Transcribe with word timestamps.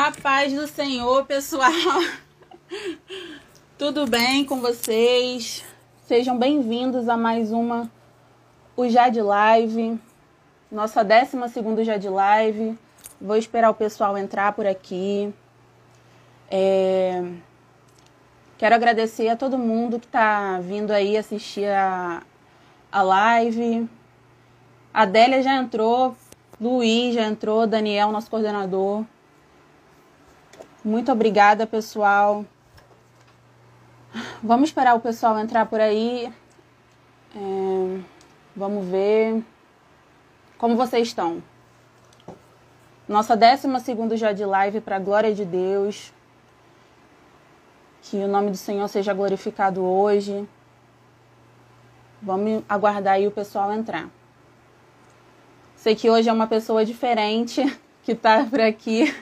A 0.00 0.12
paz 0.12 0.52
do 0.52 0.68
Senhor, 0.68 1.24
pessoal. 1.24 1.72
Tudo 3.76 4.06
bem 4.06 4.44
com 4.44 4.60
vocês? 4.60 5.64
Sejam 6.06 6.38
bem-vindos 6.38 7.08
a 7.08 7.16
mais 7.16 7.50
uma 7.50 7.90
o 8.76 8.88
Jade 8.88 9.20
Live, 9.20 10.00
nossa 10.70 11.02
12 11.02 11.48
segunda 11.52 11.82
Jade 11.82 12.08
Live. 12.08 12.78
Vou 13.20 13.36
esperar 13.36 13.70
o 13.70 13.74
pessoal 13.74 14.16
entrar 14.16 14.52
por 14.52 14.68
aqui. 14.68 15.34
É... 16.48 17.32
Quero 18.56 18.76
agradecer 18.76 19.28
a 19.30 19.36
todo 19.36 19.58
mundo 19.58 19.98
que 19.98 20.06
está 20.06 20.60
vindo 20.60 20.92
aí 20.92 21.16
assistir 21.16 21.68
a, 21.68 22.22
a 22.92 23.02
live. 23.02 23.90
A 24.94 25.02
Adélia 25.02 25.42
já 25.42 25.56
entrou, 25.56 26.16
Luiz 26.60 27.16
já 27.16 27.26
entrou, 27.26 27.66
Daniel, 27.66 28.12
nosso 28.12 28.30
coordenador. 28.30 29.04
Muito 30.84 31.10
obrigada, 31.10 31.66
pessoal. 31.66 32.44
Vamos 34.40 34.68
esperar 34.68 34.94
o 34.94 35.00
pessoal 35.00 35.36
entrar 35.38 35.66
por 35.66 35.80
aí. 35.80 36.32
É, 37.34 38.00
vamos 38.54 38.86
ver 38.86 39.42
como 40.56 40.76
vocês 40.76 41.08
estão. 41.08 41.42
Nossa 43.08 43.36
décima 43.36 43.80
segunda 43.80 44.16
já 44.16 44.32
de 44.32 44.44
live 44.44 44.80
para 44.80 44.96
a 44.96 45.00
glória 45.00 45.34
de 45.34 45.44
Deus. 45.44 46.12
Que 48.02 48.18
o 48.18 48.28
nome 48.28 48.52
do 48.52 48.56
Senhor 48.56 48.86
seja 48.86 49.12
glorificado 49.12 49.82
hoje. 49.82 50.48
Vamos 52.22 52.62
aguardar 52.68 53.14
aí 53.14 53.26
o 53.26 53.32
pessoal 53.32 53.72
entrar. 53.72 54.08
Sei 55.74 55.96
que 55.96 56.08
hoje 56.08 56.28
é 56.28 56.32
uma 56.32 56.46
pessoa 56.46 56.84
diferente 56.84 57.62
que 58.04 58.12
está 58.12 58.44
por 58.44 58.60
aqui. 58.60 59.12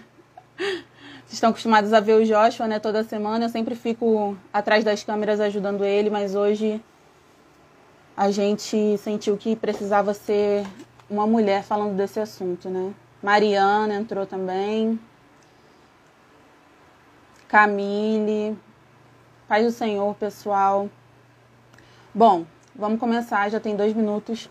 Vocês 1.26 1.34
estão 1.34 1.50
acostumados 1.50 1.92
a 1.92 1.98
ver 1.98 2.14
o 2.14 2.24
Joshua, 2.24 2.68
né, 2.68 2.78
toda 2.78 3.02
semana. 3.02 3.46
Eu 3.46 3.48
sempre 3.48 3.74
fico 3.74 4.36
atrás 4.52 4.84
das 4.84 5.02
câmeras 5.02 5.40
ajudando 5.40 5.84
ele, 5.84 6.08
mas 6.08 6.36
hoje 6.36 6.80
a 8.16 8.30
gente 8.30 8.96
sentiu 8.98 9.36
que 9.36 9.56
precisava 9.56 10.14
ser 10.14 10.64
uma 11.10 11.26
mulher 11.26 11.64
falando 11.64 11.96
desse 11.96 12.20
assunto, 12.20 12.70
né? 12.70 12.94
Mariana 13.20 13.96
entrou 13.96 14.24
também. 14.24 15.00
Camille. 17.48 18.56
Paz 19.48 19.64
do 19.64 19.72
Senhor, 19.72 20.14
pessoal. 20.14 20.88
Bom, 22.14 22.46
vamos 22.72 23.00
começar, 23.00 23.50
já 23.50 23.58
tem 23.58 23.74
dois 23.74 23.92
minutos. 23.92 24.48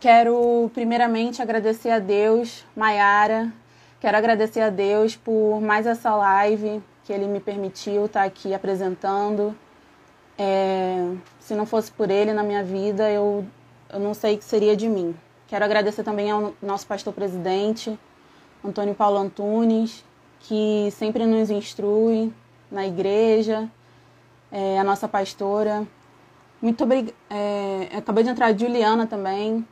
Quero 0.00 0.70
primeiramente 0.72 1.42
agradecer 1.42 1.90
a 1.90 1.98
Deus, 1.98 2.64
Maiara, 2.74 3.52
Quero 4.00 4.16
agradecer 4.16 4.62
a 4.62 4.70
Deus 4.70 5.14
por 5.14 5.60
mais 5.60 5.84
essa 5.84 6.16
live 6.16 6.82
que 7.04 7.12
Ele 7.12 7.26
me 7.26 7.38
permitiu 7.38 8.06
estar 8.06 8.22
aqui 8.22 8.54
apresentando. 8.54 9.54
É, 10.38 11.14
se 11.38 11.54
não 11.54 11.66
fosse 11.66 11.92
por 11.92 12.10
Ele 12.10 12.32
na 12.32 12.42
minha 12.42 12.64
vida, 12.64 13.10
eu, 13.10 13.44
eu 13.92 14.00
não 14.00 14.14
sei 14.14 14.36
o 14.36 14.38
que 14.38 14.44
seria 14.44 14.74
de 14.74 14.88
mim. 14.88 15.14
Quero 15.46 15.66
agradecer 15.66 16.02
também 16.02 16.30
ao 16.30 16.54
nosso 16.62 16.86
pastor 16.86 17.12
presidente, 17.12 17.98
Antônio 18.64 18.94
Paulo 18.94 19.18
Antunes, 19.18 20.02
que 20.38 20.88
sempre 20.92 21.26
nos 21.26 21.50
instrui 21.50 22.32
na 22.70 22.86
igreja, 22.86 23.68
é, 24.50 24.78
a 24.78 24.84
nossa 24.84 25.06
pastora. 25.06 25.86
Muito 26.62 26.84
obrigada. 26.84 27.14
É, 27.28 27.88
acabou 27.98 28.22
de 28.22 28.30
entrar 28.30 28.46
a 28.46 28.56
Juliana 28.56 29.06
também, 29.06 29.62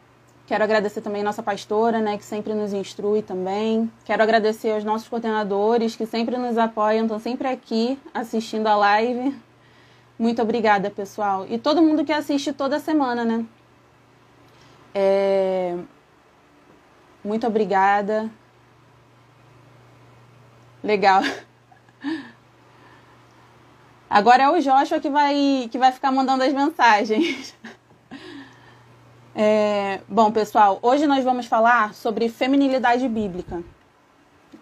Quero 0.48 0.64
agradecer 0.64 1.02
também 1.02 1.20
a 1.20 1.24
nossa 1.26 1.42
pastora, 1.42 2.00
né, 2.00 2.16
que 2.16 2.24
sempre 2.24 2.54
nos 2.54 2.72
instrui 2.72 3.20
também. 3.20 3.92
Quero 4.02 4.22
agradecer 4.22 4.70
aos 4.70 4.82
nossos 4.82 5.06
coordenadores 5.06 5.94
que 5.94 6.06
sempre 6.06 6.38
nos 6.38 6.56
apoiam, 6.56 7.02
estão 7.02 7.18
sempre 7.18 7.48
aqui 7.48 7.98
assistindo 8.14 8.66
a 8.66 8.74
live. 8.74 9.36
Muito 10.18 10.40
obrigada, 10.40 10.90
pessoal. 10.90 11.44
E 11.50 11.58
todo 11.58 11.82
mundo 11.82 12.02
que 12.02 12.12
assiste 12.12 12.50
toda 12.50 12.80
semana, 12.80 13.26
né? 13.26 13.44
É... 14.94 15.76
Muito 17.22 17.46
obrigada. 17.46 18.30
Legal. 20.82 21.20
Agora 24.08 24.44
é 24.44 24.48
o 24.48 24.58
Joshua 24.62 24.98
que 24.98 25.10
vai, 25.10 25.68
que 25.70 25.76
vai 25.76 25.92
ficar 25.92 26.10
mandando 26.10 26.42
as 26.42 26.54
mensagens. 26.54 27.54
É, 29.40 30.00
bom, 30.08 30.32
pessoal, 30.32 30.80
hoje 30.82 31.06
nós 31.06 31.22
vamos 31.22 31.46
falar 31.46 31.94
sobre 31.94 32.28
feminilidade 32.28 33.08
bíblica. 33.08 33.62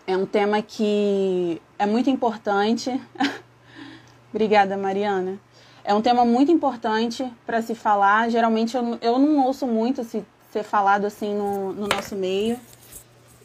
É 0.06 0.14
um 0.14 0.26
tema 0.26 0.60
que 0.60 1.62
é 1.78 1.86
muito 1.86 2.10
importante. 2.10 3.00
Obrigada, 4.28 4.76
Mariana. 4.76 5.40
É 5.82 5.94
um 5.94 6.02
tema 6.02 6.26
muito 6.26 6.52
importante 6.52 7.26
para 7.46 7.62
se 7.62 7.74
falar. 7.74 8.28
Geralmente 8.28 8.76
eu, 8.76 8.98
eu 9.00 9.18
não 9.18 9.46
ouço 9.46 9.66
muito 9.66 10.04
se 10.04 10.22
ser 10.50 10.62
falado 10.62 11.06
assim 11.06 11.34
no, 11.34 11.72
no 11.72 11.88
nosso 11.88 12.14
meio. 12.14 12.60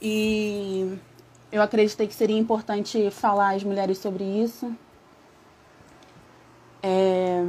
E 0.01 0.99
eu 1.49 1.61
acreditei 1.61 2.07
que 2.07 2.13
seria 2.13 2.37
importante 2.37 3.09
falar 3.09 3.55
às 3.55 3.63
mulheres 3.63 3.99
sobre 3.99 4.25
isso. 4.25 4.75
É... 6.83 7.41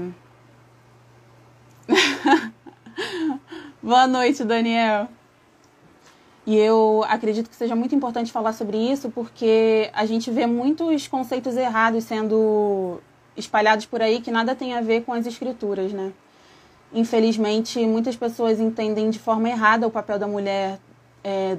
Boa 3.85 4.07
noite, 4.07 4.45
Daniel. 4.45 5.09
E 6.47 6.57
eu 6.57 7.05
acredito 7.09 7.51
que 7.51 7.57
seja 7.57 7.75
muito 7.75 7.93
importante 7.93 8.31
falar 8.31 8.53
sobre 8.53 8.77
isso 8.77 9.11
porque 9.11 9.91
a 9.93 10.07
gente 10.07 10.31
vê 10.31 10.47
muitos 10.47 11.09
conceitos 11.09 11.57
errados 11.57 12.05
sendo 12.05 13.01
espalhados 13.37 13.85
por 13.85 14.01
aí 14.01 14.21
que 14.21 14.31
nada 14.31 14.55
tem 14.55 14.73
a 14.75 14.81
ver 14.81 15.03
com 15.03 15.13
as 15.13 15.27
escrituras, 15.27 15.93
né? 15.93 16.13
Infelizmente, 16.95 17.85
muitas 17.85 18.15
pessoas 18.15 18.61
entendem 18.61 19.11
de 19.11 19.19
forma 19.19 19.49
errada 19.49 19.85
o 19.85 19.91
papel 19.91 20.17
da 20.17 20.29
mulher 20.29 20.79
é, 21.25 21.57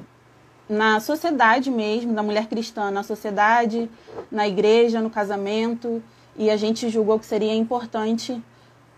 na 0.69 1.01
sociedade 1.01 1.69
mesmo, 1.69 2.13
da 2.13 2.23
mulher 2.23 2.47
cristã, 2.47 2.89
na 2.89 3.03
sociedade, 3.03 3.89
na 4.31 4.47
igreja, 4.47 5.01
no 5.01 5.09
casamento, 5.09 6.01
e 6.37 6.49
a 6.49 6.55
gente 6.55 6.87
julgou 6.87 7.19
que 7.19 7.25
seria 7.25 7.53
importante 7.53 8.41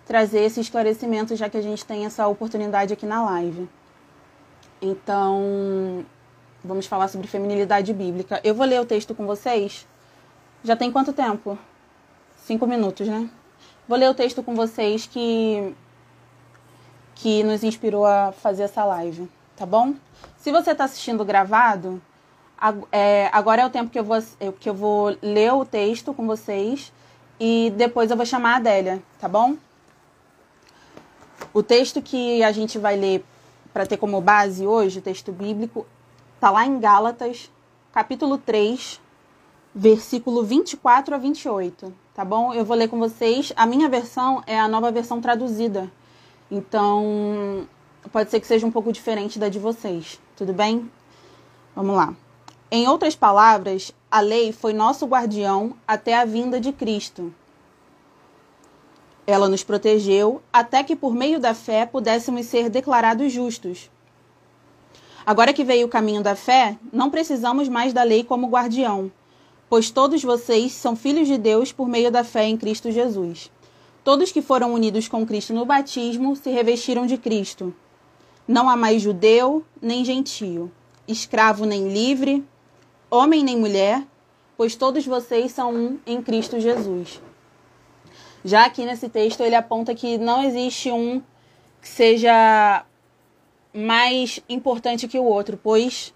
trazer 0.05 0.39
esse 0.41 0.59
esclarecimento, 0.59 1.35
já 1.35 1.49
que 1.49 1.57
a 1.57 1.61
gente 1.61 1.85
tem 1.85 2.05
essa 2.05 2.27
oportunidade 2.27 2.93
aqui 2.93 3.05
na 3.05 3.23
live. 3.25 3.67
Então, 4.81 6.05
vamos 6.63 6.85
falar 6.85 7.07
sobre 7.07 7.27
feminilidade 7.27 7.93
bíblica. 7.93 8.39
Eu 8.43 8.53
vou 8.53 8.66
ler 8.66 8.79
o 8.79 8.85
texto 8.85 9.16
com 9.16 9.25
vocês. 9.25 9.88
Já 10.63 10.75
tem 10.75 10.91
quanto 10.91 11.13
tempo? 11.13 11.57
Cinco 12.38 12.67
minutos, 12.67 13.07
né? 13.07 13.29
Vou 13.88 13.97
ler 13.97 14.09
o 14.09 14.13
texto 14.13 14.43
com 14.43 14.55
vocês 14.55 15.07
que 15.07 15.75
que 17.16 17.43
nos 17.43 17.63
inspirou 17.63 18.05
a 18.05 18.33
fazer 18.33 18.63
essa 18.63 18.83
live, 18.83 19.29
tá 19.55 19.66
bom? 19.66 19.95
Se 20.37 20.51
você 20.51 20.72
está 20.72 20.83
assistindo 20.83 21.23
gravado, 21.23 22.01
é, 22.91 23.29
agora 23.31 23.61
é 23.61 23.66
o 23.66 23.69
tempo 23.69 23.89
que 23.89 23.97
eu, 23.97 24.03
vou, 24.03 24.17
que 24.59 24.69
eu 24.69 24.73
vou 24.73 25.17
ler 25.22 25.53
o 25.53 25.66
texto 25.66 26.13
com 26.13 26.27
vocês 26.27 26.91
e 27.39 27.73
depois 27.77 28.11
eu 28.11 28.17
vou 28.17 28.25
chamar 28.25 28.53
a 28.53 28.55
Adélia, 28.57 29.01
tá 29.19 29.27
bom? 29.27 29.55
O 31.55 31.63
texto 31.63 32.01
que 32.01 32.43
a 32.43 32.51
gente 32.51 32.77
vai 32.77 32.97
ler 32.97 33.23
para 33.71 33.85
ter 33.85 33.95
como 33.95 34.19
base 34.19 34.67
hoje, 34.67 34.99
o 34.99 35.01
texto 35.01 35.31
bíblico, 35.31 35.85
está 36.35 36.51
lá 36.51 36.66
em 36.66 36.77
Gálatas, 36.81 37.49
capítulo 37.93 38.38
3, 38.38 38.99
versículo 39.73 40.43
24 40.43 41.16
a 41.16 41.17
28, 41.17 41.93
tá 42.13 42.25
bom? 42.25 42.53
Eu 42.53 42.66
vou 42.66 42.75
ler 42.75 42.89
com 42.89 42.99
vocês. 42.99 43.53
A 43.55 43.66
minha 43.66 43.88
versão 43.88 44.43
é 44.45 44.59
a 44.59 44.67
nova 44.67 44.91
versão 44.91 45.21
traduzida. 45.21 45.89
Então, 46.51 47.66
pode 48.11 48.29
ser 48.29 48.41
que 48.41 48.47
seja 48.47 48.67
um 48.67 48.72
pouco 48.72 48.91
diferente 48.91 49.39
da 49.39 49.47
de 49.47 49.57
vocês, 49.57 50.19
tudo 50.35 50.51
bem? 50.51 50.91
Vamos 51.73 51.95
lá. 51.95 52.13
Em 52.69 52.85
outras 52.85 53.16
palavras, 53.16 53.93
a 54.11 54.19
lei 54.19 54.51
foi 54.51 54.73
nosso 54.73 55.05
guardião 55.05 55.73
até 55.87 56.17
a 56.17 56.25
vinda 56.25 56.59
de 56.59 56.73
Cristo 56.73 57.34
ela 59.27 59.49
nos 59.49 59.63
protegeu 59.63 60.41
até 60.53 60.83
que, 60.83 60.95
por 60.95 61.13
meio 61.13 61.39
da 61.39 61.53
fé, 61.53 61.85
pudéssemos 61.85 62.45
ser 62.45 62.69
declarados 62.69 63.31
justos. 63.31 63.89
Agora 65.25 65.53
que 65.53 65.63
veio 65.63 65.87
o 65.87 65.89
caminho 65.89 66.22
da 66.22 66.35
fé, 66.35 66.77
não 66.93 67.09
precisamos 67.09 67.67
mais 67.67 67.91
da 67.91 68.03
lei 68.03 68.23
como 68.23 68.47
guardião, 68.47 69.11
pois 69.67 69.89
todos 69.89 70.23
vocês 70.23 70.72
são 70.73 70.95
filhos 70.95 71.27
de 71.27 71.37
Deus 71.37 71.72
por 71.72 71.87
meio 71.87 72.11
da 72.11 72.23
fé 72.23 72.45
em 72.45 72.55
Cristo 72.55 72.91
Jesus. 72.91 73.51
Todos 74.03 74.31
que 74.31 74.41
foram 74.41 74.72
unidos 74.72 75.07
com 75.07 75.25
Cristo 75.25 75.51
no 75.51 75.66
batismo 75.66 76.35
se 76.35 76.51
revestiram 76.51 77.07
de 77.07 77.17
Cristo. 77.17 77.73
Não 78.47 78.69
há 78.69 78.77
mais 78.77 79.01
judeu 79.01 79.66
nem 79.81 80.05
gentio, 80.05 80.72
escravo 81.07 81.66
nem 81.66 81.91
livre, 81.91 82.43
homem 83.09 83.43
nem 83.43 83.57
mulher, 83.57 84.05
pois 84.55 84.75
todos 84.75 85.07
vocês 85.07 85.51
são 85.51 85.73
um 85.73 85.97
em 86.05 86.22
Cristo 86.22 86.59
Jesus. 86.59 87.19
Já 88.46 88.66
aqui 88.66 88.86
nesse 88.86 89.09
texto 89.09 89.42
ele 89.42 89.56
aponta 89.56 89.94
que 89.94 90.18
não 90.18 90.42
existe 90.42 90.90
um 90.90 91.22
que 91.82 91.90
seja 91.90 92.86
mais 93.74 94.40
importante 94.47 95.06
que 95.06 95.20
o 95.20 95.26
outro, 95.26 95.59
pois 95.62 96.16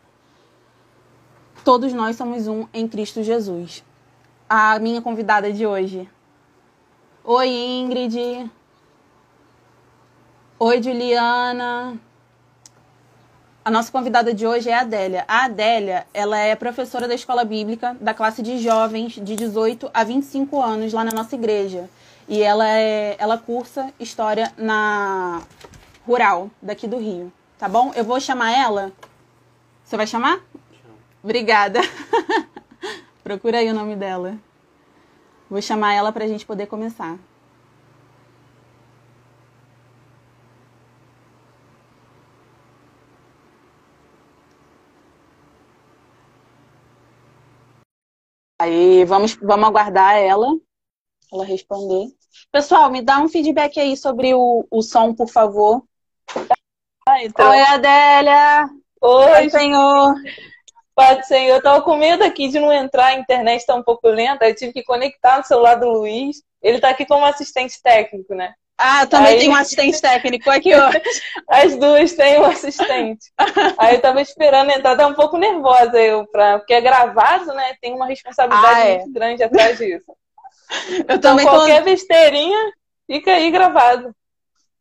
Todos 1.64 1.94
nós 1.94 2.16
somos 2.16 2.48
um 2.48 2.68
em 2.74 2.88
Cristo 2.88 3.22
Jesus. 3.22 3.84
A 4.50 4.80
minha 4.80 5.02
convidada 5.02 5.52
de 5.52 5.66
hoje. 5.66 6.10
Oi, 7.24 7.50
Ingrid. 7.50 8.50
Oi, 10.58 10.82
Juliana. 10.82 12.00
A 13.64 13.70
nossa 13.70 13.92
convidada 13.92 14.34
de 14.34 14.48
hoje 14.48 14.70
é 14.70 14.74
a 14.74 14.82
Adélia. 14.82 15.26
A 15.28 15.46
Adélia, 15.46 16.08
ela 16.14 16.38
é 16.38 16.56
professora 16.56 17.08
da 17.08 17.14
escola 17.14 17.44
bíblica 17.44 17.96
da 18.00 18.14
classe 18.14 18.42
de 18.42 18.58
jovens 18.58 19.14
de 19.22 19.36
18 19.36 19.92
a 19.94 20.04
25 20.04 20.62
anos 20.62 20.94
lá 20.94 21.04
na 21.04 21.12
nossa 21.12 21.36
igreja. 21.36 21.90
E 22.30 22.44
ela 22.44 22.70
é, 22.70 23.16
ela 23.18 23.40
cursa 23.40 23.92
história 24.00 24.54
na 24.56 25.42
rural 26.06 26.52
daqui 26.62 26.88
do 26.88 27.00
Rio, 27.00 27.34
tá 27.58 27.68
bom? 27.68 27.92
Eu 27.96 28.04
vou 28.06 28.20
chamar 28.20 28.52
ela. 28.52 28.94
Você 29.84 29.98
vai 29.98 30.06
chamar? 30.06 30.40
Obrigada. 31.24 31.80
Procura 33.24 33.58
aí 33.58 33.70
o 33.70 33.74
nome 33.74 33.96
dela. 33.96 34.38
Vou 35.50 35.60
chamar 35.60 35.94
ela 35.96 36.12
para 36.12 36.26
a 36.26 36.28
gente 36.28 36.46
poder 36.46 36.68
começar. 36.68 37.18
Aí, 48.62 49.04
vamos, 49.06 49.36
vamos 49.36 49.68
aguardar 49.68 50.16
ela, 50.18 50.48
ela 51.32 51.46
responder. 51.46 52.19
Pessoal, 52.52 52.92
me 52.92 53.02
dá 53.02 53.20
um 53.20 53.30
feedback 53.30 53.80
aí 53.80 53.96
sobre 53.96 54.34
o, 54.34 54.66
o 54.70 54.82
som, 54.82 55.14
por 55.14 55.30
favor. 55.30 55.84
Ah, 57.08 57.24
então. 57.24 57.50
Oi, 57.50 57.62
Adélia! 57.62 58.70
Oi, 59.02 59.50
Senhor! 59.50 60.16
Pai 60.94 61.18
do 61.18 61.26
Senhor, 61.26 61.56
eu 61.56 61.64
tava 61.64 61.82
com 61.82 61.96
medo 61.96 62.24
aqui 62.24 62.50
de 62.50 62.60
não 62.60 62.74
entrar, 62.74 63.08
a 63.08 63.14
internet 63.14 63.66
tá 63.66 63.74
um 63.74 63.82
pouco 63.82 64.10
lenta, 64.10 64.46
eu 64.46 64.54
tive 64.54 64.74
que 64.74 64.84
conectar 64.84 65.38
no 65.38 65.46
celular 65.46 65.76
do 65.76 65.88
Luiz. 65.88 66.44
Ele 66.62 66.80
tá 66.80 66.90
aqui 66.90 67.06
como 67.06 67.24
assistente 67.24 67.82
técnico, 67.82 68.36
né? 68.36 68.54
Ah, 68.78 69.04
eu 69.04 69.08
também 69.08 69.34
Aí... 69.34 69.40
tenho 69.40 69.52
um 69.52 69.56
assistente 69.56 70.02
técnico 70.02 70.50
aqui 70.50 70.76
hoje. 70.76 71.02
As 71.48 71.76
duas 71.78 72.14
têm 72.14 72.40
um 72.40 72.46
assistente. 72.46 73.32
Aí 73.78 73.96
eu 73.96 74.02
tava 74.02 74.22
esperando 74.22 74.72
entrar, 74.72 74.98
tá 74.98 75.08
um 75.08 75.14
pouco 75.14 75.38
nervosa 75.38 75.98
eu, 76.00 76.26
pra... 76.28 76.60
porque 76.60 76.74
é 76.74 76.82
gravado, 76.82 77.54
né? 77.54 77.76
Tem 77.82 77.94
uma 77.94 78.06
responsabilidade 78.06 78.82
ah, 78.82 78.86
é. 78.88 78.98
muito 79.00 79.14
grande 79.14 79.44
atrás 79.44 79.78
disso. 79.78 80.14
Eu 80.70 81.16
então, 81.16 81.20
também 81.20 81.46
qualquer 81.46 81.80
tô... 81.80 81.86
besteirinha 81.86 82.72
fica 83.08 83.32
aí 83.32 83.50
gravado. 83.50 84.16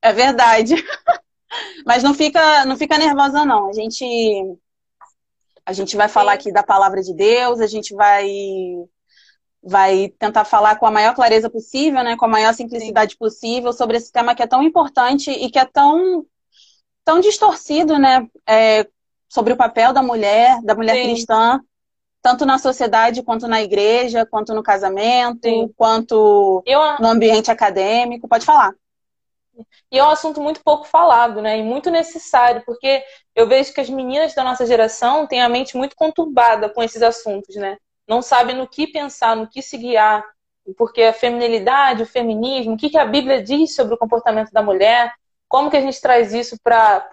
É 0.03 0.13
verdade. 0.13 0.75
Mas 1.87 2.03
não 2.03 2.13
fica, 2.13 2.65
não 2.67 2.77
fica 2.77 2.99
nervosa, 2.99 3.45
não. 3.45 3.69
A 3.69 3.73
gente, 3.73 4.05
a 5.65 5.73
gente 5.73 5.97
vai 5.97 6.09
falar 6.09 6.35
aqui 6.35 6.53
da 6.53 6.63
palavra 6.63 7.03
de 7.03 7.15
Deus, 7.15 7.61
a 7.61 7.67
gente 7.67 7.95
vai 7.95 8.29
vai 9.63 10.09
tentar 10.19 10.45
falar 10.45 10.77
com 10.77 10.87
a 10.87 10.91
maior 10.91 11.15
clareza 11.15 11.51
possível, 11.51 12.03
né, 12.05 12.17
com 12.17 12.25
a 12.25 12.29
maior 12.29 12.55
simplicidade 12.55 13.13
Sim. 13.13 13.19
possível 13.19 13.73
sobre 13.73 13.97
esse 13.97 14.11
tema 14.11 14.35
que 14.35 14.43
é 14.43 14.47
tão 14.47 14.63
importante 14.63 15.31
e 15.31 15.51
que 15.51 15.59
é 15.59 15.65
tão, 15.65 16.25
tão 17.05 17.21
distorcido, 17.21 17.99
né, 17.99 18.27
é, 18.47 18.87
sobre 19.29 19.53
o 19.53 19.57
papel 19.57 19.93
da 19.93 20.01
mulher, 20.01 20.63
da 20.63 20.75
mulher 20.75 20.95
Sim. 20.95 21.03
cristã, 21.03 21.61
tanto 22.23 22.45
na 22.45 22.59
sociedade 22.59 23.23
quanto 23.23 23.47
na 23.47 23.63
igreja, 23.63 24.27
quanto 24.27 24.55
no 24.55 24.63
casamento, 24.63 25.49
Sim. 25.49 25.73
quanto 25.77 26.63
Eu... 26.67 26.81
no 27.01 27.09
ambiente 27.09 27.51
acadêmico. 27.51 28.29
Pode 28.29 28.45
falar. 28.45 28.75
E 29.91 29.99
é 29.99 30.05
um 30.05 30.11
assunto 30.11 30.41
muito 30.41 30.63
pouco 30.63 30.85
falado, 30.85 31.43
né? 31.43 31.59
E 31.59 31.63
muito 31.63 31.91
necessário, 31.91 32.63
porque 32.65 33.03
eu 33.35 33.49
vejo 33.49 33.73
que 33.73 33.81
as 33.81 33.91
meninas 33.91 34.35
da 34.35 34.45
nossa 34.45 34.65
geração 34.65 35.27
têm 35.27 35.43
a 35.43 35.49
mente 35.49 35.77
muito 35.77 35.97
conturbada 35.97 36.69
com 36.69 36.83
esses 36.83 37.03
assuntos, 37.03 37.57
né? 37.57 37.77
não 38.09 38.23
sabem 38.23 38.57
no 38.57 38.67
que 38.67 38.87
pensar, 38.87 39.37
no 39.37 39.47
que 39.47 39.61
se 39.61 39.77
guiar, 39.77 40.25
porque 40.77 41.03
a 41.03 41.13
feminilidade, 41.13 42.03
o 42.03 42.07
feminismo, 42.07 42.75
o 42.75 42.77
que, 42.77 42.89
que 42.89 42.99
a 42.99 43.05
Bíblia 43.05 43.43
diz 43.43 43.75
sobre 43.75 43.95
o 43.95 43.99
comportamento 43.99 44.51
da 44.51 44.63
mulher, 44.63 45.13
como 45.47 45.71
que 45.71 45.77
a 45.77 45.81
gente 45.81 46.01
traz 46.01 46.33
isso 46.33 46.57
para 46.63 47.07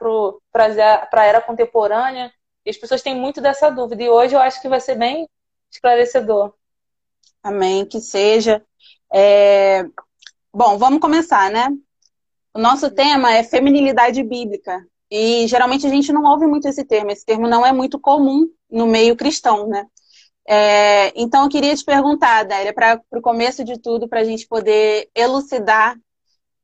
a 1.12 1.26
era 1.26 1.42
contemporânea. 1.42 2.32
E 2.66 2.70
as 2.70 2.78
pessoas 2.78 3.02
têm 3.02 3.16
muito 3.16 3.40
dessa 3.42 3.70
dúvida. 3.70 4.04
E 4.04 4.10
hoje 4.10 4.36
eu 4.36 4.40
acho 4.40 4.62
que 4.62 4.70
vai 4.70 4.80
ser 4.80 4.96
bem 4.96 5.28
esclarecedor. 5.72 6.54
Amém, 7.44 7.86
que 7.86 8.02
seja. 8.02 8.64
É... 9.14 9.84
Bom, 10.54 10.78
vamos 10.78 11.00
começar, 11.00 11.52
né? 11.52 11.70
O 12.54 12.60
nosso 12.60 12.90
tema 12.90 13.34
é 13.34 13.44
feminilidade 13.44 14.24
bíblica. 14.24 14.86
E 15.12 15.46
geralmente 15.48 15.86
a 15.86 15.90
gente 15.90 16.12
não 16.12 16.24
ouve 16.24 16.48
muito 16.48 16.68
esse 16.68 16.84
termo. 16.84 17.12
Esse 17.12 17.26
termo 17.26 17.48
não 17.48 17.66
é 17.66 17.72
muito 17.72 18.00
comum 18.00 18.50
no 18.70 18.88
meio 18.88 19.16
cristão, 19.16 19.68
né? 19.68 19.86
É, 20.48 21.12
então, 21.20 21.44
eu 21.44 21.50
queria 21.50 21.76
te 21.76 21.84
perguntar, 21.84 22.40
Adélia, 22.40 22.74
para 22.74 23.02
o 23.12 23.22
começo 23.22 23.64
de 23.64 23.80
tudo, 23.80 24.08
para 24.08 24.22
a 24.22 24.24
gente 24.24 24.48
poder 24.48 25.10
elucidar 25.16 25.98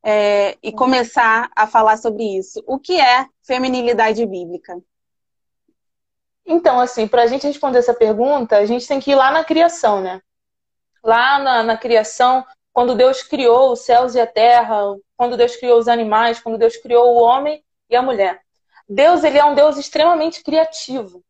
é, 0.04 0.56
e 0.62 0.72
começar 0.72 1.50
a 1.54 1.66
falar 1.66 1.96
sobre 1.96 2.24
isso. 2.38 2.62
O 2.66 2.78
que 2.78 3.00
é 3.00 3.26
feminilidade 3.42 4.24
bíblica? 4.24 4.80
Então, 6.44 6.80
assim, 6.80 7.06
para 7.06 7.22
a 7.22 7.26
gente 7.26 7.46
responder 7.46 7.78
essa 7.78 7.94
pergunta, 7.94 8.56
a 8.56 8.66
gente 8.66 8.86
tem 8.86 9.00
que 9.00 9.12
ir 9.12 9.14
lá 9.14 9.30
na 9.30 9.44
criação, 9.44 10.00
né? 10.00 10.20
Lá 11.02 11.38
na, 11.38 11.62
na 11.62 11.76
criação, 11.76 12.44
quando 12.72 12.94
Deus 12.94 13.22
criou 13.22 13.72
os 13.72 13.80
céus 13.80 14.14
e 14.14 14.20
a 14.20 14.26
terra, 14.26 14.96
quando 15.16 15.36
Deus 15.36 15.56
criou 15.56 15.78
os 15.78 15.88
animais, 15.88 16.40
quando 16.40 16.58
Deus 16.58 16.76
criou 16.76 17.14
o 17.14 17.22
homem 17.22 17.62
e 17.88 17.96
a 17.96 18.02
mulher. 18.02 18.40
Deus, 18.88 19.24
ele 19.24 19.38
é 19.38 19.44
um 19.44 19.54
Deus 19.54 19.76
extremamente 19.76 20.42
criativo 20.42 21.22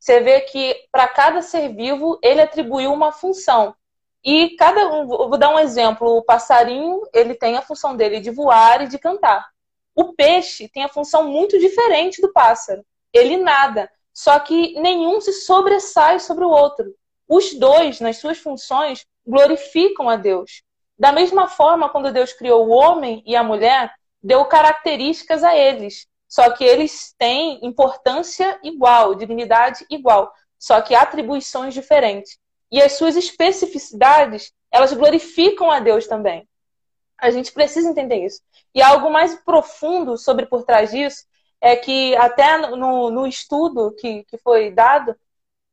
você 0.00 0.18
vê 0.20 0.40
que 0.40 0.74
para 0.90 1.06
cada 1.06 1.42
ser 1.42 1.68
vivo 1.68 2.18
ele 2.22 2.40
atribuiu 2.40 2.90
uma 2.90 3.12
função. 3.12 3.76
E 4.24 4.56
cada 4.56 4.88
um, 4.88 5.06
vou 5.06 5.36
dar 5.36 5.54
um 5.54 5.58
exemplo, 5.58 6.16
o 6.16 6.22
passarinho, 6.22 7.02
ele 7.12 7.34
tem 7.34 7.56
a 7.56 7.62
função 7.62 7.94
dele 7.94 8.18
de 8.18 8.30
voar 8.30 8.82
e 8.82 8.88
de 8.88 8.98
cantar. 8.98 9.46
O 9.94 10.14
peixe 10.14 10.68
tem 10.68 10.82
a 10.84 10.88
função 10.88 11.28
muito 11.28 11.58
diferente 11.58 12.20
do 12.22 12.32
pássaro. 12.32 12.84
Ele 13.12 13.36
nada, 13.36 13.90
só 14.12 14.38
que 14.38 14.78
nenhum 14.80 15.20
se 15.20 15.32
sobressai 15.32 16.20
sobre 16.20 16.44
o 16.44 16.50
outro. 16.50 16.94
Os 17.28 17.54
dois, 17.54 18.00
nas 18.00 18.18
suas 18.18 18.38
funções, 18.38 19.06
glorificam 19.26 20.08
a 20.08 20.16
Deus. 20.16 20.62
Da 20.98 21.12
mesma 21.12 21.48
forma, 21.48 21.88
quando 21.88 22.12
Deus 22.12 22.32
criou 22.32 22.66
o 22.66 22.70
homem 22.70 23.22
e 23.24 23.34
a 23.36 23.42
mulher, 23.42 23.92
deu 24.22 24.44
características 24.44 25.42
a 25.42 25.56
eles. 25.56 26.06
Só 26.28 26.50
que 26.50 26.64
eles 26.64 27.14
têm 27.18 27.58
importância 27.62 28.58
igual, 28.62 29.14
dignidade 29.14 29.84
igual, 29.90 30.32
só 30.58 30.80
que 30.80 30.94
atribuições 30.94 31.74
diferentes. 31.74 32.38
E 32.70 32.80
as 32.80 32.92
suas 32.92 33.16
especificidades, 33.16 34.52
elas 34.70 34.92
glorificam 34.92 35.70
a 35.70 35.80
Deus 35.80 36.06
também. 36.06 36.48
A 37.18 37.30
gente 37.30 37.52
precisa 37.52 37.88
entender 37.88 38.24
isso. 38.24 38.40
E 38.74 38.80
algo 38.80 39.10
mais 39.10 39.34
profundo 39.36 40.16
sobre 40.16 40.46
por 40.46 40.64
trás 40.64 40.90
disso 40.90 41.24
é 41.60 41.76
que 41.76 42.16
até 42.16 42.56
no, 42.56 43.10
no 43.10 43.26
estudo 43.26 43.94
que, 43.98 44.24
que 44.24 44.38
foi 44.38 44.70
dado, 44.70 45.14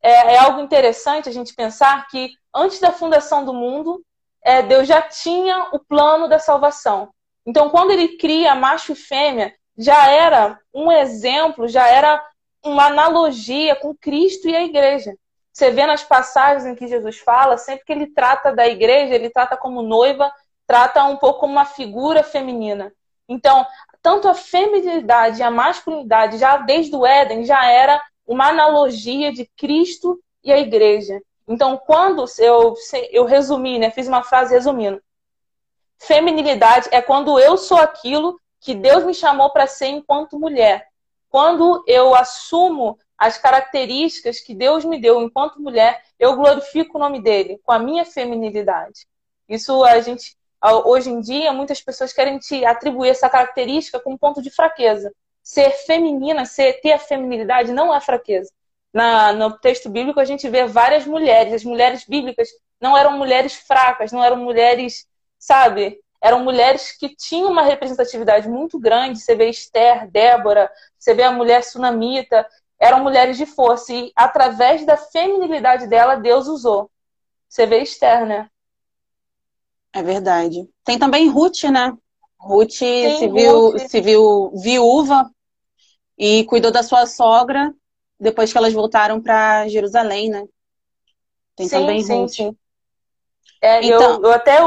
é, 0.02 0.36
é, 0.36 0.38
algo 0.38 0.60
interessante 0.60 1.30
a 1.30 1.32
gente 1.32 1.54
pensar 1.54 2.08
que 2.08 2.32
antes 2.54 2.80
da 2.80 2.92
fundação 2.92 3.46
do 3.46 3.54
mundo, 3.54 4.04
é, 4.44 4.62
Deus 4.62 4.88
já 4.88 5.02
tinha 5.02 5.70
o 5.72 5.80
plano 5.80 6.28
da 6.28 6.40
salvação. 6.40 7.10
Então, 7.46 7.70
quando 7.70 7.92
ele 7.92 8.18
cria 8.18 8.54
macho 8.54 8.92
e 8.92 8.96
fêmea, 8.96 9.54
já 9.78 10.10
era 10.10 10.60
um 10.74 10.92
exemplo, 10.92 11.68
já 11.68 11.88
era 11.88 12.22
uma 12.64 12.88
analogia 12.88 13.76
com 13.76 13.96
Cristo 13.96 14.50
e 14.50 14.56
a 14.56 14.64
igreja. 14.64 15.16
Você 15.54 15.72
vê 15.72 15.86
nas 15.86 16.04
passagens 16.04 16.66
em 16.66 16.76
que 16.76 16.88
Jesus 16.88 17.18
fala, 17.20 17.58
sempre 17.58 17.86
que 17.86 17.92
ele 17.92 18.08
trata 18.08 18.54
da 18.54 18.68
igreja, 18.68 19.16
ele 19.16 19.30
trata 19.30 19.58
como 19.58 19.82
noiva, 19.82 20.32
trata 20.68 21.04
um 21.06 21.18
pouco 21.18 21.40
como 21.40 21.54
uma 21.54 21.66
figura 21.66 22.24
feminina. 22.24 22.94
Então, 23.28 23.66
tanto 24.08 24.30
a 24.30 24.34
feminilidade 24.34 25.42
e 25.42 25.44
a 25.44 25.52
masculinidade, 25.52 26.38
já 26.38 26.56
desde 26.56 26.96
o 26.96 27.06
Éden, 27.06 27.44
já 27.44 27.70
era 27.70 28.02
uma 28.26 28.48
analogia 28.48 29.34
de 29.34 29.46
Cristo 29.58 30.18
e 30.42 30.50
a 30.50 30.58
igreja. 30.58 31.22
Então, 31.46 31.78
quando 31.78 32.24
eu, 32.40 32.74
eu 33.12 33.26
resumi, 33.26 33.78
né, 33.78 33.92
fiz 33.92 34.08
uma 34.08 34.24
frase 34.24 34.54
resumindo. 34.54 35.04
Feminilidade 35.98 36.88
é 36.94 37.02
quando 37.02 37.38
eu 37.38 37.58
sou 37.58 37.80
aquilo 37.80 38.40
que 38.62 38.74
Deus 38.74 39.04
me 39.04 39.14
chamou 39.14 39.50
para 39.50 39.68
ser 39.68 39.88
enquanto 39.88 40.40
mulher. 40.40 40.88
Quando 41.30 41.84
eu 41.86 42.16
assumo 42.16 42.98
as 43.18 43.38
características 43.38 44.40
que 44.40 44.56
Deus 44.56 44.86
me 44.86 45.02
deu 45.02 45.22
enquanto 45.22 45.62
mulher, 45.62 46.02
eu 46.18 46.38
glorifico 46.38 46.98
o 46.98 47.02
nome 47.02 47.22
dele 47.22 47.60
com 47.62 47.74
a 47.74 47.80
minha 47.80 48.06
feminilidade. 48.06 49.06
Isso 49.50 49.84
a 49.84 50.00
gente 50.00 50.37
hoje 50.64 51.10
em 51.10 51.20
dia 51.20 51.54
muitas 51.54 51.82
pessoas 51.82 52.14
querem 52.14 52.40
te 52.40 52.66
atribuir 52.66 53.10
essa 53.10 53.30
característica 53.30 54.00
como 54.00 54.18
ponto 54.18 54.42
de 54.42 54.50
fraqueza. 54.50 55.14
Ser 55.44 55.72
feminina, 55.86 56.46
ser 56.46 56.82
ter 56.82 56.94
a 56.94 57.00
feminilidade 57.00 57.72
não 57.72 57.94
é 57.94 58.02
fraqueza. 58.02 58.52
Na, 58.94 59.32
no 59.34 59.58
texto 59.60 59.90
bíblico 59.90 60.20
a 60.20 60.26
gente 60.26 60.50
vê 60.50 60.66
várias 60.66 61.06
mulheres. 61.06 61.54
As 61.54 61.64
mulheres 61.64 62.06
bíblicas 62.06 62.50
não 62.82 62.98
eram 62.98 63.18
mulheres 63.18 63.54
fracas, 63.54 64.12
não 64.12 64.24
eram 64.24 64.38
mulheres, 64.38 65.08
sabe, 65.38 66.00
eram 66.22 66.44
mulheres 66.44 66.92
que 66.92 67.16
tinham 67.16 67.52
uma 67.52 67.62
representatividade 67.62 68.50
muito 68.50 68.80
grande. 68.80 69.20
Você 69.20 69.36
vê 69.36 69.50
Esther, 69.50 70.10
Débora, 70.10 70.70
você 70.98 71.14
vê 71.14 71.24
a 71.24 71.32
mulher 71.32 71.64
sunamita, 71.64 72.46
eram 72.80 73.04
mulheres 73.04 73.38
de 73.38 73.46
força 73.46 73.94
e 73.94 74.12
através 74.16 74.86
da 74.86 74.98
feminilidade 74.98 75.88
dela 75.88 76.16
Deus 76.16 76.48
usou. 76.48 76.90
Você 77.48 77.66
vê 77.66 77.80
Esther, 77.82 78.26
né? 78.26 78.50
É 79.98 80.04
verdade. 80.04 80.70
Tem 80.86 81.00
também 81.00 81.28
Ruth, 81.28 81.64
né? 81.64 81.92
Ruth 82.40 82.70
Sim, 82.70 83.18
se 83.18 83.28
viu, 83.28 83.72
Ruth. 83.72 83.80
se 83.80 84.00
viu 84.00 84.52
viúva 84.54 85.28
e 86.16 86.44
cuidou 86.44 86.72
da 86.72 86.84
sua 86.84 87.08
sogra 87.08 87.74
depois 88.20 88.52
que 88.52 88.58
elas 88.60 88.74
voltaram 88.74 89.20
para 89.20 89.68
Jerusalém, 89.68 90.30
né? 90.30 90.44
Tem 91.56 91.68
sim, 91.68 91.76
também 91.76 92.04
sim, 92.04 92.14
Ruth. 92.14 92.30
Sim. 92.30 92.58
É, 93.60 93.84
então, 93.84 94.18
eu, 94.18 94.26
eu 94.26 94.32
até 94.32 94.60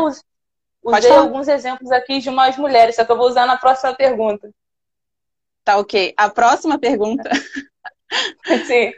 usei 0.83 1.13
alguns 1.13 1.47
exemplos 1.47 1.93
aqui 1.93 2.19
de 2.19 2.29
umas 2.29 2.57
mulheres, 2.57 2.97
só 2.97 3.05
que 3.05 3.13
eu 3.13 3.17
vou 3.17 3.29
usar 3.29 3.47
na 3.47 3.57
próxima 3.57 3.95
pergunta. 3.95 4.51
Tá 5.63 5.79
ok. 5.79 6.13
A 6.17 6.29
próxima 6.29 6.77
pergunta. 6.77 7.31
sim. 8.67 8.93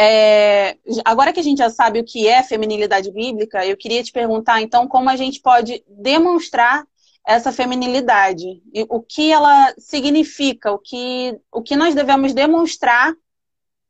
É, 0.00 0.76
agora 1.04 1.32
que 1.32 1.40
a 1.40 1.42
gente 1.42 1.58
já 1.58 1.70
sabe 1.70 1.98
o 1.98 2.04
que 2.04 2.28
é 2.28 2.42
feminilidade 2.42 3.10
bíblica, 3.10 3.66
eu 3.66 3.76
queria 3.76 4.02
te 4.02 4.12
perguntar, 4.12 4.62
então, 4.62 4.86
como 4.86 5.10
a 5.10 5.16
gente 5.16 5.40
pode 5.40 5.84
demonstrar 5.88 6.86
essa 7.26 7.50
feminilidade? 7.52 8.62
E 8.72 8.86
o 8.88 9.02
que 9.02 9.32
ela 9.32 9.74
significa? 9.76 10.72
O 10.72 10.78
que, 10.78 11.38
o 11.52 11.62
que 11.62 11.74
nós 11.76 11.94
devemos 11.94 12.32
demonstrar 12.32 13.12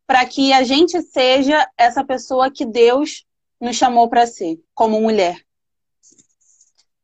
para 0.06 0.24
que 0.24 0.52
a 0.52 0.62
gente 0.62 1.00
seja 1.02 1.68
essa 1.76 2.02
pessoa 2.02 2.50
que 2.50 2.64
Deus 2.64 3.26
nos 3.60 3.76
chamou 3.76 4.08
para 4.08 4.26
ser, 4.26 4.58
como 4.74 5.00
mulher? 5.00 5.38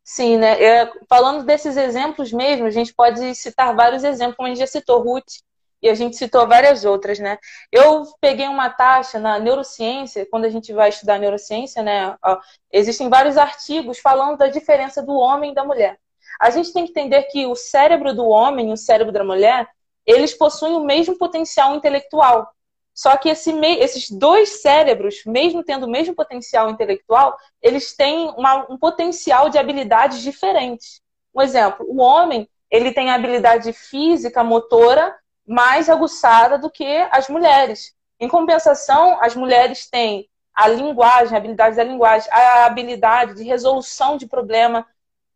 Sim, 0.03 0.39
né? 0.39 0.63
É, 0.63 0.93
falando 1.09 1.45
desses 1.45 1.77
exemplos 1.77 2.33
mesmo, 2.33 2.67
a 2.67 2.71
gente 2.71 2.95
pode 2.95 3.35
citar 3.35 3.75
vários 3.75 4.03
exemplos, 4.05 4.37
como 4.37 4.47
a 4.47 4.51
gente 4.51 4.61
já 4.61 4.67
citou 4.67 5.03
Ruth, 5.03 5.43
e 5.85 5.91
a 5.91 5.95
gente 5.95 6.17
citou 6.17 6.49
várias 6.49 6.87
outras, 6.87 7.19
né? 7.19 7.37
Eu 7.71 8.05
peguei 8.19 8.49
uma 8.49 8.71
taxa 8.71 9.19
na 9.19 9.39
neurociência, 9.39 10.27
quando 10.31 10.47
a 10.47 10.49
gente 10.49 10.73
vai 10.73 10.89
estudar 10.89 11.19
neurociência, 11.19 11.83
né? 11.83 12.17
Ó, 12.25 12.41
existem 12.73 13.11
vários 13.11 13.37
artigos 13.37 13.99
falando 13.99 14.39
da 14.39 14.49
diferença 14.49 15.03
do 15.03 15.13
homem 15.13 15.53
e 15.53 15.55
da 15.55 15.63
mulher. 15.63 15.99
A 16.41 16.49
gente 16.49 16.73
tem 16.73 16.87
que 16.87 16.91
entender 16.91 17.25
que 17.25 17.45
o 17.45 17.55
cérebro 17.55 18.15
do 18.15 18.27
homem 18.27 18.71
e 18.71 18.73
o 18.73 18.79
cérebro 18.79 19.13
da 19.13 19.23
mulher, 19.23 19.69
eles 20.07 20.33
possuem 20.33 20.75
o 20.75 20.85
mesmo 20.85 21.19
potencial 21.19 21.75
intelectual. 21.75 22.51
Só 22.95 23.15
que 23.19 23.29
esse, 23.29 23.51
esses 23.79 24.11
dois 24.11 24.63
cérebros, 24.63 25.23
mesmo 25.27 25.63
tendo 25.63 25.85
o 25.85 25.91
mesmo 25.91 26.15
potencial 26.15 26.71
intelectual, 26.71 27.37
eles 27.61 27.95
têm 27.95 28.31
uma, 28.39 28.67
um 28.73 28.79
potencial 28.79 29.51
de 29.51 29.59
habilidades 29.59 30.23
diferentes. 30.23 31.03
Um 31.35 31.43
exemplo, 31.43 31.85
o 31.87 32.01
homem 32.01 32.49
ele 32.71 32.91
tem 32.91 33.11
habilidade 33.11 33.71
física, 33.75 34.43
motora, 34.43 35.15
mais 35.47 35.89
aguçada 35.89 36.59
do 36.59 36.71
que 36.71 36.97
as 37.11 37.29
mulheres. 37.29 37.95
Em 38.19 38.29
compensação, 38.29 39.19
as 39.21 39.35
mulheres 39.35 39.89
têm 39.89 40.29
a 40.55 40.69
linguagem, 40.69 41.35
a 41.35 41.39
habilidade 41.39 41.77
da 41.77 41.85
linguagem, 41.85 42.31
a 42.33 42.65
habilidade 42.65 43.35
de 43.35 43.43
resolução 43.43 44.17
de 44.17 44.27
problema, 44.27 44.87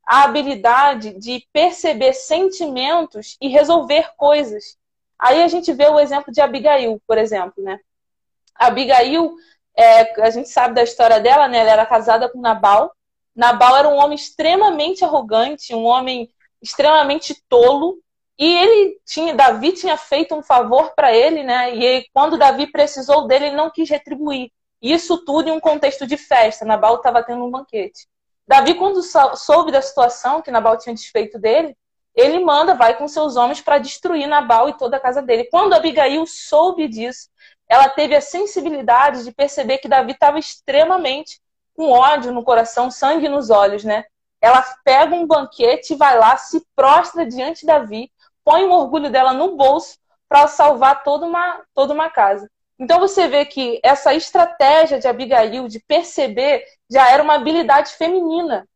a 0.06 0.22
habilidade 0.22 1.18
de 1.18 1.46
perceber 1.52 2.14
sentimentos 2.14 3.36
e 3.40 3.48
resolver 3.48 4.10
coisas. 4.16 4.78
Aí 5.18 5.42
a 5.42 5.48
gente 5.48 5.72
vê 5.72 5.86
o 5.88 5.98
exemplo 5.98 6.32
de 6.32 6.40
Abigail, 6.40 7.02
por 7.06 7.18
exemplo, 7.18 7.62
né? 7.62 7.80
Abigail, 8.54 9.34
é, 9.76 10.22
a 10.22 10.30
gente 10.30 10.48
sabe 10.48 10.74
da 10.74 10.82
história 10.82 11.20
dela, 11.20 11.48
né? 11.48 11.58
Ela 11.58 11.72
era 11.72 11.86
casada 11.86 12.28
com 12.28 12.40
Nabal. 12.40 12.92
Nabal 13.34 13.76
era 13.76 13.88
um 13.88 13.96
homem 13.96 14.14
extremamente 14.14 15.04
arrogante, 15.04 15.74
um 15.74 15.84
homem 15.84 16.30
extremamente 16.62 17.34
tolo, 17.48 17.98
e 18.38 18.57
ele 18.57 19.00
tinha, 19.04 19.35
Davi 19.35 19.73
tinha 19.73 19.97
feito 19.97 20.35
um 20.35 20.42
favor 20.42 20.92
para 20.95 21.12
ele, 21.12 21.42
né? 21.42 21.75
E 21.75 21.85
ele, 21.85 22.07
quando 22.14 22.38
Davi 22.38 22.71
precisou 22.71 23.26
dele, 23.26 23.47
ele 23.47 23.57
não 23.57 23.71
quis 23.71 23.90
retribuir. 23.90 24.52
Isso 24.80 25.25
tudo 25.25 25.49
em 25.49 25.52
um 25.52 25.59
contexto 25.59 26.07
de 26.07 26.16
festa. 26.16 26.64
Nabal 26.64 26.97
estava 26.97 27.23
tendo 27.23 27.45
um 27.45 27.50
banquete. 27.50 28.07
Davi, 28.47 28.75
quando 28.75 29.02
soube 29.37 29.73
da 29.73 29.83
situação 29.83 30.40
que 30.40 30.52
Nabal 30.52 30.78
tinha 30.78 30.95
desfeito 30.95 31.37
dele, 31.38 31.76
ele 32.14 32.38
manda, 32.38 32.75
vai 32.75 32.97
com 32.97 33.09
seus 33.09 33.35
homens 33.35 33.61
para 33.61 33.78
destruir 33.78 34.28
Nabal 34.28 34.68
e 34.68 34.76
toda 34.76 34.97
a 34.97 35.00
casa 35.00 35.21
dele. 35.21 35.49
Quando 35.50 35.75
Abigail 35.75 36.25
soube 36.25 36.87
disso, 36.87 37.28
ela 37.68 37.88
teve 37.88 38.14
a 38.14 38.21
sensibilidade 38.21 39.25
de 39.25 39.33
perceber 39.33 39.78
que 39.78 39.88
Davi 39.88 40.12
estava 40.12 40.38
extremamente 40.38 41.40
com 41.75 41.90
ódio 41.90 42.33
no 42.33 42.45
coração, 42.45 42.90
sangue 42.90 43.28
nos 43.28 43.50
olhos, 43.50 43.85
né? 43.85 44.04
Ela 44.40 44.62
pega 44.85 45.14
um 45.14 45.26
banquete 45.26 45.97
vai 45.97 46.16
lá, 46.16 46.37
se 46.37 46.64
prostra 46.75 47.26
diante 47.26 47.61
de 47.61 47.66
Davi 47.66 48.11
põe 48.48 48.64
o 48.64 48.70
orgulho 48.70 49.10
dela 49.10 49.34
no 49.34 49.56
bolso 49.56 49.98
para 50.26 50.48
salvar 50.48 51.04
toda 51.04 51.26
uma, 51.26 51.62
toda 51.74 51.92
uma 51.92 52.08
casa. 52.08 52.50
Então 52.78 52.98
você 52.98 53.28
vê 53.28 53.44
que 53.44 53.78
essa 53.82 54.14
estratégia 54.14 54.98
de 54.98 55.06
Abigail 55.06 55.68
de 55.68 55.78
perceber 55.80 56.64
já 56.88 57.10
era 57.10 57.22
uma 57.22 57.34
habilidade 57.34 57.92
feminina. 57.92 58.66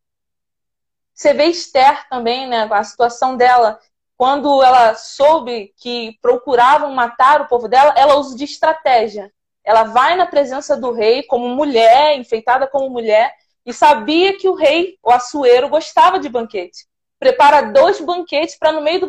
Você 1.14 1.32
vê 1.32 1.46
Esther 1.46 2.06
também, 2.10 2.46
né, 2.46 2.68
a 2.70 2.84
situação 2.84 3.34
dela, 3.34 3.80
quando 4.14 4.62
ela 4.62 4.94
soube 4.94 5.72
que 5.78 6.18
procuravam 6.20 6.92
matar 6.92 7.40
o 7.40 7.48
povo 7.48 7.66
dela, 7.66 7.94
ela 7.96 8.16
usa 8.16 8.36
de 8.36 8.44
estratégia. 8.44 9.32
Ela 9.64 9.84
vai 9.84 10.16
na 10.16 10.26
presença 10.26 10.76
do 10.76 10.92
rei 10.92 11.22
como 11.22 11.48
mulher, 11.48 12.18
enfeitada 12.18 12.66
como 12.66 12.90
mulher, 12.90 13.34
e 13.64 13.72
sabia 13.72 14.36
que 14.36 14.50
o 14.50 14.54
rei, 14.54 14.98
o 15.02 15.10
Assuero, 15.10 15.70
gostava 15.70 16.18
de 16.18 16.28
banquete. 16.28 16.86
Prepara 17.18 17.72
dois 17.72 18.00
banquetes 18.00 18.58
para 18.58 18.72
no 18.72 18.82
meio 18.82 19.00
do 19.00 19.08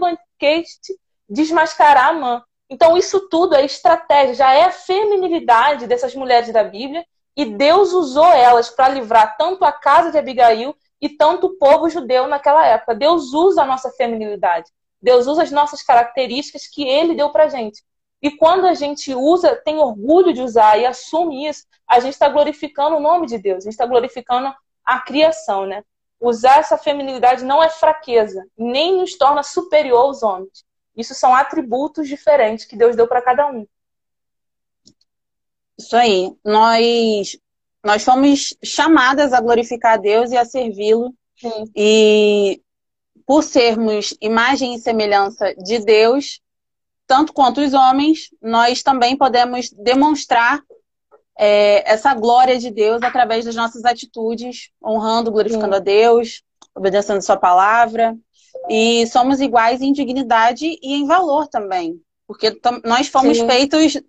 Desmascarar 1.29 2.09
a 2.09 2.13
mãe. 2.13 2.41
Então, 2.69 2.97
isso 2.97 3.27
tudo 3.29 3.55
é 3.55 3.63
estratégia, 3.63 4.33
já 4.33 4.53
é 4.53 4.63
a 4.63 4.71
feminilidade 4.71 5.85
dessas 5.85 6.15
mulheres 6.15 6.51
da 6.51 6.63
Bíblia, 6.63 7.05
e 7.35 7.45
Deus 7.45 7.93
usou 7.93 8.31
elas 8.31 8.69
para 8.69 8.89
livrar 8.89 9.37
tanto 9.37 9.65
a 9.65 9.71
casa 9.71 10.11
de 10.11 10.17
Abigail 10.17 10.75
e 11.01 11.09
tanto 11.09 11.47
o 11.47 11.57
povo 11.57 11.89
judeu 11.89 12.27
naquela 12.27 12.65
época. 12.65 12.95
Deus 12.95 13.33
usa 13.33 13.63
a 13.63 13.65
nossa 13.65 13.91
feminilidade. 13.91 14.71
Deus 15.01 15.27
usa 15.27 15.43
as 15.43 15.51
nossas 15.51 15.83
características 15.83 16.67
que 16.67 16.87
ele 16.87 17.15
deu 17.15 17.29
pra 17.29 17.49
gente. 17.49 17.83
E 18.21 18.31
quando 18.31 18.65
a 18.65 18.73
gente 18.73 19.13
usa, 19.13 19.55
tem 19.57 19.77
orgulho 19.77 20.31
de 20.31 20.41
usar 20.41 20.77
e 20.77 20.85
assume 20.85 21.45
isso, 21.45 21.65
a 21.87 21.99
gente 21.99 22.13
está 22.13 22.29
glorificando 22.29 22.95
o 22.95 23.01
nome 23.01 23.27
de 23.27 23.37
Deus, 23.37 23.57
a 23.57 23.65
gente 23.65 23.73
está 23.73 23.85
glorificando 23.85 24.53
a 24.85 24.99
criação, 25.01 25.65
né? 25.65 25.83
Usar 26.23 26.59
essa 26.59 26.77
feminilidade 26.77 27.43
não 27.43 27.61
é 27.61 27.69
fraqueza, 27.69 28.47
nem 28.57 28.97
nos 28.97 29.17
torna 29.17 29.43
superior 29.43 30.05
aos 30.05 30.23
homens. 30.23 30.63
Isso 30.95 31.13
são 31.13 31.35
atributos 31.35 32.07
diferentes 32.07 32.63
que 32.63 32.77
Deus 32.77 32.95
deu 32.95 33.07
para 33.07 33.21
cada 33.21 33.47
um. 33.51 33.67
Isso 35.77 35.95
aí. 35.97 36.31
Nós 36.45 37.37
nós 37.83 38.05
fomos 38.05 38.55
chamadas 38.63 39.33
a 39.33 39.41
glorificar 39.41 39.95
a 39.95 39.97
Deus 39.97 40.31
e 40.31 40.37
a 40.37 40.45
servi-lo. 40.45 41.13
E 41.75 42.61
por 43.25 43.43
sermos 43.43 44.15
imagem 44.21 44.75
e 44.75 44.79
semelhança 44.79 45.53
de 45.55 45.79
Deus, 45.79 46.39
tanto 47.05 47.33
quanto 47.33 47.59
os 47.59 47.73
homens, 47.73 48.29
nós 48.41 48.81
também 48.81 49.17
podemos 49.17 49.69
demonstrar 49.71 50.61
é, 51.37 51.91
essa 51.91 52.13
glória 52.13 52.57
de 52.57 52.69
Deus 52.69 53.01
através 53.01 53.45
das 53.45 53.55
nossas 53.55 53.85
atitudes, 53.85 54.69
honrando, 54.83 55.31
glorificando 55.31 55.73
Sim. 55.73 55.79
a 55.79 55.83
Deus, 55.83 56.43
obedecendo 56.75 57.17
a 57.17 57.21
sua 57.21 57.37
palavra. 57.37 58.15
E 58.69 59.05
somos 59.07 59.41
iguais 59.41 59.81
em 59.81 59.91
dignidade 59.91 60.65
e 60.65 60.93
em 60.93 61.05
valor 61.05 61.47
também. 61.47 61.99
Porque 62.27 62.57
nós 62.85 63.07
fomos 63.07 63.37
Sim. 63.37 63.47
feitos 63.47 63.99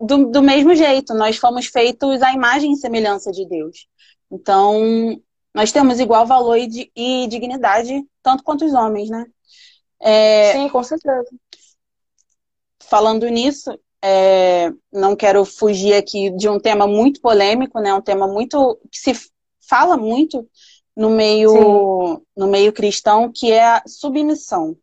do, 0.00 0.30
do 0.30 0.42
mesmo 0.42 0.74
jeito, 0.74 1.12
nós 1.12 1.36
fomos 1.36 1.66
feitos 1.66 2.22
à 2.22 2.32
imagem 2.32 2.72
e 2.72 2.76
semelhança 2.76 3.30
de 3.30 3.46
Deus. 3.46 3.86
Então, 4.30 5.20
nós 5.54 5.72
temos 5.72 6.00
igual 6.00 6.24
valor 6.24 6.56
e, 6.56 6.90
e 6.96 7.26
dignidade, 7.26 8.02
tanto 8.22 8.42
quanto 8.42 8.64
os 8.64 8.72
homens, 8.72 9.10
né? 9.10 9.26
É, 10.00 10.52
Sim, 10.52 10.68
com 10.70 10.82
certeza. 10.82 11.28
Falando 12.78 13.28
nisso, 13.28 13.78
é, 14.02 14.72
não 14.92 15.14
quero 15.14 15.44
fugir 15.44 15.94
aqui 15.94 16.30
de 16.30 16.48
um 16.48 16.58
tema 16.58 16.86
muito 16.86 17.20
polêmico, 17.20 17.80
né? 17.80 17.92
Um 17.94 18.00
tema 18.00 18.26
muito 18.26 18.78
que 18.90 18.98
se 18.98 19.30
fala 19.68 19.96
muito 19.96 20.48
no 20.96 21.10
meio 21.10 22.22
no 22.36 22.46
meio 22.48 22.72
cristão, 22.72 23.30
que 23.32 23.52
é 23.52 23.64
a 23.64 23.82
submissão. 23.86 24.76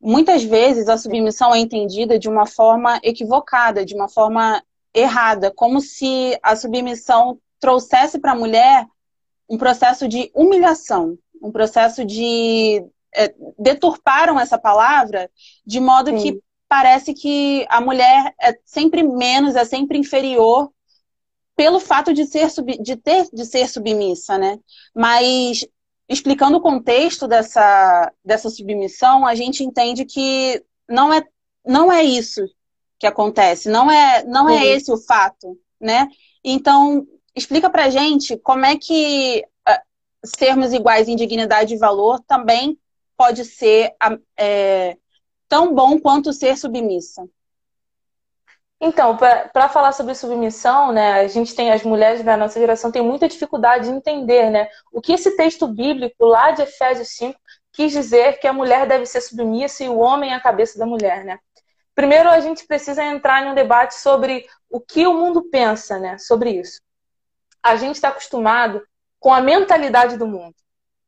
Muitas 0.00 0.44
vezes 0.44 0.88
a 0.88 0.96
submissão 0.96 1.54
é 1.54 1.58
entendida 1.58 2.18
de 2.18 2.28
uma 2.28 2.46
forma 2.46 3.00
equivocada, 3.02 3.84
de 3.84 3.94
uma 3.94 4.08
forma 4.08 4.62
errada, 4.94 5.50
como 5.50 5.80
se 5.80 6.38
a 6.42 6.54
submissão 6.54 7.38
trouxesse 7.58 8.18
para 8.18 8.32
a 8.32 8.36
mulher 8.36 8.86
um 9.48 9.58
processo 9.58 10.06
de 10.06 10.30
humilhação, 10.34 11.18
um 11.42 11.50
processo 11.50 12.04
de 12.04 12.84
é, 13.14 13.34
deturparam 13.58 14.38
essa 14.38 14.58
palavra 14.58 15.30
de 15.66 15.80
modo 15.80 16.10
Sim. 16.10 16.16
que 16.16 16.42
parece 16.68 17.14
que 17.14 17.66
a 17.68 17.80
mulher 17.80 18.34
é 18.40 18.58
sempre 18.64 19.02
menos, 19.02 19.56
é 19.56 19.64
sempre 19.64 19.98
inferior 19.98 20.70
pelo 21.56 21.80
fato 21.80 22.12
de 22.12 22.24
ser 22.26 22.48
de 22.80 22.96
ter 22.96 23.28
de 23.32 23.44
ser 23.44 23.68
submissa, 23.68 24.38
né? 24.38 24.58
Mas 24.94 25.66
explicando 26.08 26.58
o 26.58 26.60
contexto 26.60 27.26
dessa 27.26 28.12
dessa 28.24 28.50
submissão, 28.50 29.26
a 29.26 29.34
gente 29.34 29.64
entende 29.64 30.04
que 30.04 30.62
não 30.88 31.12
é 31.12 31.22
não 31.64 31.92
é 31.92 32.02
isso 32.02 32.42
que 32.98 33.06
acontece. 33.06 33.68
Não 33.68 33.90
é, 33.90 34.24
não 34.24 34.48
é 34.48 34.66
esse 34.66 34.90
o 34.90 34.96
fato, 34.96 35.58
né? 35.80 36.08
Então, 36.42 37.06
explica 37.34 37.70
pra 37.70 37.90
gente 37.90 38.36
como 38.38 38.66
é 38.66 38.76
que 38.76 39.44
uh, 39.68 39.80
sermos 40.24 40.72
iguais 40.72 41.08
em 41.08 41.16
dignidade 41.16 41.74
e 41.74 41.78
valor 41.78 42.20
também 42.26 42.78
pode 43.16 43.44
ser 43.44 43.94
é, 44.36 44.96
tão 45.48 45.74
bom 45.74 45.98
quanto 45.98 46.32
ser 46.32 46.56
submissa. 46.56 47.28
Então, 48.80 49.16
para 49.16 49.68
falar 49.68 49.90
sobre 49.90 50.14
submissão, 50.14 50.92
né, 50.92 51.14
a 51.14 51.26
gente 51.26 51.52
tem, 51.52 51.72
as 51.72 51.82
mulheres 51.82 52.22
da 52.22 52.36
nossa 52.36 52.60
geração 52.60 52.92
têm 52.92 53.02
muita 53.02 53.28
dificuldade 53.28 53.88
de 53.88 53.90
entender 53.94 54.50
né, 54.50 54.68
o 54.92 55.00
que 55.00 55.12
esse 55.12 55.36
texto 55.36 55.66
bíblico 55.66 56.24
lá 56.24 56.52
de 56.52 56.62
Efésios 56.62 57.08
5 57.08 57.38
quis 57.72 57.90
dizer 57.92 58.38
que 58.38 58.46
a 58.46 58.52
mulher 58.52 58.86
deve 58.86 59.04
ser 59.04 59.20
submissa 59.20 59.82
e 59.82 59.88
o 59.88 59.98
homem 59.98 60.30
é 60.30 60.34
a 60.34 60.40
cabeça 60.40 60.78
da 60.78 60.86
mulher. 60.86 61.24
Né? 61.24 61.40
Primeiro, 61.92 62.28
a 62.28 62.38
gente 62.38 62.66
precisa 62.68 63.02
entrar 63.02 63.44
em 63.44 63.50
um 63.50 63.54
debate 63.54 63.96
sobre 63.96 64.46
o 64.70 64.80
que 64.80 65.06
o 65.08 65.14
mundo 65.14 65.48
pensa 65.50 65.98
né, 65.98 66.16
sobre 66.16 66.50
isso. 66.50 66.80
A 67.60 67.74
gente 67.74 67.96
está 67.96 68.10
acostumado 68.10 68.80
com 69.18 69.34
a 69.34 69.40
mentalidade 69.40 70.16
do 70.16 70.26
mundo. 70.26 70.54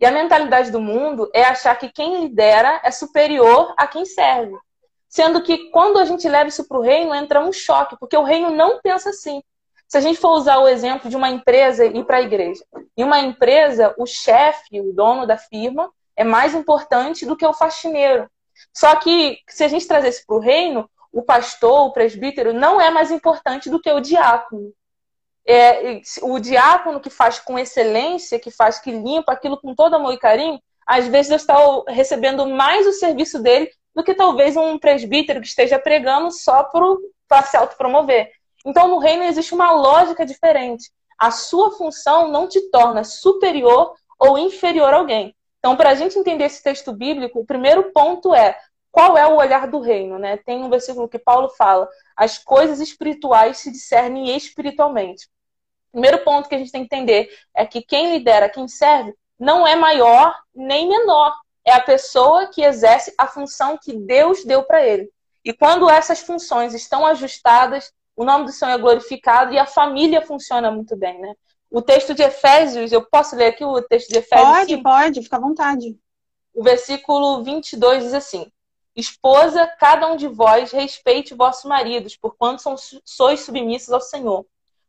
E 0.00 0.06
a 0.06 0.10
mentalidade 0.10 0.70
do 0.70 0.80
mundo 0.80 1.30
é 1.34 1.44
achar 1.44 1.76
que 1.76 1.90
quem 1.90 2.22
lidera 2.22 2.80
é 2.82 2.90
superior 2.90 3.74
a 3.76 3.86
quem 3.86 4.06
serve. 4.06 4.56
Sendo 5.08 5.42
que 5.42 5.70
quando 5.70 5.98
a 5.98 6.04
gente 6.04 6.28
leva 6.28 6.48
isso 6.48 6.66
para 6.66 6.78
o 6.78 6.82
reino, 6.82 7.14
entra 7.14 7.44
um 7.44 7.52
choque, 7.52 7.96
porque 7.98 8.16
o 8.16 8.22
reino 8.22 8.50
não 8.50 8.80
pensa 8.80 9.10
assim. 9.10 9.42
Se 9.86 9.98
a 9.98 10.00
gente 10.00 10.20
for 10.20 10.30
usar 10.30 10.58
o 10.58 10.68
exemplo 10.68 11.10
de 11.10 11.16
uma 11.16 11.28
empresa 11.28 11.84
e 11.84 11.98
ir 11.98 12.04
para 12.04 12.18
a 12.18 12.22
igreja. 12.22 12.64
Em 12.96 13.02
uma 13.02 13.18
empresa, 13.18 13.94
o 13.98 14.06
chefe, 14.06 14.80
o 14.80 14.92
dono 14.92 15.26
da 15.26 15.36
firma, 15.36 15.90
é 16.16 16.22
mais 16.22 16.54
importante 16.54 17.26
do 17.26 17.36
que 17.36 17.44
o 17.44 17.52
faxineiro. 17.52 18.30
Só 18.72 18.94
que, 18.96 19.38
se 19.48 19.64
a 19.64 19.68
gente 19.68 19.88
trazer 19.88 20.10
isso 20.10 20.24
para 20.26 20.36
o 20.36 20.40
reino, 20.40 20.88
o 21.12 21.22
pastor, 21.22 21.86
o 21.86 21.92
presbítero, 21.92 22.52
não 22.52 22.80
é 22.80 22.88
mais 22.88 23.10
importante 23.10 23.68
do 23.68 23.80
que 23.80 23.90
o 23.90 24.00
diácono. 24.00 24.72
É, 25.46 26.00
o 26.22 26.38
diácono 26.38 27.00
que 27.00 27.10
faz 27.10 27.38
com 27.38 27.58
excelência, 27.58 28.38
que 28.38 28.50
faz, 28.50 28.78
que 28.78 28.90
limpa 28.90 29.32
aquilo 29.32 29.60
com 29.60 29.74
todo 29.74 29.96
amor 29.96 30.12
e 30.12 30.18
carinho, 30.18 30.60
às 30.86 31.06
vezes 31.06 31.30
eu 31.30 31.36
estou 31.36 31.84
recebendo 31.88 32.46
mais 32.46 32.86
o 32.86 32.92
serviço 32.92 33.40
dele 33.42 33.70
do 33.94 34.02
que 34.02 34.14
talvez 34.14 34.56
um 34.56 34.78
presbítero 34.78 35.40
que 35.40 35.46
esteja 35.46 35.78
pregando 35.78 36.30
só 36.30 36.64
para 37.28 37.42
se 37.42 37.56
autopromover. 37.56 38.30
Então, 38.64 38.88
no 38.88 38.98
reino 38.98 39.24
existe 39.24 39.54
uma 39.54 39.72
lógica 39.72 40.24
diferente. 40.26 40.90
A 41.18 41.30
sua 41.30 41.72
função 41.72 42.28
não 42.28 42.48
te 42.48 42.60
torna 42.70 43.04
superior 43.04 43.94
ou 44.18 44.38
inferior 44.38 44.92
a 44.92 44.98
alguém. 44.98 45.34
Então, 45.58 45.76
para 45.76 45.90
a 45.90 45.94
gente 45.94 46.18
entender 46.18 46.44
esse 46.44 46.62
texto 46.62 46.92
bíblico, 46.92 47.40
o 47.40 47.46
primeiro 47.46 47.90
ponto 47.92 48.34
é 48.34 48.58
qual 48.90 49.16
é 49.16 49.26
o 49.26 49.36
olhar 49.36 49.68
do 49.68 49.80
reino, 49.80 50.18
né? 50.18 50.36
Tem 50.36 50.62
um 50.62 50.70
versículo 50.70 51.08
que 51.08 51.18
Paulo 51.18 51.48
fala: 51.50 51.88
as 52.16 52.38
coisas 52.38 52.80
espirituais 52.80 53.58
se 53.58 53.70
discernem 53.70 54.36
espiritualmente. 54.36 55.26
O 55.88 55.92
primeiro 55.92 56.18
ponto 56.24 56.48
que 56.48 56.54
a 56.54 56.58
gente 56.58 56.72
tem 56.72 56.86
que 56.86 56.94
entender 56.94 57.30
é 57.54 57.66
que 57.66 57.82
quem 57.82 58.12
lidera, 58.12 58.48
quem 58.48 58.68
serve, 58.68 59.14
não 59.38 59.66
é 59.66 59.74
maior 59.74 60.34
nem 60.54 60.88
menor 60.88 61.34
é 61.64 61.72
a 61.72 61.80
pessoa 61.80 62.46
que 62.48 62.62
exerce 62.62 63.14
a 63.18 63.26
função 63.26 63.78
que 63.80 63.92
Deus 63.92 64.44
deu 64.44 64.62
para 64.62 64.84
ele. 64.84 65.10
E 65.44 65.52
quando 65.52 65.88
essas 65.88 66.20
funções 66.20 66.74
estão 66.74 67.06
ajustadas, 67.06 67.92
o 68.16 68.24
nome 68.24 68.44
do 68.44 68.52
Senhor 68.52 68.72
é 68.72 68.78
glorificado 68.78 69.52
e 69.52 69.58
a 69.58 69.66
família 69.66 70.22
funciona 70.22 70.70
muito 70.70 70.96
bem, 70.96 71.18
né? 71.20 71.34
O 71.70 71.80
texto 71.80 72.14
de 72.14 72.22
Efésios, 72.22 72.92
eu 72.92 73.06
posso 73.06 73.36
ler 73.36 73.46
aqui 73.46 73.64
o 73.64 73.80
texto 73.82 74.08
de 74.08 74.18
Efésios? 74.18 74.48
Pode, 74.48 74.76
pode, 74.82 75.22
fica 75.22 75.36
à 75.36 75.40
vontade. 75.40 75.96
O 76.52 76.62
versículo 76.62 77.44
22 77.44 78.04
diz 78.04 78.14
assim: 78.14 78.50
Esposa, 79.00 79.66
cada 79.78 80.06
um 80.06 80.16
de 80.16 80.28
vós 80.28 80.70
respeite 80.70 81.34
vossos 81.34 81.64
maridos, 81.64 82.16
porquanto 82.16 82.62
são, 82.62 82.76
sois 83.04 83.40
submissos 83.40 83.92
ao 83.92 84.00
Senhor. 84.00 84.46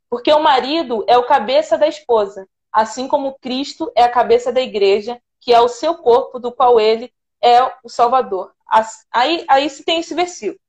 Porque 0.09 0.31
o 0.31 0.43
marido 0.43 1.03
é 1.07 1.17
o 1.17 1.25
cabeça 1.25 1.77
da 1.77 1.87
esposa, 1.87 2.47
assim 2.71 3.07
como 3.07 3.37
Cristo 3.39 3.91
é 3.95 4.03
a 4.03 4.11
cabeça 4.11 4.51
da 4.51 4.61
igreja, 4.61 5.21
que 5.39 5.53
é 5.53 5.59
o 5.59 5.67
seu 5.67 5.95
corpo, 5.95 6.39
do 6.39 6.51
qual 6.51 6.79
ele 6.79 7.11
é 7.41 7.63
o 7.83 7.89
Salvador. 7.89 8.53
Aí, 9.11 9.43
aí 9.47 9.69
se 9.69 9.83
tem 9.83 9.99
esse 9.99 10.13
versículo. 10.13 10.59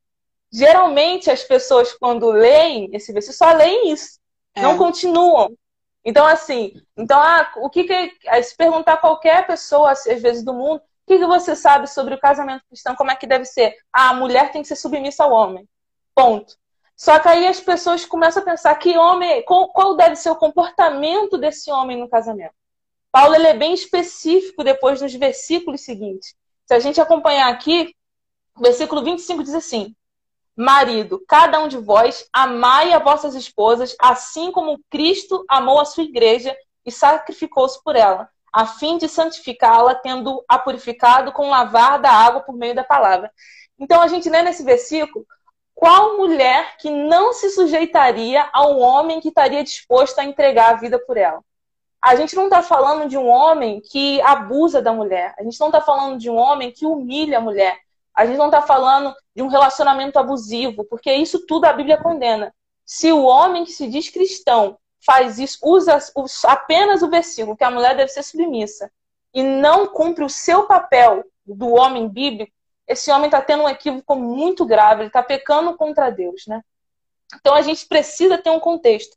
Geralmente 0.50 1.30
as 1.30 1.42
pessoas, 1.42 1.92
quando 1.94 2.30
leem 2.30 2.90
esse 2.92 3.12
versículo, 3.12 3.38
só 3.38 3.52
leem 3.56 3.92
isso, 3.92 4.18
é. 4.54 4.62
não 4.62 4.76
continuam. 4.76 5.56
Então, 6.04 6.26
assim, 6.26 6.74
então, 6.96 7.20
ah, 7.20 7.52
o 7.56 7.70
que, 7.70 7.84
que 7.84 8.42
se 8.42 8.56
perguntar 8.56 8.94
a 8.94 8.98
qualquer 8.98 9.46
pessoa, 9.46 9.92
às 9.92 10.04
vezes, 10.04 10.44
do 10.44 10.52
mundo, 10.52 10.82
o 11.04 11.12
que, 11.12 11.18
que 11.18 11.26
você 11.26 11.56
sabe 11.56 11.88
sobre 11.88 12.14
o 12.14 12.20
casamento 12.20 12.64
cristão, 12.68 12.94
como 12.94 13.10
é 13.10 13.16
que 13.16 13.26
deve 13.26 13.44
ser? 13.44 13.74
Ah, 13.92 14.10
a 14.10 14.14
mulher 14.14 14.52
tem 14.52 14.62
que 14.62 14.68
ser 14.68 14.76
submissa 14.76 15.24
ao 15.24 15.32
homem. 15.32 15.68
Ponto. 16.14 16.56
Só 16.96 17.18
que 17.18 17.28
aí 17.28 17.46
as 17.46 17.60
pessoas 17.60 18.04
começam 18.04 18.42
a 18.42 18.46
pensar 18.46 18.74
que 18.76 18.96
homem, 18.96 19.44
qual, 19.44 19.68
qual 19.72 19.96
deve 19.96 20.14
ser 20.14 20.30
o 20.30 20.36
comportamento 20.36 21.36
desse 21.36 21.70
homem 21.70 21.98
no 21.98 22.08
casamento. 22.08 22.54
Paulo 23.10 23.34
ele 23.34 23.48
é 23.48 23.54
bem 23.54 23.74
específico 23.74 24.62
depois 24.62 25.02
nos 25.02 25.12
versículos 25.12 25.82
seguintes. 25.82 26.34
Se 26.66 26.74
a 26.74 26.78
gente 26.78 27.00
acompanhar 27.00 27.52
aqui, 27.52 27.94
o 28.56 28.62
versículo 28.62 29.02
25 29.02 29.42
diz 29.42 29.54
assim: 29.54 29.94
Marido, 30.56 31.22
cada 31.26 31.58
um 31.58 31.68
de 31.68 31.78
vós 31.78 32.28
amai 32.32 32.92
as 32.92 33.02
vossas 33.02 33.34
esposas, 33.34 33.96
assim 34.00 34.52
como 34.52 34.80
Cristo 34.88 35.44
amou 35.48 35.80
a 35.80 35.84
sua 35.84 36.04
igreja 36.04 36.56
e 36.86 36.92
sacrificou-se 36.92 37.82
por 37.82 37.96
ela, 37.96 38.28
a 38.52 38.66
fim 38.66 38.98
de 38.98 39.08
santificá-la, 39.08 39.94
tendo-a 39.94 40.58
purificado 40.58 41.32
com 41.32 41.46
o 41.46 41.50
lavar 41.50 42.00
da 42.00 42.10
água 42.10 42.42
por 42.42 42.54
meio 42.54 42.74
da 42.74 42.84
palavra. 42.84 43.32
Então 43.78 44.00
a 44.00 44.08
gente 44.08 44.28
lê 44.28 44.42
nesse 44.42 44.62
versículo 44.62 45.26
qual 45.74 46.16
mulher 46.16 46.76
que 46.76 46.90
não 46.90 47.32
se 47.32 47.50
sujeitaria 47.50 48.48
a 48.52 48.66
um 48.66 48.80
homem 48.80 49.20
que 49.20 49.28
estaria 49.28 49.64
disposto 49.64 50.18
a 50.18 50.24
entregar 50.24 50.70
a 50.70 50.76
vida 50.76 50.98
por 50.98 51.16
ela? 51.16 51.42
a 52.02 52.16
gente 52.16 52.34
não 52.34 52.44
está 52.44 52.64
falando 52.64 53.08
de 53.08 53.16
um 53.16 53.28
homem 53.28 53.80
que 53.80 54.20
abusa 54.22 54.82
da 54.82 54.92
mulher. 54.92 55.32
A 55.38 55.44
gente 55.44 55.58
não 55.60 55.68
está 55.68 55.80
falando 55.80 56.18
de 56.18 56.28
um 56.28 56.34
homem 56.34 56.72
que 56.72 56.84
humilha 56.84 57.38
a 57.38 57.40
mulher. 57.40 57.78
A 58.12 58.26
gente 58.26 58.36
não 58.36 58.46
está 58.46 58.60
falando 58.60 59.14
de 59.34 59.40
um 59.40 59.46
relacionamento 59.46 60.18
abusivo, 60.18 60.84
porque 60.84 61.14
isso 61.14 61.46
tudo 61.46 61.64
a 61.64 61.72
Bíblia 61.72 61.96
condena. 61.96 62.52
Se 62.84 63.12
o 63.12 63.22
homem 63.22 63.64
que 63.64 63.70
se 63.70 63.86
diz 63.86 64.10
cristão 64.10 64.76
faz 65.04 65.38
isso, 65.38 65.58
usa 65.62 65.98
apenas 66.44 67.02
o 67.02 67.10
versículo 67.10 67.56
que 67.56 67.64
a 67.64 67.70
mulher 67.70 67.96
deve 67.96 68.10
ser 68.10 68.22
submissa 68.22 68.90
e 69.34 69.42
não 69.42 69.86
cumpre 69.86 70.24
o 70.24 70.28
seu 70.28 70.66
papel 70.66 71.24
do 71.44 71.70
homem 71.70 72.08
bíblico, 72.08 72.52
esse 72.86 73.10
homem 73.10 73.26
está 73.26 73.40
tendo 73.40 73.64
um 73.64 73.68
equívoco 73.68 74.14
muito 74.14 74.64
grave, 74.64 75.02
ele 75.02 75.08
está 75.08 75.22
pecando 75.22 75.76
contra 75.76 76.10
Deus, 76.10 76.44
né? 76.46 76.62
Então 77.34 77.54
a 77.54 77.62
gente 77.62 77.86
precisa 77.86 78.36
ter 78.38 78.50
um 78.50 78.60
contexto 78.60 79.16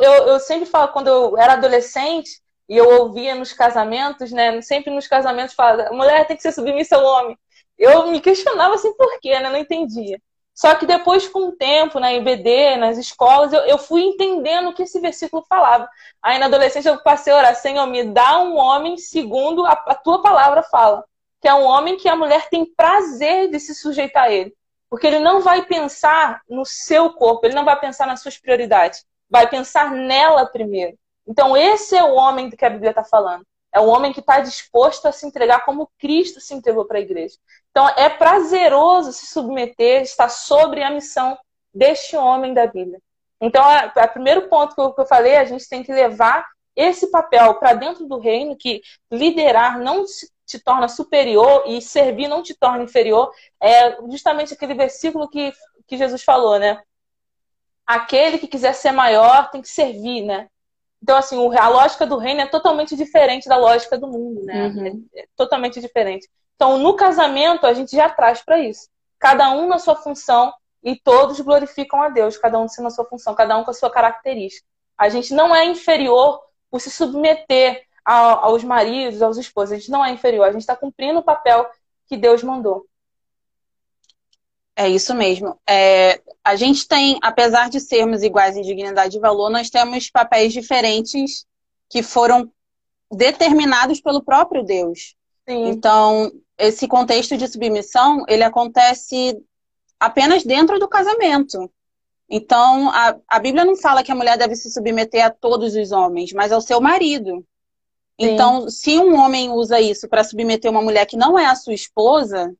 eu, 0.00 0.12
eu 0.28 0.40
sempre 0.40 0.66
falo, 0.66 0.92
quando 0.92 1.08
eu 1.08 1.36
era 1.36 1.54
adolescente, 1.54 2.40
e 2.68 2.76
eu 2.76 2.88
ouvia 3.02 3.34
nos 3.34 3.52
casamentos, 3.52 4.30
né? 4.32 4.62
Sempre 4.62 4.92
nos 4.92 5.06
casamentos 5.06 5.54
fala, 5.54 5.90
mulher 5.92 6.26
tem 6.26 6.36
que 6.36 6.42
ser 6.42 6.52
submissa 6.52 6.96
ao 6.96 7.04
homem. 7.04 7.38
Eu 7.76 8.06
me 8.06 8.20
questionava 8.20 8.74
assim 8.74 8.94
por 8.94 9.18
quê, 9.20 9.38
né? 9.40 9.50
Não 9.50 9.56
entendia. 9.56 10.20
Só 10.54 10.74
que 10.74 10.86
depois, 10.86 11.26
com 11.28 11.48
o 11.48 11.52
tempo, 11.52 11.98
na 11.98 12.12
IBD, 12.12 12.76
nas 12.76 12.98
escolas, 12.98 13.52
eu, 13.52 13.60
eu 13.60 13.78
fui 13.78 14.02
entendendo 14.02 14.68
o 14.68 14.74
que 14.74 14.82
esse 14.82 15.00
versículo 15.00 15.44
falava. 15.48 15.88
Aí 16.22 16.38
na 16.38 16.46
adolescência 16.46 16.90
eu 16.90 17.02
passei 17.02 17.32
a 17.32 17.36
orar, 17.36 17.54
Senhor, 17.56 17.86
me 17.86 18.04
dá 18.04 18.38
um 18.40 18.56
homem 18.56 18.96
segundo 18.96 19.64
a, 19.64 19.72
a 19.72 19.94
tua 19.94 20.20
palavra 20.20 20.62
fala. 20.62 21.04
Que 21.40 21.48
é 21.48 21.54
um 21.54 21.64
homem 21.64 21.96
que 21.96 22.08
a 22.08 22.16
mulher 22.16 22.48
tem 22.48 22.64
prazer 22.64 23.50
de 23.50 23.58
se 23.58 23.74
sujeitar 23.74 24.24
a 24.24 24.30
ele. 24.30 24.54
Porque 24.90 25.06
ele 25.06 25.20
não 25.20 25.40
vai 25.40 25.64
pensar 25.64 26.42
no 26.48 26.64
seu 26.66 27.12
corpo, 27.14 27.46
ele 27.46 27.54
não 27.54 27.64
vai 27.64 27.78
pensar 27.80 28.06
nas 28.06 28.20
suas 28.20 28.38
prioridades 28.38 29.04
vai 29.32 29.48
pensar 29.48 29.90
nela 29.90 30.44
primeiro. 30.44 30.98
Então, 31.26 31.56
esse 31.56 31.96
é 31.96 32.04
o 32.04 32.12
homem 32.12 32.50
que 32.50 32.64
a 32.64 32.68
Bíblia 32.68 32.90
está 32.90 33.02
falando. 33.02 33.46
É 33.72 33.80
o 33.80 33.86
homem 33.86 34.12
que 34.12 34.20
está 34.20 34.40
disposto 34.40 35.06
a 35.06 35.12
se 35.12 35.26
entregar 35.26 35.64
como 35.64 35.90
Cristo 35.98 36.38
se 36.38 36.52
entregou 36.52 36.84
para 36.84 36.98
a 36.98 37.00
igreja. 37.00 37.38
Então, 37.72 37.88
é 37.96 38.08
prazeroso 38.08 39.12
se 39.12 39.26
submeter, 39.26 40.02
estar 40.02 40.28
sobre 40.28 40.82
a 40.82 40.90
missão 40.90 41.36
deste 41.74 42.16
homem 42.16 42.54
da 42.54 42.66
Bíblia. 42.66 43.00
Então, 43.40 43.64
o 43.96 44.08
primeiro 44.08 44.48
ponto 44.48 44.74
que 44.74 44.80
eu, 44.80 44.92
que 44.92 45.00
eu 45.00 45.06
falei, 45.06 45.36
a 45.36 45.44
gente 45.44 45.68
tem 45.68 45.82
que 45.82 45.92
levar 45.92 46.46
esse 46.76 47.10
papel 47.10 47.54
para 47.54 47.74
dentro 47.74 48.06
do 48.06 48.18
reino, 48.18 48.56
que 48.56 48.80
liderar 49.10 49.80
não 49.80 50.04
te 50.46 50.58
torna 50.62 50.86
superior 50.86 51.64
e 51.66 51.82
servir 51.82 52.28
não 52.28 52.42
te 52.42 52.54
torna 52.54 52.84
inferior. 52.84 53.32
É 53.60 54.00
justamente 54.08 54.54
aquele 54.54 54.74
versículo 54.74 55.28
que, 55.28 55.52
que 55.88 55.96
Jesus 55.96 56.22
falou, 56.22 56.58
né? 56.58 56.80
aquele 57.86 58.38
que 58.38 58.46
quiser 58.46 58.74
ser 58.74 58.92
maior 58.92 59.50
tem 59.50 59.60
que 59.60 59.68
servir, 59.68 60.22
né? 60.22 60.48
Então, 61.02 61.16
assim, 61.16 61.36
a 61.56 61.68
lógica 61.68 62.06
do 62.06 62.16
reino 62.16 62.40
é 62.40 62.46
totalmente 62.46 62.96
diferente 62.96 63.48
da 63.48 63.56
lógica 63.56 63.98
do 63.98 64.06
mundo, 64.06 64.42
né? 64.44 64.68
Uhum. 64.68 65.04
É, 65.14 65.22
é 65.22 65.26
totalmente 65.36 65.80
diferente. 65.80 66.28
Então, 66.54 66.78
no 66.78 66.94
casamento, 66.94 67.66
a 67.66 67.72
gente 67.72 67.94
já 67.94 68.08
traz 68.08 68.42
para 68.42 68.58
isso. 68.58 68.88
Cada 69.18 69.50
um 69.50 69.68
na 69.68 69.78
sua 69.78 69.96
função 69.96 70.52
e 70.82 70.96
todos 70.96 71.40
glorificam 71.40 72.02
a 72.02 72.08
Deus, 72.08 72.36
cada 72.36 72.58
um 72.58 72.66
na 72.78 72.90
sua 72.90 73.04
função, 73.04 73.34
cada 73.34 73.56
um 73.56 73.64
com 73.64 73.70
a 73.70 73.74
sua 73.74 73.90
característica. 73.90 74.66
A 74.98 75.08
gente 75.08 75.32
não 75.32 75.54
é 75.54 75.64
inferior 75.64 76.40
por 76.70 76.80
se 76.80 76.90
submeter 76.90 77.86
aos 78.04 78.64
maridos, 78.64 79.22
aos 79.22 79.36
esposos. 79.36 79.72
A 79.72 79.78
gente 79.78 79.90
não 79.90 80.04
é 80.04 80.10
inferior, 80.10 80.48
a 80.48 80.52
gente 80.52 80.62
está 80.62 80.76
cumprindo 80.76 81.20
o 81.20 81.24
papel 81.24 81.68
que 82.06 82.16
Deus 82.16 82.42
mandou. 82.42 82.86
É 84.74 84.88
isso 84.88 85.14
mesmo. 85.14 85.58
É, 85.68 86.20
a 86.42 86.56
gente 86.56 86.88
tem, 86.88 87.18
apesar 87.22 87.68
de 87.68 87.78
sermos 87.78 88.22
iguais 88.22 88.56
em 88.56 88.62
dignidade 88.62 89.16
e 89.16 89.20
valor, 89.20 89.50
nós 89.50 89.68
temos 89.68 90.10
papéis 90.10 90.52
diferentes 90.52 91.46
que 91.88 92.02
foram 92.02 92.50
determinados 93.10 94.00
pelo 94.00 94.22
próprio 94.22 94.64
Deus. 94.64 95.14
Sim. 95.48 95.68
Então, 95.68 96.32
esse 96.58 96.86
contexto 96.86 97.36
de 97.36 97.48
submissão, 97.48 98.24
ele 98.28 98.44
acontece 98.44 99.36
apenas 99.98 100.44
dentro 100.44 100.78
do 100.78 100.88
casamento. 100.88 101.70
Então, 102.28 102.90
a, 102.90 103.16
a 103.28 103.38
Bíblia 103.38 103.64
não 103.64 103.76
fala 103.76 104.02
que 104.02 104.10
a 104.10 104.14
mulher 104.14 104.38
deve 104.38 104.56
se 104.56 104.70
submeter 104.70 105.24
a 105.24 105.30
todos 105.30 105.74
os 105.74 105.92
homens, 105.92 106.32
mas 106.32 106.50
ao 106.50 106.60
seu 106.60 106.80
marido. 106.80 107.44
Sim. 108.20 108.30
Então, 108.30 108.70
se 108.70 108.98
um 108.98 109.16
homem 109.16 109.50
usa 109.50 109.80
isso 109.80 110.08
para 110.08 110.24
submeter 110.24 110.70
uma 110.70 110.82
mulher 110.82 111.06
que 111.06 111.16
não 111.16 111.38
é 111.38 111.46
a 111.46 111.54
sua 111.54 111.74
esposa, 111.74 112.54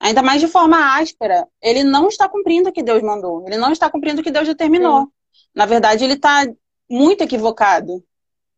ainda 0.00 0.22
mais 0.22 0.40
de 0.40 0.48
forma 0.48 0.98
áspera, 0.98 1.46
ele 1.60 1.84
não 1.84 2.08
está 2.08 2.28
cumprindo 2.28 2.70
o 2.70 2.72
que 2.72 2.82
Deus 2.82 3.02
mandou. 3.02 3.46
Ele 3.46 3.56
não 3.56 3.72
está 3.72 3.90
cumprindo 3.90 4.20
o 4.20 4.24
que 4.24 4.30
Deus 4.30 4.46
determinou. 4.46 5.02
Sim. 5.02 5.08
Na 5.54 5.66
verdade, 5.66 6.04
ele 6.04 6.14
está 6.14 6.46
muito 6.88 7.22
equivocado. 7.22 8.02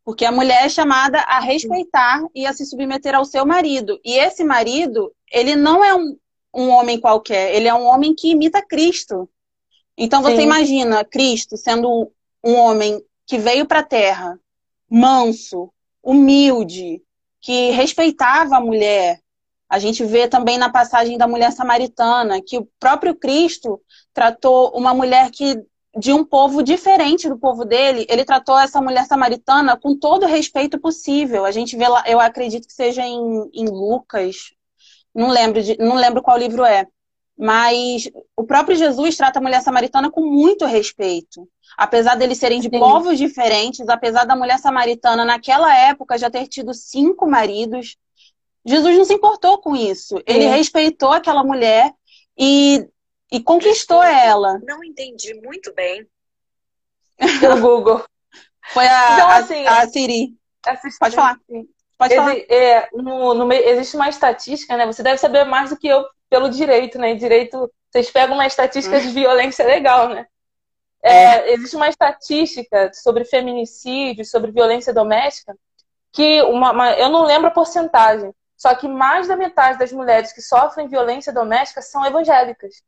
Porque 0.05 0.23
a 0.23 0.31
mulher 0.31 0.65
é 0.65 0.69
chamada 0.69 1.19
a 1.21 1.39
respeitar 1.39 2.23
e 2.35 2.45
a 2.45 2.53
se 2.53 2.63
submeter 2.63 3.15
ao 3.15 3.25
seu 3.25 3.43
marido. 3.43 3.99
E 4.05 4.13
esse 4.13 4.43
marido, 4.43 5.11
ele 5.31 5.55
não 5.55 5.83
é 5.83 5.95
um, 5.95 6.15
um 6.53 6.69
homem 6.69 6.99
qualquer, 6.99 7.55
ele 7.55 7.67
é 7.67 7.73
um 7.73 7.85
homem 7.85 8.13
que 8.13 8.29
imita 8.29 8.65
Cristo. 8.65 9.27
Então 9.97 10.21
você 10.21 10.37
Sim. 10.37 10.43
imagina 10.43 11.03
Cristo 11.03 11.57
sendo 11.57 12.11
um 12.43 12.53
homem 12.53 13.03
que 13.25 13.39
veio 13.39 13.65
para 13.65 13.79
a 13.79 13.83
terra, 13.83 14.39
manso, 14.87 15.73
humilde, 16.03 17.01
que 17.41 17.71
respeitava 17.71 18.57
a 18.57 18.61
mulher. 18.61 19.19
A 19.67 19.79
gente 19.79 20.05
vê 20.05 20.27
também 20.27 20.59
na 20.59 20.69
passagem 20.69 21.17
da 21.17 21.27
mulher 21.27 21.51
samaritana 21.51 22.41
que 22.41 22.59
o 22.59 22.67
próprio 22.79 23.15
Cristo 23.15 23.81
tratou 24.13 24.69
uma 24.77 24.93
mulher 24.93 25.31
que 25.31 25.65
de 25.97 26.11
um 26.11 26.25
povo 26.25 26.61
diferente 26.61 27.29
do 27.29 27.37
povo 27.37 27.63
dele, 27.63 28.05
ele 28.09 28.25
tratou 28.25 28.57
essa 28.59 28.81
mulher 28.81 29.05
samaritana 29.05 29.77
com 29.77 29.97
todo 29.97 30.23
o 30.23 30.27
respeito 30.27 30.79
possível. 30.79 31.45
A 31.45 31.51
gente 31.51 31.77
vê 31.77 31.87
lá, 31.87 32.03
eu 32.05 32.19
acredito 32.19 32.67
que 32.67 32.73
seja 32.73 33.01
em, 33.01 33.49
em 33.53 33.65
Lucas, 33.69 34.51
não 35.13 35.29
lembro, 35.29 35.63
de, 35.63 35.77
não 35.77 35.95
lembro 35.95 36.21
qual 36.21 36.37
livro 36.37 36.65
é. 36.65 36.85
Mas 37.37 38.09
o 38.35 38.43
próprio 38.43 38.77
Jesus 38.77 39.15
trata 39.17 39.39
a 39.39 39.41
mulher 39.41 39.61
samaritana 39.61 40.09
com 40.09 40.21
muito 40.21 40.65
respeito. 40.65 41.47
Apesar 41.77 42.15
deles 42.15 42.37
serem 42.37 42.59
de 42.59 42.69
Sim. 42.69 42.79
povos 42.79 43.17
diferentes, 43.17 43.87
apesar 43.89 44.25
da 44.25 44.35
mulher 44.35 44.59
samaritana 44.59 45.25
naquela 45.25 45.73
época 45.77 46.17
já 46.17 46.29
ter 46.29 46.47
tido 46.47 46.73
cinco 46.73 47.29
maridos, 47.29 47.97
Jesus 48.65 48.97
não 48.97 49.05
se 49.05 49.13
importou 49.13 49.57
com 49.59 49.75
isso. 49.75 50.21
Ele 50.25 50.45
respeitou 50.45 51.11
aquela 51.11 51.43
mulher 51.43 51.93
e, 52.37 52.87
e 53.35 53.43
conquistou 53.43 54.01
ela. 54.01 54.59
Não 54.63 54.81
entendi 54.81 55.33
muito 55.33 55.73
bem. 55.73 56.07
O 57.19 57.59
Google. 57.59 58.01
Foi 58.69 58.87
a, 58.87 59.13
então, 59.13 59.29
assim, 59.29 59.67
a, 59.67 59.81
a 59.81 59.87
Siri. 59.87 60.33
Pode 60.99 61.15
falar. 61.15 61.37
Pode 61.97 62.15
falar. 62.15 62.37
É, 62.49 62.87
no, 62.93 63.33
no, 63.33 63.51
existe 63.51 63.95
uma 63.95 64.07
estatística, 64.07 64.75
né? 64.77 64.85
Você 64.85 65.03
deve 65.03 65.17
saber 65.17 65.43
mais 65.43 65.69
do 65.69 65.77
que 65.77 65.87
eu 65.87 66.05
pelo 66.29 66.49
direito, 66.49 66.97
né? 66.97 67.13
Direito, 67.13 67.69
vocês 67.91 68.09
pegam 68.09 68.35
uma 68.35 68.47
estatística 68.47 68.99
de 68.99 69.09
violência 69.09 69.65
legal, 69.65 70.09
né? 70.09 70.25
É, 71.03 71.13
é. 71.13 71.53
Existe 71.53 71.75
uma 71.75 71.89
estatística 71.89 72.91
sobre 72.93 73.25
feminicídio, 73.25 74.25
sobre 74.25 74.51
violência 74.51 74.93
doméstica, 74.93 75.55
que 76.11 76.41
uma, 76.43 76.71
uma, 76.71 76.93
eu 76.93 77.09
não 77.09 77.25
lembro 77.25 77.49
a 77.49 77.51
porcentagem, 77.51 78.33
só 78.55 78.73
que 78.73 78.87
mais 78.87 79.27
da 79.27 79.35
metade 79.35 79.77
das 79.77 79.91
mulheres 79.91 80.31
que 80.31 80.41
sofrem 80.41 80.87
violência 80.87 81.33
doméstica 81.33 81.81
são 81.81 82.05
evangélicas, 82.05 82.81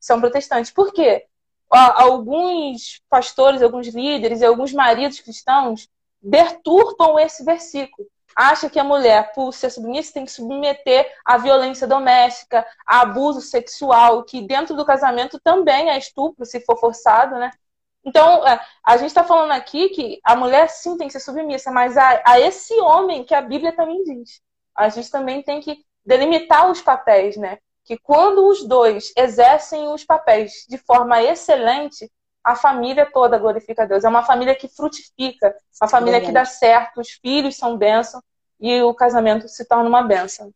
são 0.00 0.20
protestantes. 0.20 0.70
Por 0.70 0.92
quê? 0.92 1.26
Alguns 1.70 3.00
pastores, 3.08 3.62
alguns 3.62 3.86
líderes 3.88 4.40
e 4.40 4.44
alguns 4.44 4.72
maridos 4.72 5.20
cristãos 5.20 5.88
deturpam 6.20 7.18
esse 7.18 7.44
versículo 7.44 8.08
acha 8.34 8.70
que 8.70 8.78
a 8.78 8.84
mulher, 8.84 9.32
por 9.32 9.52
ser 9.52 9.70
submissa, 9.70 10.14
tem 10.14 10.24
que 10.24 10.32
submeter 10.32 11.12
à 11.24 11.36
violência 11.36 11.86
doméstica, 11.86 12.66
a 12.86 13.02
abuso 13.02 13.40
sexual, 13.40 14.24
que 14.24 14.40
dentro 14.42 14.74
do 14.74 14.84
casamento 14.84 15.38
também 15.40 15.90
é 15.90 15.98
estupro, 15.98 16.44
se 16.44 16.60
for 16.60 16.78
forçado, 16.78 17.36
né? 17.36 17.50
Então, 18.04 18.46
é, 18.46 18.58
a 18.82 18.96
gente 18.96 19.08
está 19.08 19.22
falando 19.22 19.52
aqui 19.52 19.90
que 19.90 20.20
a 20.24 20.34
mulher 20.34 20.68
sim 20.70 20.96
tem 20.96 21.06
que 21.06 21.12
ser 21.12 21.20
submissa, 21.20 21.70
mas 21.70 21.98
a, 21.98 22.22
a 22.24 22.40
esse 22.40 22.74
homem 22.80 23.24
que 23.24 23.34
a 23.34 23.42
Bíblia 23.42 23.74
também 23.74 24.02
diz. 24.04 24.40
A 24.74 24.88
gente 24.88 25.10
também 25.10 25.42
tem 25.42 25.60
que 25.60 25.84
delimitar 26.04 26.70
os 26.70 26.80
papéis, 26.80 27.36
né? 27.36 27.58
Que 27.84 27.98
quando 27.98 28.46
os 28.46 28.64
dois 28.64 29.12
exercem 29.16 29.88
os 29.88 30.04
papéis 30.04 30.66
de 30.68 30.78
forma 30.78 31.22
excelente, 31.22 32.10
a 32.42 32.56
família 32.56 33.08
toda 33.10 33.38
glorifica 33.38 33.82
a 33.82 33.86
Deus. 33.86 34.04
É 34.04 34.08
uma 34.08 34.22
família 34.22 34.54
que 34.54 34.68
frutifica, 34.68 35.54
uma 35.80 35.88
família 35.88 36.20
que 36.20 36.32
dá 36.32 36.44
certo, 36.44 37.00
os 37.00 37.10
filhos 37.10 37.56
são 37.56 37.76
bênção 37.76 38.22
e 38.60 38.82
o 38.82 38.94
casamento 38.94 39.48
se 39.48 39.64
torna 39.64 39.88
uma 39.88 40.02
bênção. 40.02 40.52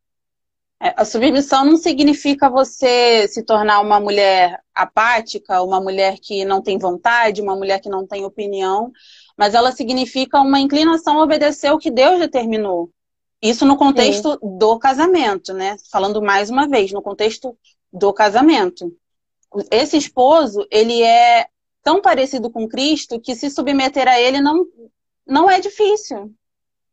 É, 0.81 0.93
a 0.97 1.05
submissão 1.05 1.65
não 1.65 1.77
significa 1.77 2.51
você 2.51 3.27
se 3.29 3.43
tornar 3.43 3.81
uma 3.81 4.01
mulher 4.01 4.61
apática, 4.75 5.63
uma 5.63 5.81
mulher 5.81 6.19
que 6.21 6.45
não 6.45 6.61
tem 6.61 6.79
vontade, 6.79 7.41
uma 7.41 7.57
mulher 7.57 7.81
que 7.81 7.89
não 7.89 8.07
tem 8.07 8.25
opinião, 8.25 8.93
mas 9.37 9.55
ela 9.55 9.73
significa 9.73 10.41
uma 10.41 10.61
inclinação 10.61 11.19
a 11.19 11.23
obedecer 11.23 11.73
o 11.73 11.79
que 11.79 11.91
Deus 11.91 12.19
determinou. 12.19 12.91
Isso 13.45 13.67
no 13.67 13.77
contexto 13.77 14.33
Sim. 14.33 14.59
do 14.59 14.79
casamento, 14.79 15.53
né? 15.53 15.77
Falando 15.93 16.23
mais 16.23 16.49
uma 16.49 16.67
vez, 16.67 16.91
no 16.93 17.03
contexto 17.03 17.55
do 17.93 18.11
casamento. 18.11 18.91
Esse 19.71 19.99
esposo, 19.99 20.67
ele 20.71 21.03
é 21.03 21.47
tão 21.83 22.01
parecido 22.01 22.51
com 22.51 22.67
Cristo 22.67 23.21
que 23.21 23.37
se 23.37 23.51
submeter 23.51 24.09
a 24.09 24.19
ele 24.19 24.41
não, 24.41 24.65
não 25.27 25.51
é 25.51 25.61
difícil. 25.61 26.33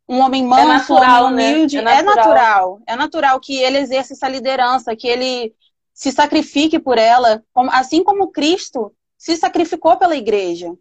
Um 0.10 0.20
homem 0.20 0.46
manso, 0.46 0.64
é 0.64 0.68
natural, 0.68 1.24
um 1.24 1.28
homem 1.28 1.46
né? 1.46 1.54
humilde, 1.54 1.82
né? 1.82 2.00
é, 2.00 2.02
natural. 2.02 2.26
é 2.26 2.28
natural. 2.28 2.82
É 2.86 2.96
natural 2.98 3.40
que 3.40 3.58
ele 3.58 3.78
exerça 3.78 4.12
essa 4.12 4.28
liderança, 4.28 4.94
que 4.94 5.08
ele 5.08 5.56
se 5.94 6.12
sacrifique 6.12 6.78
por 6.78 6.98
ela, 6.98 7.42
assim 7.72 8.04
como 8.04 8.30
Cristo 8.30 8.94
se 9.18 9.38
sacrificou 9.38 9.96
pela 9.96 10.18
igreja. 10.18 10.76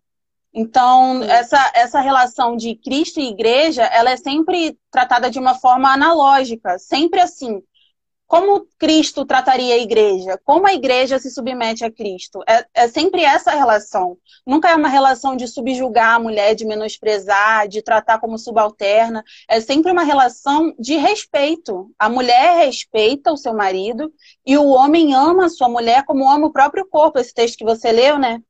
Então, 0.52 1.22
essa, 1.22 1.70
essa 1.74 2.00
relação 2.00 2.56
de 2.56 2.74
Cristo 2.74 3.20
e 3.20 3.28
igreja, 3.28 3.84
ela 3.84 4.10
é 4.10 4.16
sempre 4.16 4.76
tratada 4.90 5.30
de 5.30 5.38
uma 5.38 5.54
forma 5.54 5.92
analógica, 5.92 6.78
sempre 6.78 7.20
assim. 7.20 7.62
Como 8.26 8.64
Cristo 8.78 9.24
trataria 9.26 9.74
a 9.74 9.78
igreja? 9.78 10.40
Como 10.44 10.64
a 10.64 10.72
igreja 10.72 11.18
se 11.18 11.30
submete 11.32 11.84
a 11.84 11.90
Cristo? 11.90 12.40
É, 12.48 12.64
é, 12.74 12.88
sempre 12.88 13.24
essa 13.24 13.50
relação. 13.50 14.16
Nunca 14.46 14.70
é 14.70 14.74
uma 14.76 14.88
relação 14.88 15.34
de 15.34 15.48
subjugar 15.48 16.14
a 16.14 16.20
mulher, 16.20 16.54
de 16.54 16.64
menosprezar, 16.64 17.66
de 17.66 17.82
tratar 17.82 18.20
como 18.20 18.38
subalterna. 18.38 19.24
É 19.48 19.60
sempre 19.60 19.90
uma 19.90 20.04
relação 20.04 20.72
de 20.78 20.96
respeito. 20.96 21.90
A 21.98 22.08
mulher 22.08 22.64
respeita 22.64 23.32
o 23.32 23.36
seu 23.36 23.52
marido 23.52 24.12
e 24.46 24.56
o 24.56 24.68
homem 24.68 25.12
ama 25.12 25.46
a 25.46 25.50
sua 25.50 25.68
mulher 25.68 26.04
como 26.04 26.30
ama 26.30 26.46
o 26.46 26.52
próprio 26.52 26.86
corpo. 26.88 27.18
Esse 27.18 27.34
texto 27.34 27.58
que 27.58 27.64
você 27.64 27.90
leu, 27.90 28.16
né? 28.16 28.40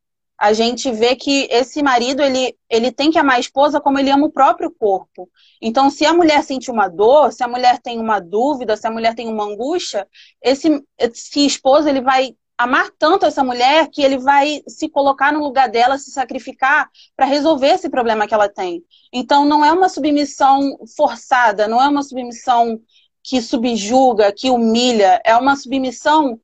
A 0.41 0.55
gente 0.55 0.91
vê 0.91 1.15
que 1.15 1.47
esse 1.51 1.83
marido 1.83 2.23
ele, 2.23 2.57
ele 2.71 2.91
tem 2.91 3.11
que 3.11 3.19
amar 3.19 3.37
a 3.37 3.41
esposa 3.41 3.79
como 3.79 3.99
ele 3.99 4.11
ama 4.11 4.27
o 4.27 4.33
próprio 4.33 4.71
corpo. 4.71 5.29
Então, 5.61 5.91
se 5.91 6.07
a 6.07 6.15
mulher 6.15 6.43
sente 6.43 6.71
uma 6.71 6.89
dor, 6.89 7.31
se 7.31 7.45
a 7.45 7.49
mulher 7.49 7.79
tem 7.79 8.01
uma 8.01 8.19
dúvida, 8.19 8.75
se 8.75 8.87
a 8.87 8.91
mulher 8.91 9.15
tem 9.15 9.29
uma 9.29 9.45
angústia, 9.45 10.09
esse, 10.43 10.83
esse 10.97 11.45
esposo 11.45 11.91
ele 11.91 12.01
vai 12.01 12.35
amar 12.57 12.91
tanto 12.99 13.27
essa 13.27 13.45
mulher 13.45 13.89
que 13.91 14.01
ele 14.01 14.17
vai 14.17 14.63
se 14.67 14.89
colocar 14.89 15.31
no 15.31 15.43
lugar 15.43 15.69
dela, 15.69 15.99
se 15.99 16.11
sacrificar 16.11 16.89
para 17.15 17.27
resolver 17.27 17.69
esse 17.69 17.91
problema 17.91 18.27
que 18.27 18.33
ela 18.33 18.49
tem. 18.49 18.83
Então, 19.13 19.45
não 19.45 19.63
é 19.63 19.71
uma 19.71 19.91
submissão 19.91 20.79
forçada, 20.97 21.69
não 21.69 21.83
é 21.83 21.89
uma 21.89 22.03
submissão 22.03 22.81
que 23.23 23.43
subjuga, 23.43 24.33
que 24.33 24.49
humilha, 24.49 25.21
é 25.23 25.37
uma 25.37 25.55
submissão 25.55 26.41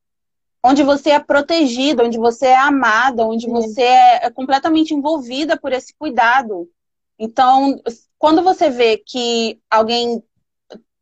onde 0.67 0.83
você 0.83 1.11
é 1.11 1.21
protegida, 1.21 2.03
onde 2.03 2.19
você 2.19 2.47
é 2.47 2.57
amada, 2.57 3.25
onde 3.25 3.45
Sim. 3.45 3.53
você 3.53 3.83
é, 3.83 4.27
é 4.27 4.31
completamente 4.31 4.93
envolvida 4.93 5.57
por 5.57 5.73
esse 5.73 5.95
cuidado. 5.95 6.69
Então, 7.17 7.81
quando 8.19 8.43
você 8.43 8.69
vê 8.69 8.97
que 8.99 9.61
alguém 9.71 10.21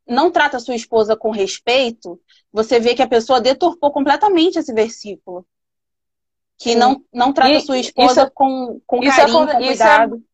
não 0.06 0.30
trata 0.30 0.58
a 0.58 0.60
sua 0.60 0.74
esposa 0.74 1.16
com 1.16 1.30
respeito, 1.30 2.20
você 2.52 2.78
vê 2.78 2.94
que 2.94 3.02
a 3.02 3.08
pessoa 3.08 3.40
deturpou 3.40 3.90
completamente 3.90 4.58
esse 4.58 4.72
versículo. 4.72 5.46
Que 6.58 6.74
não, 6.74 7.02
não 7.12 7.32
trata 7.32 7.56
a 7.56 7.60
sua 7.60 7.78
esposa 7.78 8.24
isso, 8.24 8.30
com, 8.34 8.80
com 8.86 9.02
isso 9.02 9.18
é 9.18 9.22
carinho, 9.22 9.48
é, 9.48 9.52
com 9.52 9.64
cuidado. 9.64 10.16
Isso 10.16 10.24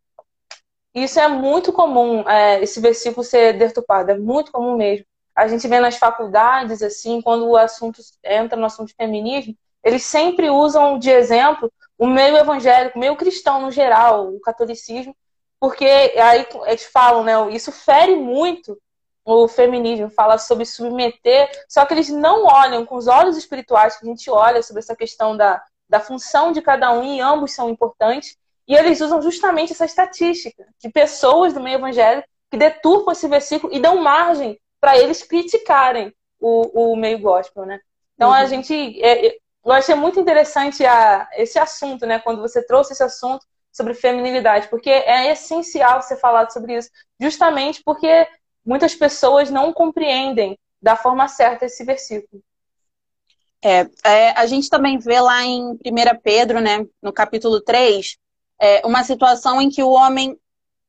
é, 0.93 1.05
isso 1.05 1.21
é 1.21 1.29
muito 1.29 1.73
comum, 1.73 2.29
é, 2.29 2.61
esse 2.62 2.81
versículo 2.81 3.23
ser 3.23 3.57
deturpado, 3.57 4.11
é 4.11 4.19
muito 4.19 4.51
comum 4.51 4.77
mesmo 4.77 5.07
a 5.35 5.49
gente 5.49 5.66
vê 5.69 5.81
nas 5.81 5.97
faculdades, 5.97 6.83
assim, 6.83 7.21
quando 7.23 7.49
o 7.49 7.57
assunto 7.57 8.01
entra 8.25 8.59
no 8.59 8.66
assunto 8.66 8.88
de 8.88 8.95
feminismo, 8.95 9.55
eles 9.83 10.05
sempre 10.05 10.51
usam 10.51 10.99
de 10.99 11.11
exemplo 11.11 11.73
o 11.99 12.07
meio 12.07 12.37
evangélico, 12.37 12.97
o 12.97 13.01
meio 13.01 13.16
cristão 13.16 13.61
no 13.62 13.71
geral, 13.71 14.29
o 14.35 14.40
catolicismo, 14.40 15.14
porque 15.59 15.85
aí 15.85 16.47
eles 16.66 16.85
falam, 16.85 17.23
né, 17.23 17.51
isso 17.53 17.71
fere 17.71 18.16
muito 18.16 18.79
o 19.25 19.47
feminismo 19.47 20.09
fala 20.11 20.38
sobre 20.38 20.64
submeter, 20.64 21.51
só 21.69 21.85
que 21.85 21.95
eles 21.95 22.09
não 22.09 22.47
olham 22.47 22.85
com 22.85 22.97
os 22.97 23.07
olhos 23.07 23.37
espirituais 23.37 23.97
que 23.97 24.05
a 24.05 24.09
gente 24.09 24.31
olha 24.31 24.62
sobre 24.62 24.81
essa 24.81 24.97
questão 24.97 25.37
da, 25.37 25.62
da 25.88 26.01
função 26.01 26.53
de 26.53 26.62
cada 26.62 26.90
um, 26.93 27.05
e 27.05 27.21
ambos 27.21 27.53
são 27.53 27.69
importantes, 27.69 28.37
e 28.66 28.75
eles 28.75 29.01
usam 29.01 29.21
justamente 29.21 29.73
essa 29.73 29.85
estatística 29.85 30.66
de 30.79 30.88
pessoas 30.88 31.53
do 31.53 31.61
meio 31.61 31.77
evangélico 31.77 32.29
que 32.51 32.57
deturpam 32.57 33.12
esse 33.12 33.29
versículo 33.29 33.73
e 33.73 33.79
dão 33.79 34.01
margem 34.01 34.59
para 34.81 34.99
eles 34.99 35.23
criticarem 35.23 36.14
o, 36.40 36.93
o 36.93 36.97
meio 36.97 37.21
gospel, 37.21 37.66
né? 37.66 37.81
Então 38.14 38.29
uhum. 38.29 38.35
a 38.35 38.47
gente. 38.47 38.75
É, 39.03 39.27
é, 39.27 39.37
eu 39.64 39.73
achei 39.73 39.95
muito 39.95 40.19
interessante 40.19 40.85
a, 40.87 41.29
esse 41.35 41.59
assunto, 41.59 42.07
né? 42.07 42.19
Quando 42.19 42.40
você 42.40 42.64
trouxe 42.64 42.93
esse 42.93 43.03
assunto 43.03 43.45
sobre 43.71 43.95
feminilidade, 43.95 44.69
porque 44.69 44.90
é 44.90 45.31
essencial 45.31 46.01
você 46.01 46.16
falar 46.16 46.51
sobre 46.51 46.77
isso, 46.77 46.90
justamente 47.21 47.83
porque 47.85 48.27
muitas 48.64 48.95
pessoas 48.95 49.51
não 49.51 49.73
compreendem 49.73 50.59
da 50.81 50.97
forma 50.97 51.29
certa 51.29 51.66
esse 51.66 51.85
versículo. 51.85 52.43
É, 53.62 53.87
é, 54.05 54.31
a 54.31 54.47
gente 54.47 54.71
também 54.71 54.99
vê 54.99 55.21
lá 55.21 55.45
em 55.45 55.73
1 55.73 55.79
Pedro, 56.23 56.61
né, 56.61 56.87
no 57.03 57.12
capítulo 57.12 57.61
3, 57.61 58.16
é, 58.59 58.87
uma 58.87 59.05
situação 59.05 59.61
em 59.61 59.69
que 59.69 59.83
o 59.83 59.90
homem 59.90 60.38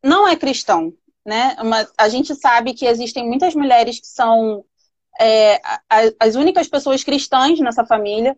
não 0.02 0.28
é 0.28 0.36
cristão. 0.36 0.94
Né? 1.26 1.56
Uma, 1.60 1.88
a 1.98 2.10
gente 2.10 2.34
sabe 2.36 2.74
que 2.74 2.86
existem 2.86 3.28
muitas 3.28 3.54
mulheres 3.54 4.00
que 4.00 4.08
são 4.08 4.66
é, 5.20 5.62
as 6.20 6.36
únicas 6.36 6.68
pessoas 6.68 7.04
cristãs 7.04 7.60
nessa 7.60 7.86
família. 7.86 8.38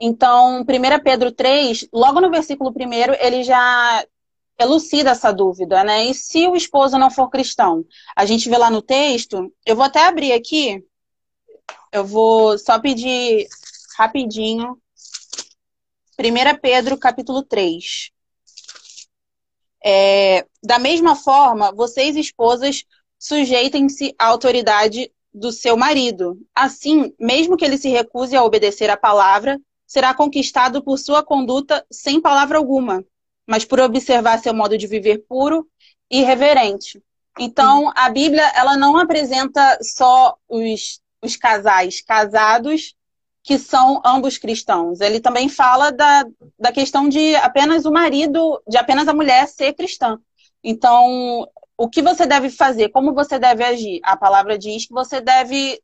Então, 0.00 0.62
1 0.62 0.64
Pedro 1.02 1.32
3, 1.32 1.88
logo 1.92 2.20
no 2.20 2.30
versículo 2.30 2.70
1, 2.70 3.14
ele 3.20 3.42
já 3.42 4.04
elucida 4.58 5.10
essa 5.10 5.32
dúvida, 5.32 5.82
né? 5.82 6.06
E 6.06 6.14
se 6.14 6.46
o 6.46 6.54
esposo 6.54 6.98
não 6.98 7.10
for 7.10 7.30
cristão? 7.30 7.84
A 8.14 8.24
gente 8.26 8.48
vê 8.48 8.56
lá 8.56 8.70
no 8.70 8.82
texto, 8.82 9.52
eu 9.64 9.74
vou 9.74 9.84
até 9.84 10.06
abrir 10.06 10.32
aqui, 10.32 10.84
eu 11.92 12.04
vou 12.04 12.58
só 12.58 12.78
pedir 12.78 13.48
rapidinho. 13.98 14.78
1 16.18 16.58
Pedro, 16.60 16.98
capítulo 16.98 17.42
3. 17.42 18.10
É, 19.84 20.46
da 20.62 20.78
mesma 20.78 21.16
forma, 21.16 21.72
vocês, 21.72 22.16
esposas, 22.16 22.84
sujeitem-se 23.18 24.14
à 24.18 24.26
autoridade 24.26 25.10
do 25.32 25.52
seu 25.52 25.76
marido. 25.76 26.38
Assim, 26.54 27.14
mesmo 27.18 27.56
que 27.56 27.64
ele 27.64 27.78
se 27.78 27.88
recuse 27.88 28.36
a 28.36 28.44
obedecer 28.44 28.90
à 28.90 28.96
palavra, 28.96 29.58
será 29.86 30.14
conquistado 30.14 30.82
por 30.82 30.98
sua 30.98 31.22
conduta 31.22 31.84
sem 31.90 32.20
palavra 32.20 32.58
alguma 32.58 33.04
mas 33.50 33.64
por 33.64 33.80
observar 33.80 34.38
seu 34.38 34.54
modo 34.54 34.78
de 34.78 34.86
viver 34.86 35.24
puro 35.28 35.66
e 36.08 36.22
reverente. 36.22 37.02
Então, 37.36 37.90
a 37.96 38.08
Bíblia, 38.08 38.48
ela 38.54 38.76
não 38.76 38.96
apresenta 38.96 39.76
só 39.82 40.36
os, 40.48 41.00
os 41.20 41.34
casais 41.34 42.00
casados 42.00 42.94
que 43.42 43.58
são 43.58 44.00
ambos 44.04 44.38
cristãos. 44.38 45.00
Ele 45.00 45.20
também 45.20 45.48
fala 45.48 45.90
da, 45.90 46.24
da 46.58 46.72
questão 46.72 47.08
de 47.08 47.34
apenas 47.36 47.84
o 47.84 47.92
marido, 47.92 48.62
de 48.68 48.76
apenas 48.76 49.08
a 49.08 49.14
mulher 49.14 49.48
ser 49.48 49.72
cristã. 49.72 50.18
Então, 50.62 51.48
o 51.76 51.88
que 51.88 52.02
você 52.02 52.26
deve 52.26 52.50
fazer, 52.50 52.90
como 52.90 53.14
você 53.14 53.38
deve 53.38 53.64
agir? 53.64 54.00
A 54.02 54.16
palavra 54.16 54.58
diz 54.58 54.86
que 54.86 54.92
você 54.92 55.20
deve 55.20 55.80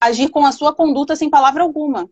agir 0.00 0.28
com 0.28 0.46
a 0.46 0.52
sua 0.52 0.74
conduta 0.74 1.16
sem 1.16 1.28
palavra 1.28 1.62
alguma. 1.62 2.08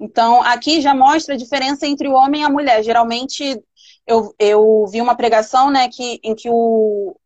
Então, 0.00 0.42
aqui 0.42 0.80
já 0.80 0.94
mostra 0.94 1.34
a 1.34 1.38
diferença 1.38 1.86
entre 1.86 2.08
o 2.08 2.14
homem 2.14 2.42
e 2.42 2.44
a 2.44 2.50
mulher. 2.50 2.82
Geralmente, 2.82 3.62
eu, 4.06 4.34
eu 4.38 4.86
vi 4.90 5.00
uma 5.00 5.14
pregação, 5.14 5.70
né, 5.70 5.88
que, 5.88 6.18
em 6.22 6.34
que 6.34 6.50
o, 6.50 7.16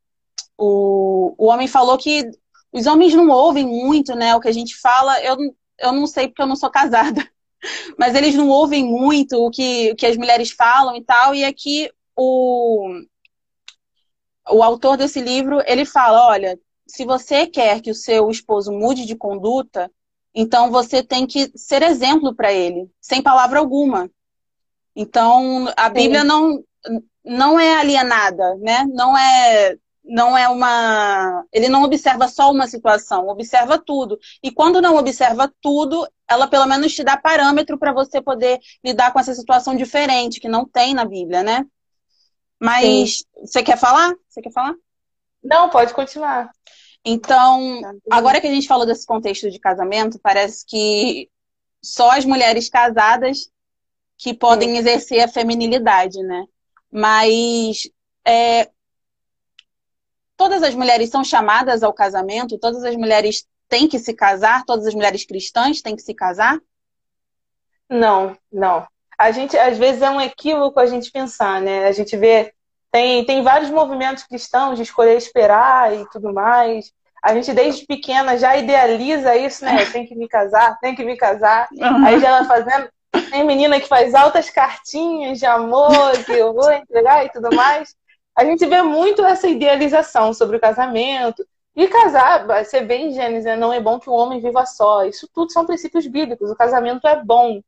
o, 0.58 1.34
o 1.38 1.46
homem 1.46 1.66
falou 1.66 1.96
que 1.96 2.30
os 2.70 2.86
homens 2.86 3.14
não 3.14 3.28
ouvem 3.30 3.66
muito, 3.66 4.14
né, 4.14 4.34
o 4.36 4.40
que 4.40 4.48
a 4.48 4.52
gente 4.52 4.76
fala, 4.76 5.18
eu, 5.22 5.36
eu 5.80 5.92
não 5.92 6.06
sei 6.06 6.28
porque 6.28 6.42
eu 6.42 6.46
não 6.46 6.56
sou 6.56 6.70
casada, 6.70 7.26
mas 7.98 8.14
eles 8.14 8.34
não 8.34 8.48
ouvem 8.48 8.84
muito 8.84 9.36
o 9.44 9.50
que, 9.50 9.92
o 9.92 9.96
que 9.96 10.06
as 10.06 10.16
mulheres 10.16 10.50
falam 10.50 10.96
e 10.96 11.04
tal, 11.04 11.34
e 11.34 11.44
aqui 11.44 11.90
o, 12.16 12.88
o 14.50 14.62
autor 14.62 14.96
desse 14.96 15.20
livro, 15.20 15.62
ele 15.66 15.84
fala, 15.84 16.26
olha, 16.26 16.58
se 16.86 17.04
você 17.04 17.46
quer 17.46 17.80
que 17.80 17.90
o 17.90 17.94
seu 17.94 18.30
esposo 18.30 18.72
mude 18.72 19.04
de 19.04 19.14
conduta, 19.14 19.90
então 20.34 20.70
você 20.70 21.02
tem 21.02 21.26
que 21.26 21.50
ser 21.56 21.82
exemplo 21.82 22.34
para 22.34 22.52
ele, 22.52 22.90
sem 23.00 23.22
palavra 23.22 23.58
alguma. 23.58 24.10
Então, 24.96 25.72
a 25.76 25.88
Bíblia 25.88 26.24
não, 26.24 26.62
não 27.24 27.60
é 27.60 27.76
alienada, 27.76 28.56
né? 28.56 28.84
Não 28.90 29.16
é 29.16 29.76
não 30.08 30.36
é 30.36 30.48
uma. 30.48 31.44
Ele 31.52 31.68
não 31.68 31.84
observa 31.84 32.26
só 32.28 32.50
uma 32.50 32.66
situação, 32.66 33.28
observa 33.28 33.78
tudo. 33.78 34.18
E 34.42 34.50
quando 34.50 34.80
não 34.80 34.96
observa 34.96 35.52
tudo, 35.60 36.08
ela 36.28 36.48
pelo 36.48 36.66
menos 36.66 36.94
te 36.94 37.04
dá 37.04 37.16
parâmetro 37.16 37.78
para 37.78 37.92
você 37.92 38.20
poder 38.20 38.58
lidar 38.82 39.12
com 39.12 39.20
essa 39.20 39.34
situação 39.34 39.76
diferente, 39.76 40.40
que 40.40 40.48
não 40.48 40.64
tem 40.64 40.94
na 40.94 41.04
Bíblia, 41.04 41.42
né? 41.42 41.64
Mas 42.58 43.18
Sim. 43.18 43.24
você 43.42 43.62
quer 43.62 43.76
falar? 43.78 44.14
Você 44.28 44.40
quer 44.40 44.52
falar? 44.52 44.74
Não, 45.44 45.68
pode 45.68 45.92
continuar. 45.92 46.50
Então, 47.04 47.80
tá, 47.80 47.92
agora 48.10 48.40
que 48.40 48.46
a 48.46 48.52
gente 48.52 48.66
falou 48.66 48.86
desse 48.86 49.06
contexto 49.06 49.50
de 49.50 49.60
casamento, 49.60 50.18
parece 50.20 50.64
que 50.66 51.28
só 51.82 52.10
as 52.10 52.24
mulheres 52.24 52.68
casadas 52.68 53.50
que 54.16 54.34
podem 54.34 54.76
é. 54.76 54.78
exercer 54.78 55.20
a 55.20 55.28
feminilidade, 55.28 56.18
né? 56.22 56.44
Mas 56.90 57.88
é, 58.26 58.68
todas 60.38 60.62
as 60.62 60.74
mulheres 60.74 61.10
são 61.10 61.24
chamadas 61.24 61.82
ao 61.82 61.92
casamento, 61.92 62.58
todas 62.58 62.84
as 62.84 62.96
mulheres 62.96 63.44
têm 63.68 63.88
que 63.88 63.98
se 63.98 64.14
casar, 64.14 64.64
todas 64.64 64.86
as 64.86 64.94
mulheres 64.94 65.26
cristãs 65.26 65.82
têm 65.82 65.96
que 65.96 66.00
se 66.00 66.14
casar? 66.14 66.58
Não, 67.90 68.38
não. 68.50 68.86
A 69.18 69.32
gente, 69.32 69.58
às 69.58 69.76
vezes, 69.76 70.00
é 70.00 70.08
um 70.08 70.20
equívoco 70.20 70.78
a 70.78 70.86
gente 70.86 71.10
pensar, 71.10 71.60
né? 71.60 71.86
A 71.86 71.92
gente 71.92 72.16
vê, 72.16 72.52
tem, 72.92 73.24
tem 73.26 73.42
vários 73.42 73.68
movimentos 73.68 74.22
cristãos 74.22 74.76
de 74.76 74.84
escolher 74.84 75.16
esperar 75.16 75.92
e 75.92 76.08
tudo 76.10 76.32
mais. 76.32 76.92
A 77.20 77.34
gente, 77.34 77.52
desde 77.52 77.84
pequena, 77.84 78.38
já 78.38 78.56
idealiza 78.56 79.36
isso, 79.36 79.64
né? 79.64 79.84
Tem 79.90 80.06
que 80.06 80.14
me 80.14 80.28
casar, 80.28 80.78
tem 80.78 80.94
que 80.94 81.04
me 81.04 81.16
casar. 81.16 81.68
Uhum. 81.72 82.06
Aí 82.06 82.20
já 82.20 82.38
vai 82.38 82.44
fazendo. 82.46 82.88
Tem 83.28 83.44
menina 83.44 83.80
que 83.80 83.88
faz 83.88 84.14
altas 84.14 84.48
cartinhas 84.48 85.40
de 85.40 85.46
amor 85.46 86.12
que 86.24 86.32
eu 86.32 86.54
vou 86.54 86.70
entregar 86.70 87.26
e 87.26 87.30
tudo 87.30 87.54
mais. 87.54 87.97
A 88.38 88.44
gente 88.44 88.64
vê 88.66 88.80
muito 88.82 89.24
essa 89.24 89.48
idealização 89.48 90.32
sobre 90.32 90.56
o 90.56 90.60
casamento. 90.60 91.44
E 91.74 91.88
casar, 91.88 92.46
você 92.46 92.80
vê 92.84 92.94
em 92.98 93.12
Gênesis, 93.12 93.44
né? 93.44 93.56
não 93.56 93.72
é 93.72 93.80
bom 93.80 93.98
que 93.98 94.08
o 94.08 94.12
homem 94.12 94.40
viva 94.40 94.64
só. 94.64 95.04
Isso 95.04 95.28
tudo 95.34 95.50
são 95.50 95.66
princípios 95.66 96.06
bíblicos. 96.06 96.48
O 96.48 96.54
casamento 96.54 97.08
é 97.08 97.20
bom. 97.20 97.60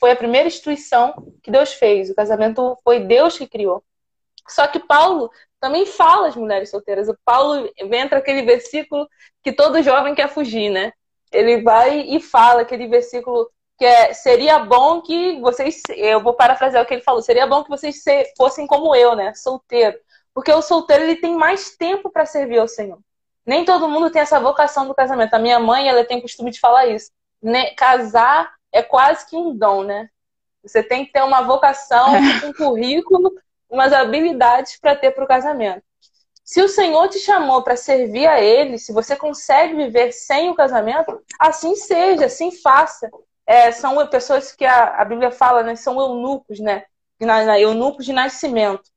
Foi 0.00 0.10
a 0.10 0.16
primeira 0.16 0.48
instituição 0.48 1.14
que 1.44 1.48
Deus 1.48 1.74
fez. 1.74 2.10
O 2.10 2.14
casamento 2.16 2.76
foi 2.82 2.98
Deus 2.98 3.38
que 3.38 3.46
criou. 3.46 3.84
Só 4.48 4.66
que 4.66 4.80
Paulo 4.80 5.30
também 5.60 5.86
fala 5.86 6.26
as 6.26 6.34
mulheres 6.34 6.70
solteiras. 6.70 7.08
O 7.08 7.16
Paulo 7.24 7.70
entra 7.78 8.18
aquele 8.18 8.42
versículo 8.42 9.08
que 9.44 9.52
todo 9.52 9.80
jovem 9.80 10.12
quer 10.12 10.28
fugir, 10.28 10.70
né? 10.70 10.92
Ele 11.30 11.62
vai 11.62 12.00
e 12.00 12.20
fala 12.20 12.62
aquele 12.62 12.88
versículo 12.88 13.48
que 13.78 13.84
é, 13.84 14.12
seria 14.12 14.58
bom 14.58 15.02
que 15.02 15.38
vocês, 15.40 15.82
eu 15.90 16.20
vou 16.20 16.34
parafrasear 16.34 16.82
o 16.82 16.86
que 16.86 16.94
ele 16.94 17.02
falou, 17.02 17.20
seria 17.20 17.46
bom 17.46 17.62
que 17.62 17.68
vocês 17.68 18.02
fossem 18.36 18.66
como 18.66 18.94
eu, 18.94 19.14
né, 19.14 19.34
solteiro, 19.34 19.98
porque 20.36 20.52
o 20.52 20.60
solteiro 20.60 21.04
ele 21.04 21.16
tem 21.16 21.34
mais 21.34 21.74
tempo 21.78 22.10
para 22.10 22.26
servir 22.26 22.58
ao 22.58 22.68
Senhor. 22.68 22.98
Nem 23.46 23.64
todo 23.64 23.88
mundo 23.88 24.10
tem 24.10 24.20
essa 24.20 24.38
vocação 24.38 24.86
do 24.86 24.94
casamento. 24.94 25.32
A 25.32 25.38
minha 25.38 25.58
mãe, 25.58 25.88
ela 25.88 26.04
tem 26.04 26.20
costume 26.20 26.50
de 26.50 26.60
falar 26.60 26.84
isso. 26.88 27.10
Né? 27.42 27.70
Casar 27.70 28.52
é 28.70 28.82
quase 28.82 29.26
que 29.26 29.34
um 29.34 29.56
dom, 29.56 29.84
né? 29.84 30.10
Você 30.62 30.82
tem 30.82 31.06
que 31.06 31.12
ter 31.12 31.22
uma 31.22 31.40
vocação, 31.40 32.08
um 32.44 32.52
currículo, 32.52 33.32
umas 33.66 33.94
habilidades 33.94 34.78
para 34.78 34.94
ter 34.94 35.12
para 35.12 35.24
o 35.24 35.26
casamento. 35.26 35.82
Se 36.44 36.60
o 36.60 36.68
Senhor 36.68 37.08
te 37.08 37.18
chamou 37.18 37.62
para 37.62 37.74
servir 37.74 38.26
a 38.26 38.38
Ele, 38.38 38.76
se 38.76 38.92
você 38.92 39.16
consegue 39.16 39.74
viver 39.74 40.12
sem 40.12 40.50
o 40.50 40.54
casamento, 40.54 41.18
assim 41.40 41.74
seja, 41.76 42.26
assim 42.26 42.52
faça 42.52 43.08
é, 43.46 43.72
são 43.72 44.06
pessoas 44.08 44.52
que 44.52 44.66
a, 44.66 45.00
a, 45.00 45.04
Bíblia 45.06 45.30
fala, 45.30 45.62
né? 45.62 45.76
São 45.76 45.98
eunucos, 45.98 46.60
né? 46.60 46.84
Na, 47.18 47.42
na, 47.44 47.58
eunucos 47.58 48.04
de 48.04 48.12
nascimento, 48.12 48.90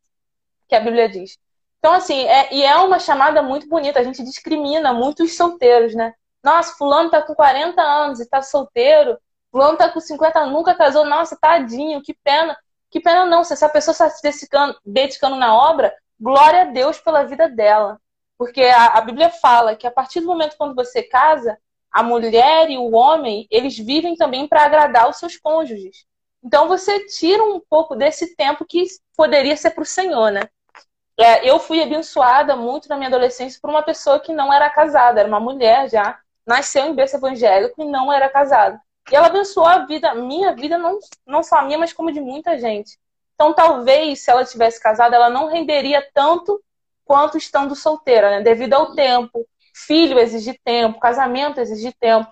que 0.69 0.75
a 0.75 0.79
Bíblia 0.79 1.09
diz. 1.09 1.37
Então, 1.79 1.93
assim, 1.93 2.25
é, 2.25 2.53
e 2.53 2.63
é 2.63 2.75
uma 2.77 2.99
chamada 2.99 3.41
muito 3.41 3.67
bonita. 3.67 3.99
A 3.99 4.03
gente 4.03 4.23
discrimina 4.23 4.93
muitos 4.93 5.35
solteiros, 5.35 5.95
né? 5.95 6.13
Nossa, 6.43 6.75
fulano 6.77 7.09
tá 7.09 7.21
com 7.21 7.33
40 7.33 7.81
anos 7.81 8.19
e 8.19 8.29
tá 8.29 8.41
solteiro. 8.41 9.17
Fulano 9.51 9.77
tá 9.77 9.89
com 9.89 9.99
50 9.99 10.39
anos, 10.39 10.53
nunca 10.53 10.75
casou. 10.75 11.05
Nossa, 11.05 11.37
tadinho, 11.39 12.01
que 12.01 12.13
pena. 12.23 12.55
Que 12.91 12.99
pena 12.99 13.25
não. 13.25 13.43
Se 13.43 13.53
essa 13.53 13.67
pessoa 13.67 13.93
está 13.93 14.09
se 14.09 14.21
dedicando, 14.21 14.77
dedicando 14.85 15.35
na 15.35 15.55
obra, 15.55 15.93
glória 16.19 16.61
a 16.61 16.65
Deus 16.65 16.99
pela 16.99 17.23
vida 17.23 17.49
dela. 17.49 17.99
Porque 18.37 18.61
a, 18.61 18.97
a 18.97 19.01
Bíblia 19.01 19.29
fala 19.29 19.75
que 19.75 19.87
a 19.87 19.91
partir 19.91 20.21
do 20.21 20.27
momento 20.27 20.55
quando 20.57 20.75
você 20.75 21.03
casa, 21.03 21.57
a 21.91 22.03
mulher 22.03 22.69
e 22.69 22.77
o 22.77 22.91
homem, 22.91 23.47
eles 23.49 23.77
vivem 23.77 24.15
também 24.15 24.47
para 24.47 24.63
agradar 24.63 25.09
os 25.09 25.17
seus 25.17 25.37
cônjuges. 25.37 26.05
Então 26.43 26.67
você 26.67 27.05
tira 27.07 27.43
um 27.43 27.59
pouco 27.59 27.95
desse 27.95 28.35
tempo 28.35 28.65
que 28.65 28.85
poderia 29.15 29.57
ser 29.57 29.71
para 29.71 29.83
o 29.83 29.85
Senhor, 29.85 30.31
né? 30.31 30.43
É, 31.19 31.47
eu 31.49 31.59
fui 31.59 31.81
abençoada 31.83 32.55
muito 32.55 32.87
na 32.87 32.95
minha 32.95 33.09
adolescência 33.09 33.59
por 33.61 33.69
uma 33.69 33.83
pessoa 33.83 34.21
que 34.21 34.31
não 34.31 34.53
era 34.53 34.69
casada, 34.69 35.19
era 35.19 35.27
uma 35.27 35.39
mulher 35.39 35.89
já, 35.89 36.17
nasceu 36.47 36.85
em 36.85 36.95
berço 36.95 37.17
evangélico 37.17 37.81
e 37.81 37.85
não 37.85 38.11
era 38.11 38.29
casada. 38.29 38.81
E 39.11 39.15
ela 39.15 39.27
abençoou 39.27 39.67
a 39.67 39.85
vida, 39.85 40.15
minha 40.15 40.55
vida, 40.55 40.77
não, 40.77 40.97
não 41.27 41.43
só 41.43 41.57
a 41.57 41.63
minha, 41.63 41.77
mas 41.77 41.91
como 41.91 42.11
de 42.11 42.21
muita 42.21 42.57
gente. 42.57 42.97
Então, 43.35 43.53
talvez, 43.53 44.21
se 44.21 44.31
ela 44.31 44.45
tivesse 44.45 44.81
casado, 44.81 45.13
ela 45.13 45.29
não 45.29 45.47
renderia 45.47 46.07
tanto 46.13 46.61
quanto 47.03 47.37
estando 47.37 47.75
solteira, 47.75 48.29
né? 48.29 48.41
Devido 48.41 48.73
ao 48.75 48.93
tempo. 48.93 49.45
Filho 49.73 50.19
exige 50.19 50.57
tempo, 50.63 50.99
casamento 50.99 51.59
exige 51.59 51.91
tempo. 51.99 52.31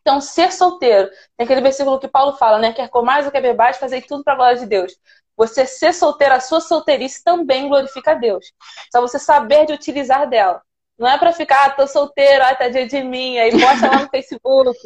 Então, 0.00 0.20
ser 0.20 0.52
solteiro, 0.52 1.10
tem 1.36 1.44
aquele 1.44 1.60
versículo 1.60 1.98
que 1.98 2.06
Paulo 2.08 2.36
fala, 2.36 2.58
né? 2.58 2.72
Quer 2.72 2.88
mais 3.02 3.26
ou 3.26 3.32
quer 3.32 3.40
beber, 3.40 3.74
fazer 3.74 4.02
tudo 4.02 4.22
para 4.22 4.34
a 4.34 4.36
glória 4.36 4.58
de 4.58 4.66
Deus. 4.66 4.96
Você 5.36 5.66
ser 5.66 5.92
solteiro, 5.92 6.34
a 6.34 6.40
sua 6.40 6.60
solteirice 6.60 7.22
também 7.22 7.68
glorifica 7.68 8.12
a 8.12 8.14
Deus. 8.14 8.52
Só 8.90 9.00
você 9.00 9.18
saber 9.18 9.66
de 9.66 9.72
utilizar 9.72 10.28
dela. 10.28 10.62
Não 10.98 11.08
é 11.08 11.18
para 11.18 11.32
ficar, 11.32 11.66
ah, 11.66 11.70
tô 11.70 11.86
solteiro, 11.86 12.42
ah, 12.42 12.54
tá 12.54 12.68
dia 12.68 12.86
de 12.86 13.02
mim, 13.02 13.38
aí 13.38 13.50
posta 13.52 13.86
lá 13.86 14.00
no 14.00 14.08
Facebook, 14.10 14.78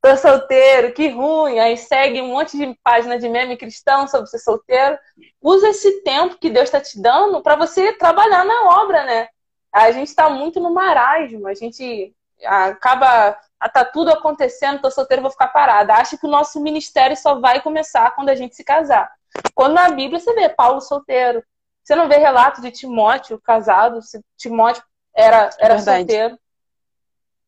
tô 0.00 0.16
solteiro, 0.16 0.92
que 0.94 1.08
ruim, 1.08 1.58
aí 1.58 1.76
segue 1.76 2.22
um 2.22 2.28
monte 2.28 2.56
de 2.56 2.74
página 2.82 3.18
de 3.18 3.28
meme 3.28 3.58
cristão 3.58 4.08
sobre 4.08 4.26
ser 4.28 4.38
solteiro. 4.38 4.98
Usa 5.40 5.68
esse 5.68 6.02
tempo 6.02 6.38
que 6.38 6.48
Deus 6.48 6.64
está 6.64 6.80
te 6.80 7.00
dando 7.00 7.42
para 7.42 7.56
você 7.56 7.92
trabalhar 7.92 8.44
na 8.44 8.80
obra, 8.82 9.04
né? 9.04 9.28
A 9.72 9.92
gente 9.92 10.08
está 10.08 10.30
muito 10.30 10.58
no 10.60 10.72
marasmo, 10.72 11.46
a 11.46 11.54
gente 11.54 12.14
acaba 12.44 13.38
tá 13.74 13.84
tudo 13.84 14.10
acontecendo, 14.10 14.80
tô 14.80 14.90
solteiro, 14.90 15.22
vou 15.22 15.30
ficar 15.30 15.48
parada. 15.48 15.94
Acha 15.94 16.16
que 16.16 16.26
o 16.26 16.30
nosso 16.30 16.60
ministério 16.60 17.16
só 17.16 17.38
vai 17.38 17.60
começar 17.60 18.14
quando 18.14 18.30
a 18.30 18.34
gente 18.34 18.56
se 18.56 18.64
casar. 18.64 19.10
Quando 19.54 19.74
na 19.74 19.88
Bíblia 19.90 20.18
você 20.18 20.32
vê 20.34 20.48
Paulo 20.48 20.80
solteiro. 20.80 21.42
Você 21.82 21.94
não 21.94 22.08
vê 22.08 22.16
relato 22.16 22.60
de 22.60 22.70
Timóteo 22.70 23.40
casado, 23.40 23.98
Timóteo 24.36 24.82
era, 25.14 25.50
era 25.58 25.78
solteiro. 25.78 26.38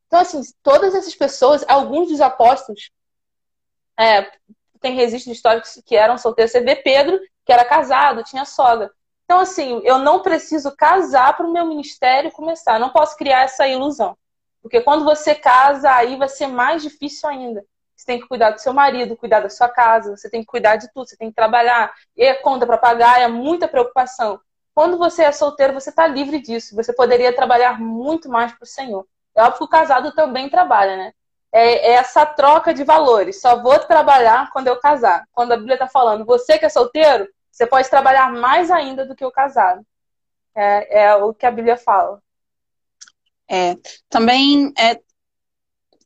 Então, 0.06 0.20
assim, 0.20 0.40
todas 0.62 0.94
essas 0.94 1.14
pessoas, 1.14 1.64
alguns 1.68 2.08
dos 2.08 2.20
apóstolos, 2.20 2.90
é, 3.98 4.30
tem 4.80 4.94
registros 4.94 5.36
históricos 5.36 5.80
que 5.86 5.96
eram 5.96 6.18
solteiros. 6.18 6.52
Você 6.52 6.60
vê 6.60 6.76
Pedro, 6.76 7.18
que 7.46 7.52
era 7.52 7.64
casado, 7.64 8.24
tinha 8.24 8.44
sogra. 8.44 8.90
Então, 9.24 9.40
assim, 9.40 9.80
eu 9.84 9.98
não 9.98 10.20
preciso 10.20 10.74
casar 10.76 11.36
para 11.36 11.46
o 11.46 11.52
meu 11.52 11.64
ministério 11.64 12.30
começar. 12.32 12.74
Eu 12.74 12.80
não 12.80 12.90
posso 12.90 13.16
criar 13.16 13.42
essa 13.42 13.66
ilusão. 13.66 14.16
Porque 14.60 14.80
quando 14.80 15.04
você 15.04 15.34
casa, 15.34 15.90
aí 15.90 16.16
vai 16.16 16.28
ser 16.28 16.46
mais 16.46 16.82
difícil 16.82 17.28
ainda. 17.28 17.64
Você 18.02 18.06
tem 18.06 18.20
que 18.20 18.26
cuidar 18.26 18.50
do 18.50 18.58
seu 18.58 18.72
marido, 18.72 19.16
cuidar 19.16 19.38
da 19.38 19.48
sua 19.48 19.68
casa, 19.68 20.16
você 20.16 20.28
tem 20.28 20.40
que 20.40 20.46
cuidar 20.46 20.74
de 20.74 20.92
tudo, 20.92 21.08
você 21.08 21.16
tem 21.16 21.28
que 21.28 21.36
trabalhar, 21.36 21.94
e 22.16 22.26
a 22.26 22.42
conta 22.42 22.66
para 22.66 22.76
pagar, 22.76 23.20
é 23.20 23.28
muita 23.28 23.68
preocupação. 23.68 24.40
Quando 24.74 24.98
você 24.98 25.22
é 25.22 25.30
solteiro, 25.30 25.72
você 25.72 25.90
está 25.90 26.04
livre 26.08 26.40
disso. 26.40 26.74
Você 26.74 26.92
poderia 26.92 27.32
trabalhar 27.32 27.78
muito 27.78 28.28
mais 28.28 28.50
para 28.52 28.64
o 28.64 28.66
Senhor. 28.66 29.06
É 29.36 29.42
óbvio 29.42 29.58
que 29.58 29.64
o 29.64 29.68
casado 29.68 30.12
também 30.14 30.48
trabalha, 30.48 30.96
né? 30.96 31.12
É, 31.52 31.90
é 31.90 31.92
essa 31.92 32.26
troca 32.26 32.74
de 32.74 32.82
valores. 32.82 33.40
Só 33.40 33.62
vou 33.62 33.78
trabalhar 33.78 34.50
quando 34.50 34.66
eu 34.66 34.80
casar. 34.80 35.24
Quando 35.30 35.52
a 35.52 35.56
Bíblia 35.56 35.74
está 35.74 35.86
falando, 35.86 36.24
você 36.24 36.58
que 36.58 36.64
é 36.64 36.68
solteiro, 36.68 37.28
você 37.52 37.66
pode 37.68 37.88
trabalhar 37.88 38.32
mais 38.32 38.68
ainda 38.68 39.06
do 39.06 39.14
que 39.14 39.24
o 39.24 39.30
casado. 39.30 39.86
É, 40.56 41.04
é 41.04 41.14
o 41.14 41.32
que 41.32 41.46
a 41.46 41.52
Bíblia 41.52 41.76
fala. 41.76 42.20
É, 43.48 43.76
também 44.08 44.72
é, 44.76 44.98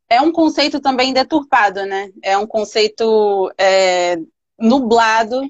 é 0.08 0.20
um 0.20 0.32
conceito 0.32 0.80
também 0.80 1.12
deturpado, 1.12 1.84
né? 1.84 2.10
É 2.22 2.38
um 2.38 2.46
conceito 2.46 3.52
é, 3.58 4.16
nublado 4.58 5.42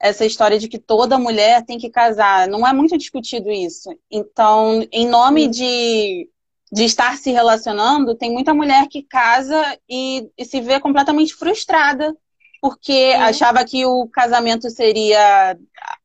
essa 0.00 0.24
história 0.24 0.58
de 0.58 0.68
que 0.68 0.78
toda 0.78 1.18
mulher 1.18 1.64
tem 1.64 1.78
que 1.78 1.90
casar. 1.90 2.46
Não 2.48 2.66
é 2.66 2.72
muito 2.72 2.96
discutido 2.96 3.50
isso. 3.50 3.90
Então, 4.10 4.86
em 4.92 5.06
nome 5.06 5.48
de, 5.48 6.28
de 6.72 6.84
estar 6.84 7.16
se 7.16 7.32
relacionando, 7.32 8.14
tem 8.14 8.30
muita 8.30 8.54
mulher 8.54 8.86
que 8.88 9.02
casa 9.02 9.78
e, 9.88 10.30
e 10.38 10.44
se 10.44 10.60
vê 10.60 10.78
completamente 10.78 11.34
frustrada 11.34 12.16
porque 12.60 13.12
Sim. 13.12 13.18
achava 13.18 13.64
que 13.64 13.84
o 13.86 14.08
casamento 14.08 14.68
seria 14.70 15.56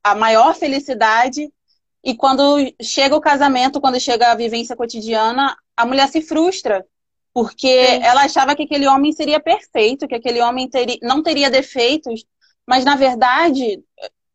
a 0.03 0.15
maior 0.15 0.55
felicidade. 0.55 1.51
E 2.03 2.15
quando 2.15 2.57
chega 2.81 3.15
o 3.15 3.21
casamento, 3.21 3.81
quando 3.81 3.99
chega 3.99 4.31
a 4.31 4.35
vivência 4.35 4.75
cotidiana, 4.75 5.55
a 5.75 5.85
mulher 5.85 6.07
se 6.09 6.21
frustra 6.21 6.85
porque 7.33 7.67
ela 7.67 8.23
achava 8.23 8.55
que 8.55 8.63
aquele 8.63 8.87
homem 8.87 9.11
seria 9.11 9.39
perfeito, 9.39 10.07
que 10.07 10.15
aquele 10.15 10.41
homem 10.41 10.69
teria, 10.69 10.97
não 11.01 11.23
teria 11.23 11.49
defeitos, 11.49 12.23
mas 12.67 12.85
na 12.85 12.95
verdade, 12.95 13.81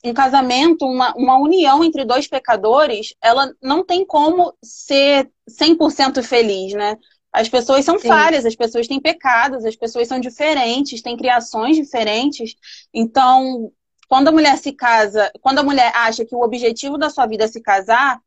um 0.05 0.13
casamento, 0.13 0.85
uma, 0.85 1.15
uma 1.17 1.39
união 1.39 1.85
entre 1.85 2.05
dois 2.05 2.27
pecadores, 2.27 3.15
ela 3.23 3.53
não 3.63 3.85
tem 3.85 4.05
como 4.05 4.53
ser 4.63 5.31
100% 5.49 6.23
feliz, 6.23 6.73
né? 6.75 6.97
As 7.33 7.49
pessoas 7.49 7.85
são 7.85 7.99
Sim. 7.99 8.09
falhas, 8.09 8.45
as 8.45 8.57
pessoas 8.57 8.89
têm 8.89 9.01
pecados, 9.01 9.65
as 9.65 9.77
pessoas 9.77 10.09
são 10.09 10.19
diferentes, 10.19 11.03
têm 11.03 11.17
criações 11.17 11.77
diferentes. 11.77 12.55
Então, 12.93 13.71
quando 14.09 14.29
a 14.29 14.33
mulher 14.33 14.57
se 14.59 14.73
casa, 14.73 15.31
quando 15.41 15.59
a 15.59 15.63
mulher 15.63 15.93
acha 15.95 16.25
que 16.25 16.35
o 16.35 16.43
objetivo 16.43 16.97
da 16.97 17.11
sua 17.11 17.27
vida 17.27 17.45
é 17.45 17.49
se 17.49 17.61
casar, 17.61 18.19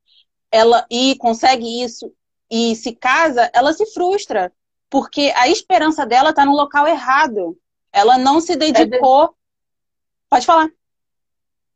ela 0.52 0.86
e 0.90 1.16
consegue 1.18 1.84
isso 1.84 2.14
e 2.50 2.76
se 2.76 2.94
casa, 2.94 3.50
ela 3.54 3.74
se 3.74 3.86
frustra, 3.88 4.52
porque 4.92 5.34
a 5.38 5.48
esperança 5.48 6.06
dela 6.06 6.32
está 6.32 6.46
no 6.46 6.52
local 6.52 6.86
errado. 6.86 7.58
Ela 7.94 8.18
não 8.18 8.42
se 8.42 8.58
dedicou. 8.58 9.24
É 9.24 9.28
de... 9.28 9.34
Pode 10.30 10.46
falar. 10.46 10.70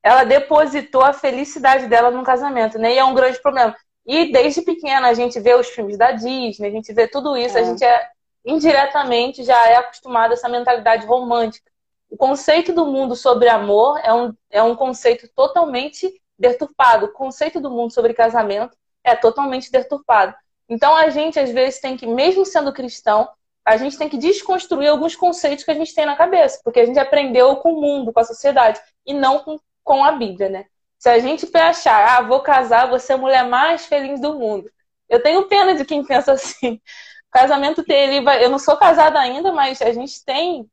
Ela 0.04 0.26
depositou 0.26 1.02
a 1.02 1.14
felicidade 1.14 1.88
dela 1.88 2.12
no 2.12 2.24
casamento, 2.24 2.78
né? 2.78 2.94
E 2.94 2.98
é 2.98 3.06
um 3.06 3.16
grande 3.16 3.42
problema. 3.42 3.76
E 4.06 4.32
desde 4.32 4.62
pequena 4.62 5.08
a 5.08 5.14
gente 5.14 5.40
vê 5.40 5.56
os 5.56 5.70
filmes 5.70 5.98
da 5.98 6.12
Disney, 6.12 6.68
a 6.68 6.72
gente 6.72 6.94
vê 6.94 7.08
tudo 7.08 7.36
isso, 7.36 7.58
é. 7.58 7.62
a 7.62 7.64
gente 7.64 7.84
é 7.84 8.10
indiretamente 8.46 9.44
já 9.44 9.68
é 9.68 9.78
acostumado 9.78 10.32
a 10.32 10.34
essa 10.34 10.50
mentalidade 10.50 11.08
romântica. 11.08 11.72
O 12.10 12.18
conceito 12.18 12.72
do 12.72 12.86
mundo 12.86 13.16
sobre 13.16 13.48
amor 13.50 14.00
é 14.04 14.14
um, 14.14 14.34
é 14.52 14.62
um 14.62 14.76
conceito 14.76 15.28
totalmente 15.34 16.22
deturpado. 16.38 17.08
O 17.08 17.14
conceito 17.14 17.60
do 17.62 17.72
mundo 17.72 17.92
sobre 17.92 18.14
casamento 18.14 18.78
é 19.04 19.16
totalmente 19.16 19.72
deturpado. 19.72 20.36
Então 20.70 20.96
a 20.96 21.10
gente 21.10 21.40
às 21.40 21.52
vezes 21.52 21.80
tem 21.80 21.96
que, 21.96 22.08
mesmo 22.08 22.46
sendo 22.46 22.74
cristão, 22.74 23.30
a 23.64 23.78
gente 23.78 23.98
tem 23.98 24.08
que 24.08 24.18
desconstruir 24.18 24.88
alguns 24.88 25.16
conceitos 25.16 25.64
que 25.64 25.72
a 25.72 25.76
gente 25.76 25.94
tem 25.94 26.06
na 26.06 26.16
cabeça, 26.16 26.62
porque 26.64 26.80
a 26.80 26.86
gente 26.86 27.00
aprendeu 27.00 27.56
com 27.58 27.74
o 27.74 27.82
mundo, 27.82 28.14
com 28.14 28.20
a 28.20 28.24
sociedade, 28.24 28.80
e 29.06 29.14
não 29.14 29.40
com, 29.40 29.60
com 29.84 30.04
a 30.04 30.12
Bíblia, 30.12 30.50
né? 30.50 30.66
Se 31.00 31.10
a 31.10 31.20
gente 31.20 31.50
achar, 31.58 32.18
ah, 32.18 32.22
vou 32.22 32.42
casar, 32.42 32.88
vou 32.88 33.00
ser 33.00 33.14
a 33.14 33.18
mulher 33.18 33.44
mais 33.46 33.86
feliz 33.86 34.20
do 34.22 34.36
mundo. 34.36 34.72
Eu 35.10 35.22
tenho 35.22 35.48
pena 35.48 35.76
de 35.76 35.86
quem 35.86 36.04
pensa 36.04 36.34
assim. 36.34 36.80
Casamento 37.32 37.84
ele 37.88 38.22
vai... 38.22 38.44
eu 38.44 38.50
não 38.50 38.60
sou 38.60 38.78
casada 38.78 39.20
ainda, 39.20 39.52
mas 39.52 39.82
a 39.82 39.92
gente 39.92 40.24
tem, 40.24 40.70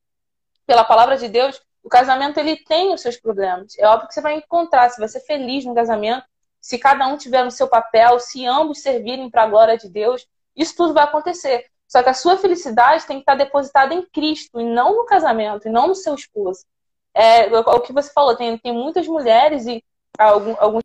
pela 0.66 0.84
palavra 0.84 1.16
de 1.16 1.28
Deus, 1.28 1.60
o 1.82 1.88
casamento 1.88 2.38
ele 2.38 2.56
tem 2.56 2.94
os 2.94 3.00
seus 3.00 3.16
problemas. 3.16 3.76
É 3.78 3.86
óbvio 3.86 4.08
que 4.08 4.14
você 4.14 4.20
vai 4.20 4.34
encontrar, 4.34 4.88
você 4.88 5.00
vai 5.00 5.08
ser 5.08 5.20
feliz 5.20 5.64
no 5.64 5.74
casamento, 5.74 6.24
se 6.62 6.78
cada 6.78 7.08
um 7.08 7.16
tiver 7.16 7.44
no 7.44 7.50
seu 7.50 7.66
papel, 7.66 8.20
se 8.20 8.46
ambos 8.46 8.80
servirem 8.80 9.28
para 9.28 9.42
a 9.42 9.48
glória 9.48 9.76
de 9.76 9.88
Deus, 9.88 10.26
isso 10.54 10.76
tudo 10.76 10.94
vai 10.94 11.02
acontecer. 11.02 11.66
Só 11.88 12.02
que 12.02 12.08
a 12.08 12.14
sua 12.14 12.38
felicidade 12.38 13.04
tem 13.04 13.16
que 13.16 13.22
estar 13.22 13.34
depositada 13.34 13.92
em 13.92 14.02
Cristo 14.06 14.60
e 14.60 14.64
não 14.64 14.94
no 14.94 15.04
casamento, 15.04 15.66
e 15.66 15.70
não 15.70 15.88
no 15.88 15.94
seu 15.96 16.14
esposo. 16.14 16.64
É, 17.12 17.46
o 17.58 17.80
que 17.80 17.92
você 17.92 18.12
falou, 18.12 18.36
tem, 18.36 18.56
tem 18.56 18.72
muitas 18.72 19.06
mulheres 19.08 19.66
e 19.66 19.84
algum, 20.16 20.54
alguns 20.58 20.82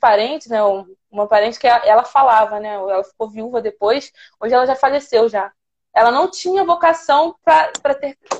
parentes, 0.00 0.48
né? 0.48 0.60
Uma 1.10 1.28
parente 1.28 1.58
que 1.58 1.66
ela 1.66 2.02
falava, 2.02 2.58
né? 2.58 2.74
Ela 2.74 3.04
ficou 3.04 3.28
viúva 3.28 3.60
depois, 3.60 4.10
hoje 4.40 4.54
ela 4.54 4.66
já 4.66 4.74
faleceu 4.74 5.28
já. 5.28 5.52
Ela 5.92 6.10
não 6.10 6.30
tinha 6.30 6.64
vocação 6.64 7.36
para 7.44 7.70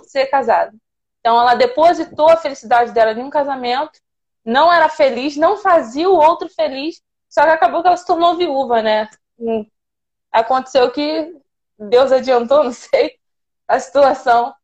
ser 0.07 0.27
casada. 0.27 0.75
Então 1.21 1.39
ela 1.39 1.55
depositou 1.55 2.29
a 2.29 2.37
felicidade 2.37 2.93
dela 2.93 3.13
em 3.13 3.23
um 3.23 3.31
casamento 3.31 4.01
não 4.45 4.73
era 4.73 4.89
feliz, 4.89 5.37
não 5.37 5.57
fazia 5.57 6.09
o 6.09 6.17
outro 6.17 6.49
feliz, 6.49 7.03
só 7.29 7.43
que 7.43 7.51
acabou 7.51 7.83
que 7.83 7.89
ela 7.89 7.97
se 7.97 8.07
tornou 8.07 8.37
viúva, 8.37 8.83
né? 8.83 9.09
Aconteceu 10.31 10.91
que 10.91 11.35
Deus 11.79 12.13
adiantou, 12.13 12.63
não 12.65 12.73
sei, 12.73 13.19
a 13.67 13.81
situação. 13.81 14.55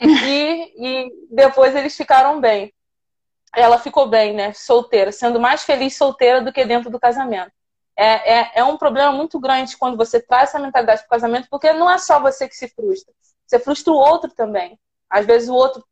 E, 0.00 0.72
e 0.76 1.10
depois 1.30 1.74
eles 1.74 1.96
ficaram 1.96 2.40
bem. 2.40 2.72
Ela 3.54 3.78
ficou 3.78 4.08
bem, 4.08 4.34
né? 4.34 4.52
Solteira, 4.52 5.12
sendo 5.12 5.40
mais 5.40 5.62
feliz 5.62 5.96
solteira 5.96 6.42
do 6.42 6.52
que 6.52 6.64
dentro 6.64 6.90
do 6.90 7.00
casamento. 7.00 7.52
É, 7.96 8.40
é, 8.40 8.50
é 8.56 8.64
um 8.64 8.76
problema 8.76 9.10
muito 9.10 9.40
grande 9.40 9.76
quando 9.76 9.96
você 9.96 10.20
traz 10.20 10.50
essa 10.50 10.58
mentalidade 10.58 11.00
para 11.00 11.06
o 11.06 11.10
casamento, 11.10 11.48
porque 11.50 11.72
não 11.72 11.90
é 11.90 11.96
só 11.96 12.20
você 12.20 12.46
que 12.46 12.54
se 12.54 12.68
frustra. 12.68 13.14
Você 13.46 13.58
frustra 13.58 13.92
o 13.92 13.96
outro 13.96 14.30
também. 14.34 14.78
Às 15.08 15.24
vezes 15.24 15.48
o 15.48 15.54
outro 15.54 15.82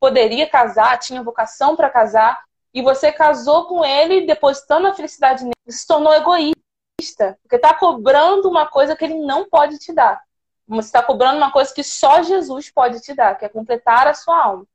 poderia 0.00 0.48
casar, 0.48 0.98
tinha 0.98 1.22
vocação 1.22 1.76
para 1.76 1.90
casar, 1.90 2.42
e 2.74 2.82
você 2.82 3.12
casou 3.12 3.66
com 3.66 3.84
ele 3.84 4.26
depositando 4.26 4.88
a 4.88 4.94
felicidade 4.94 5.44
nele, 5.44 5.54
se 5.68 5.86
tornou 5.86 6.12
egoísta, 6.12 7.38
porque 7.42 7.54
está 7.54 7.72
cobrando 7.72 8.48
uma 8.48 8.66
coisa 8.66 8.96
que 8.96 9.04
ele 9.04 9.14
não 9.14 9.48
pode 9.48 9.78
te 9.78 9.92
dar. 9.92 10.20
Você 10.66 10.88
está 10.88 11.02
cobrando 11.02 11.36
uma 11.36 11.52
coisa 11.52 11.72
que 11.72 11.84
só 11.84 12.22
Jesus 12.22 12.70
pode 12.70 13.00
te 13.00 13.14
dar, 13.14 13.36
que 13.36 13.44
é 13.44 13.48
completar 13.48 14.08
a 14.08 14.14
sua 14.14 14.42
alma. 14.42 14.66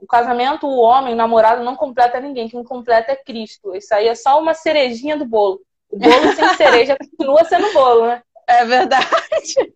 O 0.00 0.06
casamento, 0.06 0.66
o 0.66 0.78
homem, 0.78 1.14
o 1.14 1.16
namorado 1.16 1.62
não 1.62 1.76
completa 1.76 2.18
ninguém, 2.18 2.48
quem 2.48 2.64
completa 2.64 3.12
é 3.12 3.16
Cristo. 3.16 3.74
Isso 3.74 3.94
aí 3.94 4.08
é 4.08 4.14
só 4.14 4.40
uma 4.40 4.52
cerejinha 4.52 5.16
do 5.16 5.24
bolo. 5.24 5.60
O 5.88 5.96
bolo 5.96 6.32
sem 6.34 6.48
cereja 6.56 6.96
continua 6.96 7.44
sendo 7.44 7.72
bolo, 7.72 8.06
né? 8.06 8.22
É 8.48 8.64
verdade. 8.64 9.74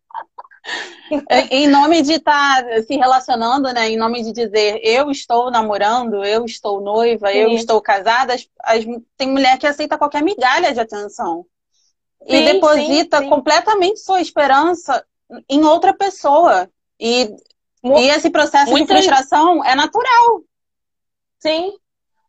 Em 1.51 1.69
nome 1.69 2.03
de 2.03 2.15
estar 2.15 2.65
tá 2.65 2.83
se 2.83 2.97
relacionando, 2.97 3.73
né? 3.73 3.89
Em 3.91 3.97
nome 3.97 4.23
de 4.23 4.33
dizer 4.33 4.81
eu 4.83 5.11
estou 5.11 5.51
namorando, 5.51 6.25
eu 6.25 6.45
estou 6.45 6.81
noiva, 6.81 7.31
Sim. 7.31 7.39
eu 7.39 7.51
estou 7.51 7.81
casada, 7.81 8.35
as, 8.35 8.49
as, 8.63 8.85
tem 9.17 9.29
mulher 9.29 9.59
que 9.59 9.67
aceita 9.67 9.99
qualquer 9.99 10.23
migalha 10.23 10.73
de 10.73 10.81
atenção. 10.81 11.47
Sim, 12.21 12.37
e 12.37 12.53
deposita 12.53 13.19
sim, 13.19 13.29
completamente 13.29 14.01
sua 14.01 14.21
esperança 14.21 15.05
em 15.49 15.65
outra 15.65 15.95
pessoa. 15.95 16.69
E, 17.01 17.35
e 17.83 18.09
esse 18.09 18.29
processo 18.29 18.71
Muita... 18.71 18.95
de 18.95 19.03
frustração 19.03 19.65
é 19.65 19.75
natural. 19.75 20.43
Sim. 21.39 21.73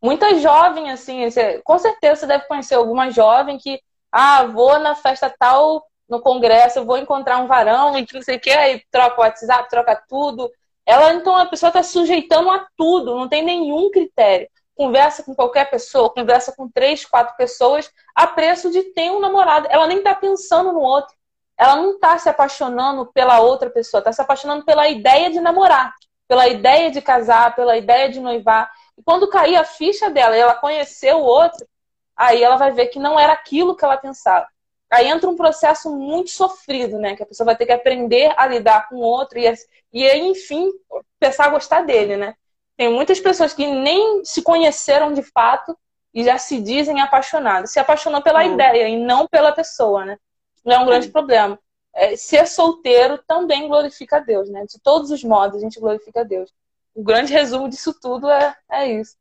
Muita 0.02 0.40
jovem, 0.40 0.92
assim, 0.92 1.22
com 1.64 1.78
certeza 1.78 2.22
você 2.22 2.28
deve 2.28 2.46
conhecer 2.46 2.76
alguma 2.76 3.12
jovem 3.12 3.58
que, 3.58 3.82
ah, 4.10 4.46
vou 4.46 4.80
na 4.80 4.96
festa 4.96 5.34
tal 5.38 5.86
no 6.10 6.20
congresso, 6.20 6.80
eu 6.80 6.86
vou 6.86 6.98
encontrar 6.98 7.38
um 7.38 7.48
varão 7.48 7.98
e 7.98 8.06
que 8.06 8.16
não 8.16 8.22
sei 8.22 8.38
o 8.38 8.40
que, 8.40 8.50
aí 8.50 8.82
troca 8.92 9.22
o 9.22 9.24
WhatsApp, 9.24 9.70
troca 9.70 10.04
tudo. 10.08 10.52
Ela, 10.86 11.14
então, 11.14 11.36
a 11.36 11.46
pessoa 11.46 11.70
está 11.70 11.84
sujeitando 11.84 12.50
a 12.50 12.68
tudo, 12.76 13.16
não 13.16 13.30
tem 13.30 13.44
nenhum 13.44 13.92
critério. 13.92 14.50
Conversa 14.76 15.22
com 15.24 15.36
qualquer 15.36 15.70
pessoa, 15.70 16.10
conversa 16.10 16.54
com 16.56 16.68
três, 16.68 17.06
quatro 17.06 17.36
pessoas, 17.38 17.92
a 18.16 18.26
preço 18.26 18.72
de 18.72 18.82
ter 18.94 19.12
um 19.12 19.20
namorado. 19.20 19.68
Ela 19.70 19.86
nem 19.86 20.00
está 20.00 20.16
pensando 20.16 20.72
no 20.72 20.80
outro. 20.80 21.14
Ela 21.56 21.76
não 21.76 21.92
está 21.92 22.18
se 22.18 22.30
apaixonando 22.30 23.06
pela 23.14 23.42
outra 23.42 23.70
pessoa, 23.70 24.00
está 24.00 24.12
se 24.12 24.22
apaixonando 24.22 24.66
pela 24.66 24.88
ideia 24.88 25.30
de 25.30 25.40
namorar, 25.42 25.94
pela 26.28 26.48
ideia 26.48 26.90
de 26.90 27.02
casar, 27.02 27.54
pela 27.54 27.78
ideia 27.78 28.10
de 28.10 28.20
noivar. 28.20 28.72
E 28.98 29.04
quando 29.04 29.28
cair 29.28 29.58
a 29.58 29.66
ficha 29.66 30.10
dela 30.10 30.36
e 30.36 30.40
ela 30.40 30.56
conhecer 30.56 31.14
o 31.14 31.22
outro, 31.22 31.68
aí 32.16 32.42
ela 32.42 32.56
vai 32.56 32.72
ver 32.72 32.88
que 32.88 32.98
não 32.98 33.20
era 33.20 33.34
aquilo 33.34 33.76
que 33.76 33.84
ela 33.84 33.98
pensava. 33.98 34.48
Aí 34.90 35.08
entra 35.08 35.30
um 35.30 35.36
processo 35.36 35.96
muito 35.96 36.32
sofrido, 36.32 36.98
né? 36.98 37.16
Que 37.16 37.24
a 37.24 37.26
pessoa 37.26 37.46
vai 37.46 37.56
ter 37.56 37.66
que 37.66 37.72
aprender 37.72 38.34
a 38.36 38.48
lidar 38.48 38.90
com 38.90 38.96
o 38.96 39.02
outro 39.02 39.38
e, 39.38 39.54
e 39.94 40.04
aí, 40.04 40.22
enfim, 40.22 40.72
começar 41.20 41.46
a 41.46 41.50
gostar 41.50 41.82
dele, 41.82 42.18
né? 42.18 42.36
Tem 42.76 42.92
muitas 42.92 43.20
pessoas 43.20 43.54
que 43.54 43.68
nem 43.68 44.24
se 44.24 44.42
conheceram 44.42 45.14
de 45.14 45.22
fato 45.22 45.78
e 46.14 46.24
já 46.24 46.38
se 46.38 46.60
dizem 46.60 47.02
apaixonadas. 47.02 47.72
Se 47.72 47.80
apaixonou 47.80 48.22
pela 48.22 48.44
hum. 48.44 48.54
ideia 48.54 48.88
e 48.88 48.98
não 48.98 49.28
pela 49.28 49.52
pessoa, 49.52 50.06
né? 50.06 50.18
Não 50.66 50.76
é 50.76 50.80
um 50.80 50.86
grande 50.86 51.08
hum. 51.08 51.12
problema. 51.12 51.60
É, 51.94 52.16
ser 52.16 52.48
solteiro 52.48 53.20
também 53.28 53.68
glorifica 53.68 54.18
a 54.18 54.20
Deus, 54.20 54.50
né? 54.50 54.66
De 54.66 54.80
todos 54.82 55.12
os 55.12 55.24
modos 55.24 55.58
a 55.58 55.60
gente 55.60 55.80
glorifica 55.80 56.22
a 56.22 56.24
Deus. 56.24 56.52
O 56.96 57.04
grande 57.04 57.32
resumo 57.32 57.70
disso 57.70 57.94
tudo 58.00 58.30
é, 58.30 58.56
é 58.72 58.88
isso. 58.88 59.16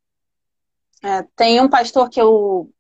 É, 1.03 1.23
tem 1.37 1.61
um 1.61 1.69
pastor 1.69 2.09
que 2.09 2.21
eu, 2.21 2.71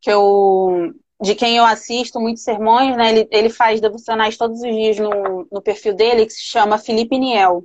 que 0.00 0.10
eu 0.10 0.94
de 1.20 1.34
quem 1.34 1.56
eu 1.56 1.64
assisto 1.64 2.20
muitos 2.20 2.42
sermões, 2.42 2.96
né? 2.96 3.10
Ele, 3.10 3.28
ele 3.30 3.50
faz 3.50 3.80
devocionais 3.80 4.36
todos 4.36 4.60
os 4.60 4.66
dias 4.66 4.98
no, 4.98 5.46
no 5.50 5.62
perfil 5.62 5.94
dele, 5.94 6.26
que 6.26 6.32
se 6.32 6.42
chama 6.42 6.78
Felipe 6.78 7.18
Niel. 7.18 7.64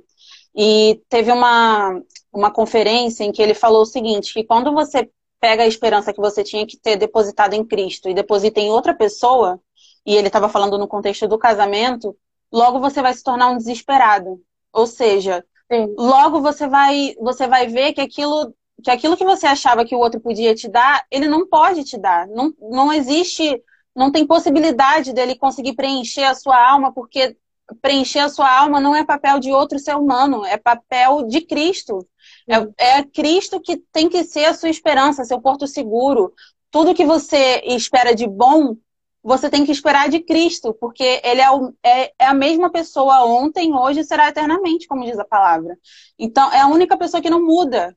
E 0.54 1.00
teve 1.08 1.30
uma, 1.30 2.00
uma 2.32 2.50
conferência 2.50 3.24
em 3.24 3.32
que 3.32 3.42
ele 3.42 3.54
falou 3.54 3.82
o 3.82 3.86
seguinte, 3.86 4.32
que 4.32 4.44
quando 4.44 4.72
você 4.72 5.10
pega 5.40 5.64
a 5.64 5.66
esperança 5.66 6.12
que 6.12 6.20
você 6.20 6.42
tinha 6.44 6.66
que 6.66 6.78
ter 6.78 6.96
depositado 6.96 7.54
em 7.54 7.64
Cristo 7.64 8.08
e 8.08 8.14
deposita 8.14 8.60
em 8.60 8.70
outra 8.70 8.94
pessoa, 8.94 9.60
e 10.06 10.14
ele 10.16 10.28
estava 10.28 10.48
falando 10.48 10.78
no 10.78 10.88
contexto 10.88 11.26
do 11.28 11.38
casamento, 11.38 12.16
logo 12.52 12.80
você 12.80 13.02
vai 13.02 13.12
se 13.12 13.22
tornar 13.22 13.48
um 13.48 13.56
desesperado. 13.56 14.40
Ou 14.72 14.86
seja, 14.86 15.44
Sim. 15.70 15.94
logo 15.98 16.40
você 16.40 16.66
vai, 16.68 17.14
você 17.20 17.46
vai 17.46 17.66
ver 17.66 17.92
que 17.92 18.00
aquilo 18.00 18.54
que 18.82 18.90
aquilo 18.90 19.16
que 19.16 19.24
você 19.24 19.46
achava 19.46 19.84
que 19.84 19.94
o 19.94 19.98
outro 19.98 20.20
podia 20.20 20.54
te 20.54 20.68
dar, 20.68 21.04
ele 21.10 21.28
não 21.28 21.46
pode 21.46 21.84
te 21.84 21.96
dar. 21.98 22.26
Não, 22.28 22.52
não 22.60 22.92
existe, 22.92 23.62
não 23.94 24.10
tem 24.10 24.26
possibilidade 24.26 25.12
dele 25.12 25.36
conseguir 25.36 25.74
preencher 25.74 26.24
a 26.24 26.34
sua 26.34 26.70
alma, 26.70 26.92
porque 26.92 27.36
preencher 27.80 28.20
a 28.20 28.28
sua 28.28 28.50
alma 28.50 28.80
não 28.80 28.94
é 28.94 29.04
papel 29.04 29.38
de 29.38 29.52
outro 29.52 29.78
ser 29.78 29.96
humano, 29.96 30.44
é 30.44 30.56
papel 30.56 31.26
de 31.26 31.40
Cristo. 31.40 32.06
É, 32.48 32.98
é 32.98 33.02
Cristo 33.02 33.60
que 33.60 33.76
tem 33.92 34.08
que 34.08 34.24
ser 34.24 34.46
a 34.46 34.54
sua 34.54 34.68
esperança, 34.68 35.24
seu 35.24 35.40
porto 35.40 35.66
seguro. 35.66 36.32
Tudo 36.70 36.94
que 36.94 37.04
você 37.04 37.62
espera 37.66 38.14
de 38.14 38.26
bom, 38.26 38.76
você 39.22 39.48
tem 39.48 39.64
que 39.64 39.70
esperar 39.70 40.08
de 40.08 40.20
Cristo, 40.20 40.74
porque 40.74 41.20
ele 41.22 41.40
é, 41.40 41.50
o, 41.50 41.72
é, 41.82 42.12
é, 42.18 42.26
a 42.26 42.34
mesma 42.34 42.70
pessoa 42.70 43.24
ontem, 43.24 43.72
hoje 43.72 44.00
e 44.00 44.04
será 44.04 44.28
eternamente, 44.28 44.88
como 44.88 45.04
diz 45.04 45.18
a 45.18 45.24
palavra. 45.24 45.78
Então, 46.18 46.52
é 46.52 46.60
a 46.60 46.66
única 46.66 46.96
pessoa 46.96 47.22
que 47.22 47.30
não 47.30 47.44
muda. 47.44 47.96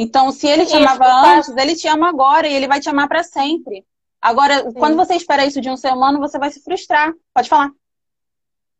Então, 0.00 0.30
se 0.30 0.46
ele 0.46 0.64
te 0.64 0.76
amava 0.76 1.04
antes, 1.26 1.48
ele 1.56 1.74
te 1.74 1.88
ama 1.88 2.08
agora 2.08 2.46
e 2.46 2.54
ele 2.54 2.68
vai 2.68 2.78
te 2.78 2.88
amar 2.88 3.08
para 3.08 3.24
sempre. 3.24 3.84
Agora, 4.22 4.62
Sim. 4.62 4.72
quando 4.74 4.94
você 4.94 5.16
espera 5.16 5.44
isso 5.44 5.60
de 5.60 5.68
um 5.68 5.76
ser 5.76 5.92
humano, 5.92 6.20
você 6.20 6.38
vai 6.38 6.52
se 6.52 6.62
frustrar. 6.62 7.12
Pode 7.34 7.48
falar. 7.48 7.72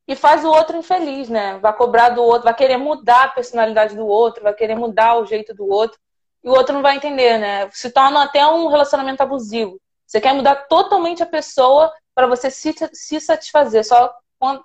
E 0.06 0.14
faz 0.14 0.44
o 0.44 0.48
outro 0.48 0.76
infeliz, 0.76 1.28
né? 1.28 1.58
Vai 1.58 1.76
cobrar 1.76 2.10
do 2.10 2.22
outro, 2.22 2.44
vai 2.44 2.54
querer 2.54 2.76
mudar 2.76 3.24
a 3.24 3.28
personalidade 3.30 3.96
do 3.96 4.06
outro, 4.06 4.44
vai 4.44 4.54
querer 4.54 4.76
mudar 4.76 5.16
o 5.16 5.26
jeito 5.26 5.52
do 5.52 5.66
outro. 5.68 5.98
E 6.44 6.48
o 6.48 6.52
outro 6.52 6.72
não 6.72 6.82
vai 6.82 6.94
entender, 6.94 7.36
né? 7.36 7.68
Se 7.72 7.90
torna 7.90 8.22
até 8.22 8.46
um 8.46 8.68
relacionamento 8.68 9.20
abusivo. 9.20 9.80
Você 10.06 10.20
quer 10.20 10.32
mudar 10.32 10.68
totalmente 10.68 11.20
a 11.20 11.26
pessoa 11.26 11.92
para 12.14 12.28
você 12.28 12.48
se, 12.48 12.72
se 12.92 13.20
satisfazer. 13.20 13.84
Só, 13.84 14.14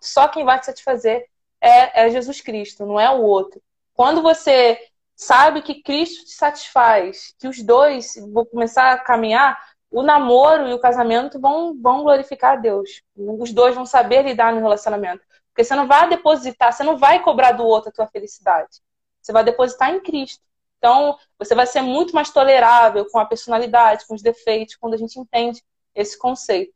só 0.04 0.28
quem 0.28 0.46
vai 0.46 0.60
te 0.60 0.68
satisfazer 0.68 1.26
é, 1.60 2.06
é 2.06 2.12
Jesus 2.12 2.42
Cristo, 2.42 2.86
não 2.86 3.00
é 3.00 3.10
o 3.10 3.24
outro. 3.24 3.60
Quando 3.96 4.22
você 4.22 4.80
sabe 5.16 5.62
que 5.62 5.82
Cristo 5.82 6.26
te 6.26 6.32
satisfaz, 6.32 7.34
que 7.40 7.48
os 7.48 7.62
dois 7.62 8.14
vão 8.32 8.46
começar 8.46 8.92
a 8.92 8.98
caminhar, 8.98 9.58
o 9.90 10.02
namoro 10.02 10.68
e 10.68 10.74
o 10.74 10.80
casamento 10.80 11.40
vão, 11.40 11.80
vão 11.80 12.04
glorificar 12.04 12.54
a 12.54 12.56
Deus. 12.56 13.04
Os 13.16 13.54
dois 13.54 13.76
vão 13.76 13.86
saber 13.86 14.24
lidar 14.24 14.54
no 14.54 14.60
relacionamento. 14.60 15.24
Porque 15.50 15.64
você 15.64 15.76
não 15.76 15.88
vai 15.88 16.10
depositar, 16.10 16.74
você 16.74 16.84
não 16.84 16.98
vai 16.98 17.22
cobrar 17.22 17.52
do 17.52 17.64
outro 17.64 17.90
a 17.90 17.94
tua 17.94 18.08
felicidade. 18.08 18.82
Você 19.22 19.32
vai 19.32 19.44
depositar 19.44 19.92
em 19.92 20.00
Cristo. 20.00 20.44
Então, 20.80 21.18
você 21.38 21.54
vai 21.54 21.68
ser 21.68 21.82
muito 21.82 22.14
mais 22.14 22.32
tolerável 22.32 23.06
com 23.10 23.20
a 23.20 23.26
personalidade, 23.26 24.06
com 24.08 24.16
os 24.16 24.22
defeitos, 24.22 24.76
quando 24.76 24.96
a 24.96 24.98
gente 24.98 25.20
entende 25.20 25.64
esse 25.94 26.18
conceito. 26.18 26.74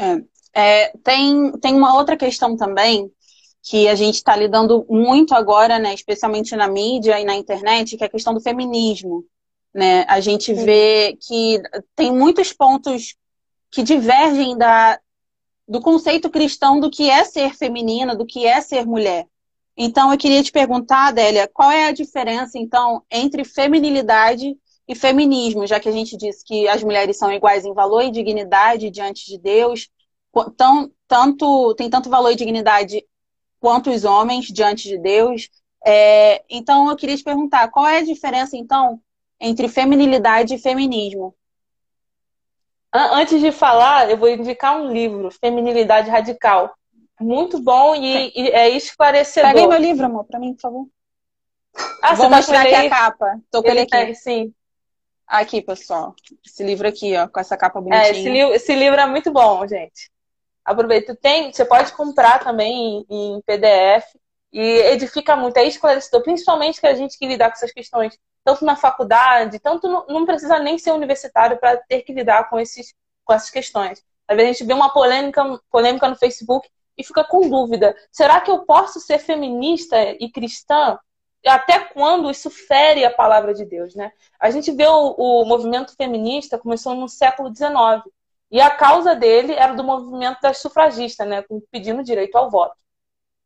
É, 0.00 0.24
é, 0.54 0.88
tem, 1.04 1.52
tem 1.60 1.74
uma 1.74 1.94
outra 1.94 2.16
questão 2.16 2.56
também 2.56 3.12
que 3.62 3.86
a 3.88 3.94
gente 3.94 4.16
está 4.16 4.34
lidando 4.34 4.84
muito 4.90 5.34
agora, 5.34 5.78
né, 5.78 5.94
especialmente 5.94 6.56
na 6.56 6.66
mídia 6.66 7.20
e 7.20 7.24
na 7.24 7.36
internet, 7.36 7.96
que 7.96 8.02
é 8.02 8.06
a 8.06 8.10
questão 8.10 8.34
do 8.34 8.40
feminismo. 8.40 9.24
Né? 9.72 10.04
A 10.08 10.20
gente 10.20 10.52
vê 10.52 11.16
que 11.20 11.62
tem 11.94 12.12
muitos 12.12 12.52
pontos 12.52 13.14
que 13.70 13.82
divergem 13.82 14.58
da, 14.58 14.98
do 15.66 15.80
conceito 15.80 16.28
cristão 16.28 16.80
do 16.80 16.90
que 16.90 17.08
é 17.08 17.24
ser 17.24 17.54
feminina, 17.54 18.16
do 18.16 18.26
que 18.26 18.44
é 18.44 18.60
ser 18.60 18.84
mulher. 18.84 19.26
Então, 19.76 20.12
eu 20.12 20.18
queria 20.18 20.42
te 20.42 20.52
perguntar, 20.52 21.08
Adélia, 21.08 21.48
qual 21.48 21.70
é 21.70 21.86
a 21.86 21.92
diferença, 21.92 22.58
então, 22.58 23.02
entre 23.10 23.44
feminilidade 23.44 24.54
e 24.86 24.94
feminismo, 24.94 25.66
já 25.66 25.80
que 25.80 25.88
a 25.88 25.92
gente 25.92 26.16
disse 26.16 26.44
que 26.44 26.68
as 26.68 26.82
mulheres 26.82 27.16
são 27.16 27.32
iguais 27.32 27.64
em 27.64 27.72
valor 27.72 28.02
e 28.02 28.10
dignidade 28.10 28.90
diante 28.90 29.24
de 29.26 29.38
Deus, 29.38 29.88
tão, 30.56 30.90
tanto, 31.08 31.74
tem 31.74 31.88
tanto 31.88 32.10
valor 32.10 32.32
e 32.32 32.36
dignidade 32.36 33.02
quanto 33.62 33.90
os 33.90 34.04
homens 34.04 34.46
diante 34.46 34.88
de 34.88 34.98
Deus. 34.98 35.48
É, 35.86 36.42
então, 36.50 36.90
eu 36.90 36.96
queria 36.96 37.16
te 37.16 37.22
perguntar, 37.22 37.68
qual 37.68 37.86
é 37.86 37.98
a 37.98 38.04
diferença, 38.04 38.56
então, 38.56 39.00
entre 39.40 39.68
feminilidade 39.68 40.54
e 40.54 40.58
feminismo? 40.58 41.32
Antes 42.92 43.40
de 43.40 43.52
falar, 43.52 44.10
eu 44.10 44.18
vou 44.18 44.28
indicar 44.28 44.76
um 44.76 44.92
livro, 44.92 45.30
Feminilidade 45.30 46.10
Radical. 46.10 46.74
Muito 47.20 47.58
bom 47.60 47.94
e, 47.94 48.32
e 48.34 48.48
é 48.50 48.68
esclarecedor. 48.70 49.50
Pega 49.50 49.60
aí 49.60 49.68
meu 49.68 49.78
livro, 49.78 50.04
amor, 50.04 50.24
para 50.24 50.40
mim, 50.40 50.54
por 50.54 50.60
favor. 50.60 50.88
Ah, 52.02 52.14
Vou 52.14 52.28
tá 52.28 52.36
mostrar 52.36 52.62
aqui 52.62 52.74
a 52.74 52.90
capa. 52.90 53.40
Tô 53.50 53.62
com 53.62 53.70
ele, 53.70 53.80
aqui. 53.80 53.94
É, 53.94 54.12
sim. 54.12 54.52
Aqui, 55.26 55.62
pessoal. 55.62 56.14
Esse 56.44 56.64
livro 56.64 56.86
aqui, 56.86 57.16
ó, 57.16 57.28
com 57.28 57.40
essa 57.40 57.56
capa 57.56 57.80
bonitinha. 57.80 58.08
É, 58.08 58.10
esse, 58.10 58.28
li 58.28 58.40
esse 58.40 58.74
livro 58.74 59.00
é 59.00 59.06
muito 59.06 59.30
bom, 59.30 59.66
gente 59.66 60.11
aproveita. 60.64 61.16
Tem, 61.16 61.52
você 61.52 61.64
pode 61.64 61.92
comprar 61.92 62.38
também 62.40 63.04
em, 63.08 63.36
em 63.36 63.42
PDF 63.42 64.04
e 64.52 64.60
edifica 64.60 65.34
muito, 65.34 65.56
é 65.56 65.64
esclarecedor, 65.64 66.22
principalmente 66.22 66.80
que 66.80 66.86
a 66.86 66.94
gente 66.94 67.18
que 67.18 67.26
lidar 67.26 67.48
com 67.48 67.54
essas 67.54 67.72
questões, 67.72 68.18
tanto 68.44 68.64
na 68.64 68.76
faculdade, 68.76 69.58
tanto 69.58 69.88
no, 69.88 70.04
não 70.08 70.26
precisa 70.26 70.58
nem 70.58 70.76
ser 70.78 70.92
universitário 70.92 71.58
para 71.58 71.76
ter 71.76 72.02
que 72.02 72.12
lidar 72.12 72.50
com, 72.50 72.58
esses, 72.58 72.94
com 73.24 73.32
essas 73.32 73.50
questões. 73.50 74.04
Às 74.28 74.36
vezes 74.36 74.50
a 74.50 74.52
gente 74.52 74.66
vê 74.66 74.74
uma 74.74 74.92
polêmica, 74.92 75.42
polêmica 75.70 76.08
no 76.08 76.16
Facebook 76.16 76.68
e 76.96 77.04
fica 77.04 77.24
com 77.24 77.48
dúvida: 77.48 77.96
será 78.10 78.40
que 78.40 78.50
eu 78.50 78.64
posso 78.64 79.00
ser 79.00 79.18
feminista 79.18 79.96
e 80.20 80.30
cristã? 80.30 80.98
Até 81.44 81.80
quando 81.80 82.30
isso 82.30 82.50
fere 82.50 83.04
a 83.04 83.12
palavra 83.12 83.52
de 83.52 83.64
Deus, 83.64 83.94
né? 83.96 84.12
A 84.38 84.50
gente 84.50 84.70
vê 84.70 84.86
o, 84.86 85.14
o 85.16 85.44
movimento 85.44 85.96
feminista 85.96 86.58
começou 86.58 86.94
no 86.94 87.08
século 87.08 87.52
XIX. 87.54 88.04
E 88.52 88.60
a 88.60 88.70
causa 88.70 89.16
dele 89.16 89.54
era 89.54 89.72
do 89.74 89.82
movimento 89.82 90.40
das 90.40 90.58
sufragistas, 90.58 91.26
né, 91.26 91.44
pedindo 91.70 92.04
direito 92.04 92.36
ao 92.36 92.50
voto. 92.50 92.76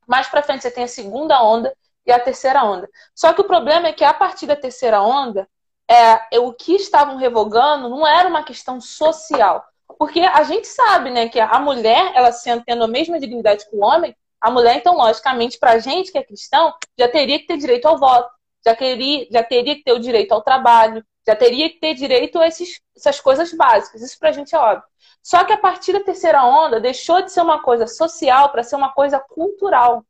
Mais 0.07 0.29
para 0.29 0.43
frente 0.43 0.63
você 0.63 0.71
tem 0.71 0.85
a 0.85 0.89
segunda 0.89 1.43
onda, 1.43 1.73
e 2.07 2.13
a 2.13 2.21
terceira 2.21 2.65
onda. 2.65 2.89
Só 3.15 3.33
que 3.33 3.41
o 3.41 3.47
problema 3.47 3.89
é 3.89 3.93
que 3.93 4.05
a 4.05 4.15
partir 4.15 4.47
da 4.47 4.55
terceira 4.55 5.03
onda, 5.03 5.49
é, 5.89 6.39
o 6.39 6.53
que 6.53 6.77
estavam 6.77 7.17
revogando 7.17 7.89
não 7.89 8.07
era 8.07 8.29
uma 8.29 8.45
questão 8.45 8.81
social. 8.81 9.65
Porque 9.99 10.21
a 10.21 10.43
gente 10.45 10.69
sabe, 10.69 11.11
né, 11.11 11.29
que 11.29 11.41
a 11.41 11.59
mulher, 11.59 12.13
ela 12.15 12.31
sendo 12.33 12.65
tendo 12.65 12.85
a 12.85 12.89
mesma 12.89 13.19
dignidade 13.19 13.69
que 13.69 13.75
o 13.75 13.85
homem, 13.85 14.17
a 14.41 14.51
mulher, 14.51 14.77
então, 14.77 14.97
logicamente, 14.97 15.59
para 15.59 15.73
a 15.73 15.79
gente 15.79 16.13
que 16.13 16.19
é 16.19 16.23
cristão, 16.23 16.73
já 16.99 17.09
teria 17.09 17.39
que 17.39 17.47
ter 17.47 17.57
direito 17.57 17.87
ao 17.87 17.99
voto, 17.99 18.31
já, 18.67 18.75
queria, 18.75 19.29
já 19.31 19.45
teria 19.45 19.77
que 19.77 19.85
ter 19.85 19.93
o 19.93 20.01
direito 20.01 20.33
ao 20.33 20.43
trabalho, 20.43 21.05
já 21.25 21.37
teria 21.37 21.71
que 21.71 21.79
ter 21.79 21.95
direito 21.95 22.41
a 22.41 22.49
esses, 22.49 22.81
essas 22.97 23.21
coisas 23.21 23.53
básicas. 23.53 24.03
Isso 24.03 24.19
para 24.19 24.31
a 24.31 24.33
gente 24.33 24.55
é 24.55 24.59
óbvio. 24.59 24.83
Só 25.23 25.45
que 25.45 25.53
a 25.53 25.59
partir 25.59 25.93
da 25.93 26.03
terceira 26.03 26.45
onda, 26.45 26.81
deixou 26.81 27.23
de 27.23 27.31
ser 27.31 27.43
uma 27.43 27.63
coisa 27.63 27.87
social 27.87 28.51
para 28.51 28.65
ser 28.65 28.75
uma 28.75 28.93
coisa 28.93 29.21
cultural. 29.21 30.05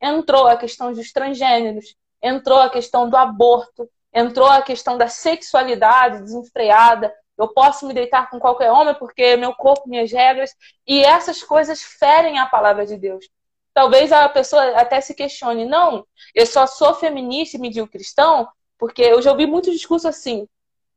Entrou 0.00 0.46
a 0.46 0.56
questão 0.56 0.92
dos 0.92 1.10
transgêneros, 1.10 1.94
entrou 2.22 2.58
a 2.60 2.68
questão 2.68 3.08
do 3.08 3.16
aborto, 3.16 3.88
entrou 4.12 4.48
a 4.48 4.60
questão 4.60 4.98
da 4.98 5.08
sexualidade 5.08 6.20
desenfreada. 6.22 7.14
Eu 7.38 7.48
posso 7.48 7.86
me 7.86 7.94
deitar 7.94 8.28
com 8.28 8.38
qualquer 8.38 8.70
homem 8.70 8.94
porque 8.94 9.36
meu 9.36 9.54
corpo, 9.54 9.88
minhas 9.88 10.12
regras. 10.12 10.54
E 10.86 11.02
essas 11.02 11.42
coisas 11.42 11.82
ferem 11.82 12.38
a 12.38 12.46
palavra 12.46 12.84
de 12.84 12.96
Deus. 12.98 13.26
Talvez 13.74 14.12
a 14.12 14.28
pessoa 14.28 14.62
até 14.76 15.00
se 15.00 15.14
questione: 15.14 15.64
não, 15.64 16.06
eu 16.34 16.46
só 16.46 16.66
sou 16.66 16.94
feminista 16.94 17.56
e 17.56 17.60
me 17.60 17.70
digo 17.70 17.88
cristão, 17.88 18.48
porque 18.78 19.02
eu 19.02 19.20
já 19.22 19.30
ouvi 19.30 19.46
muito 19.46 19.70
discurso 19.70 20.08
assim: 20.08 20.46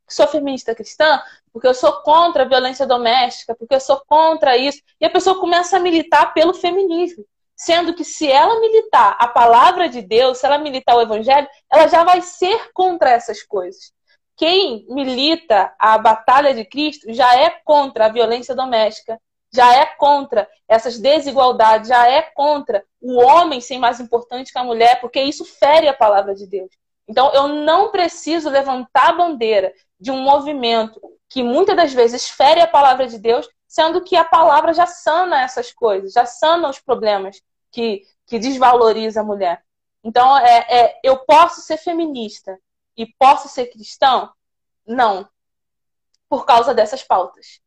sou 0.08 0.28
feminista 0.28 0.76
cristã 0.76 1.22
porque 1.56 1.68
eu 1.68 1.74
sou 1.74 2.02
contra 2.02 2.44
a 2.44 2.46
violência 2.46 2.86
doméstica, 2.86 3.56
porque 3.56 3.74
eu 3.74 3.80
sou 3.80 4.04
contra 4.06 4.58
isso. 4.58 4.82
E 5.00 5.06
a 5.06 5.10
pessoa 5.10 5.40
começa 5.40 5.78
a 5.78 5.80
militar 5.80 6.34
pelo 6.34 6.54
feminismo. 6.54 7.26
Sendo 7.56 7.94
que 7.94 8.04
se 8.04 8.30
ela 8.30 8.60
militar 8.60 9.16
a 9.18 9.26
palavra 9.26 9.88
de 9.88 10.02
Deus, 10.02 10.38
se 10.38 10.46
ela 10.46 10.58
militar 10.58 10.98
o 10.98 11.02
evangelho, 11.02 11.48
ela 11.72 11.88
já 11.88 12.04
vai 12.04 12.22
ser 12.22 12.74
contra 12.74 13.10
essas 13.10 13.42
coisas. 13.42 13.94
Quem 14.36 14.86
milita 14.90 15.74
a 15.80 15.98
batalha 15.98 16.54
de 16.54 16.66
Cristo 16.66 17.14
já 17.14 17.34
é 17.38 17.50
contra 17.64 18.08
a 18.08 18.10
violência 18.10 18.54
doméstica, 18.54 19.18
já 19.56 19.74
é 19.76 19.86
contra 19.86 20.47
essas 20.68 20.99
desigualdades, 20.99 21.89
já 21.89 22.08
é 22.10 22.22
contra 22.22 22.84
o 23.01 23.20
homem 23.22 23.62
ser 23.62 23.78
mais 23.78 23.99
importante 23.99 24.51
que 24.51 24.60
a 24.60 24.64
mulher, 24.64 24.99
porque 24.99 25.22
isso 25.22 25.45
fere 25.45 25.88
a 25.88 25.93
palavra 25.93 26.36
de 26.36 26.45
Deus. 26.47 26.70
Então, 27.08 27.32
eu 27.34 27.47
não 27.47 27.91
preciso 27.91 28.49
levantar 28.49 29.10
a 29.10 29.14
bandeira 29.14 29.74
de 29.99 30.12
um 30.12 30.22
movimento 30.22 30.99
que 31.30 31.43
muitas 31.43 31.76
das 31.76 31.93
vezes 31.93 32.28
fere 32.30 32.62
a 32.62 32.68
palavra 32.68 33.08
de 33.08 33.18
Deus 33.18 33.47
sendo 33.68 34.01
que 34.01 34.16
a 34.16 34.24
palavra 34.24 34.74
já 34.74 34.86
sana 34.86 35.41
essas 35.41 35.72
coisas, 35.74 36.14
já 36.14 36.26
sana 36.26 36.70
os 36.70 36.80
problemas 36.80 37.41
que, 37.72 38.03
que 38.26 38.39
desvaloriza 38.39 39.20
a 39.20 39.24
mulher. 39.24 39.62
Então, 40.03 40.38
é, 40.38 40.66
é, 40.70 40.99
eu 41.03 41.18
posso 41.26 41.62
ser 41.62 41.78
feminista 41.78 42.58
e 42.95 43.06
posso 43.06 43.49
ser 43.49 43.66
cristão? 43.68 44.32
Não, 44.88 45.28
por 46.30 46.45
causa 46.45 46.74
dessas 46.74 47.03
pautas. 47.03 47.60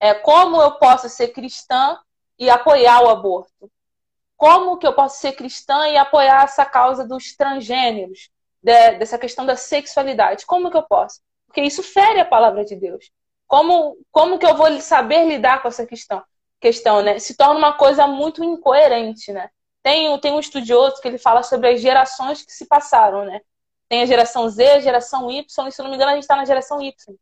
É, 0.00 0.14
como 0.14 0.60
eu 0.60 0.72
posso 0.72 1.08
ser 1.08 1.28
cristã 1.28 1.98
e 2.38 2.50
apoiar 2.50 3.02
o 3.02 3.08
aborto? 3.08 3.70
Como 4.36 4.76
que 4.76 4.86
eu 4.86 4.92
posso 4.92 5.18
ser 5.18 5.32
cristã 5.32 5.88
e 5.88 5.96
apoiar 5.96 6.44
essa 6.44 6.64
causa 6.66 7.06
dos 7.06 7.34
transgêneros, 7.34 8.30
de, 8.62 8.92
dessa 8.98 9.18
questão 9.18 9.46
da 9.46 9.56
sexualidade? 9.56 10.44
Como 10.44 10.70
que 10.70 10.76
eu 10.76 10.82
posso? 10.82 11.20
Porque 11.46 11.62
isso 11.62 11.82
fere 11.82 12.20
a 12.20 12.24
palavra 12.24 12.64
de 12.64 12.76
Deus. 12.76 13.10
Como, 13.46 13.96
como 14.10 14.38
que 14.38 14.44
eu 14.44 14.54
vou 14.54 14.80
saber 14.80 15.24
lidar 15.26 15.62
com 15.62 15.68
essa 15.68 15.86
questão? 15.86 16.22
Questão, 16.60 17.00
né? 17.02 17.18
Se 17.18 17.36
torna 17.36 17.58
uma 17.58 17.72
coisa 17.74 18.06
muito 18.06 18.44
incoerente, 18.44 19.32
né? 19.32 19.48
Tem, 19.82 20.18
tem 20.20 20.32
um 20.32 20.40
estudioso 20.40 21.00
que 21.00 21.08
ele 21.08 21.18
fala 21.18 21.42
sobre 21.42 21.68
as 21.68 21.80
gerações 21.80 22.44
que 22.44 22.52
se 22.52 22.66
passaram, 22.66 23.24
né? 23.24 23.40
Tem 23.88 24.02
a 24.02 24.06
geração 24.06 24.48
Z, 24.48 24.72
a 24.72 24.80
geração 24.80 25.30
Y, 25.30 25.68
e 25.68 25.72
se 25.72 25.82
não 25.82 25.88
me 25.88 25.94
engano, 25.94 26.10
a 26.10 26.14
gente 26.14 26.24
está 26.24 26.36
na 26.36 26.44
geração 26.44 26.82
Y. 26.82 27.16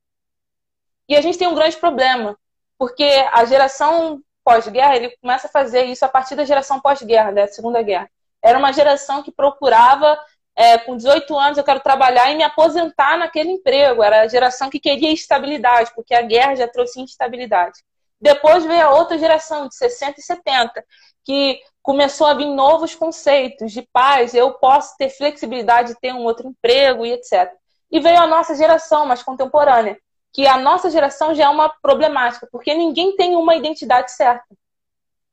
E 1.08 1.14
a 1.14 1.20
gente 1.20 1.36
tem 1.36 1.46
um 1.46 1.54
grande 1.54 1.76
problema, 1.76 2.38
porque 2.78 3.04
a 3.32 3.44
geração 3.44 4.20
pós-guerra, 4.44 4.96
ele 4.96 5.16
começa 5.20 5.46
a 5.46 5.50
fazer 5.50 5.84
isso 5.84 6.04
a 6.04 6.08
partir 6.08 6.34
da 6.34 6.44
geração 6.44 6.80
pós-guerra, 6.80 7.32
da 7.32 7.46
Segunda 7.46 7.82
Guerra. 7.82 8.10
Era 8.42 8.58
uma 8.58 8.72
geração 8.72 9.22
que 9.22 9.32
procurava 9.32 10.18
é, 10.56 10.78
com 10.78 10.96
18 10.96 11.36
anos 11.36 11.58
eu 11.58 11.64
quero 11.64 11.80
trabalhar 11.80 12.30
e 12.30 12.36
me 12.36 12.44
aposentar 12.44 13.18
naquele 13.18 13.50
emprego. 13.50 14.02
Era 14.02 14.22
a 14.22 14.28
geração 14.28 14.70
que 14.70 14.78
queria 14.78 15.12
estabilidade, 15.12 15.92
porque 15.94 16.14
a 16.14 16.22
guerra 16.22 16.54
já 16.54 16.68
trouxe 16.68 17.00
instabilidade. 17.00 17.80
Depois 18.20 18.64
veio 18.64 18.86
a 18.86 18.90
outra 18.90 19.18
geração, 19.18 19.66
de 19.68 19.74
60 19.74 20.20
e 20.20 20.22
70, 20.22 20.84
que 21.24 21.60
começou 21.82 22.26
a 22.26 22.34
vir 22.34 22.46
novos 22.46 22.94
conceitos 22.94 23.72
de 23.72 23.82
paz, 23.92 24.34
eu 24.34 24.52
posso 24.54 24.96
ter 24.96 25.10
flexibilidade 25.10 25.92
de 25.92 26.00
ter 26.00 26.12
um 26.14 26.22
outro 26.22 26.48
emprego 26.48 27.04
e 27.04 27.12
etc. 27.12 27.52
E 27.90 28.00
veio 28.00 28.18
a 28.20 28.26
nossa 28.26 28.54
geração 28.54 29.04
mais 29.04 29.22
contemporânea, 29.22 29.98
que 30.34 30.48
a 30.48 30.58
nossa 30.58 30.90
geração 30.90 31.32
já 31.32 31.44
é 31.44 31.48
uma 31.48 31.68
problemática, 31.68 32.48
porque 32.50 32.74
ninguém 32.74 33.14
tem 33.14 33.36
uma 33.36 33.54
identidade 33.54 34.10
certa. 34.10 34.44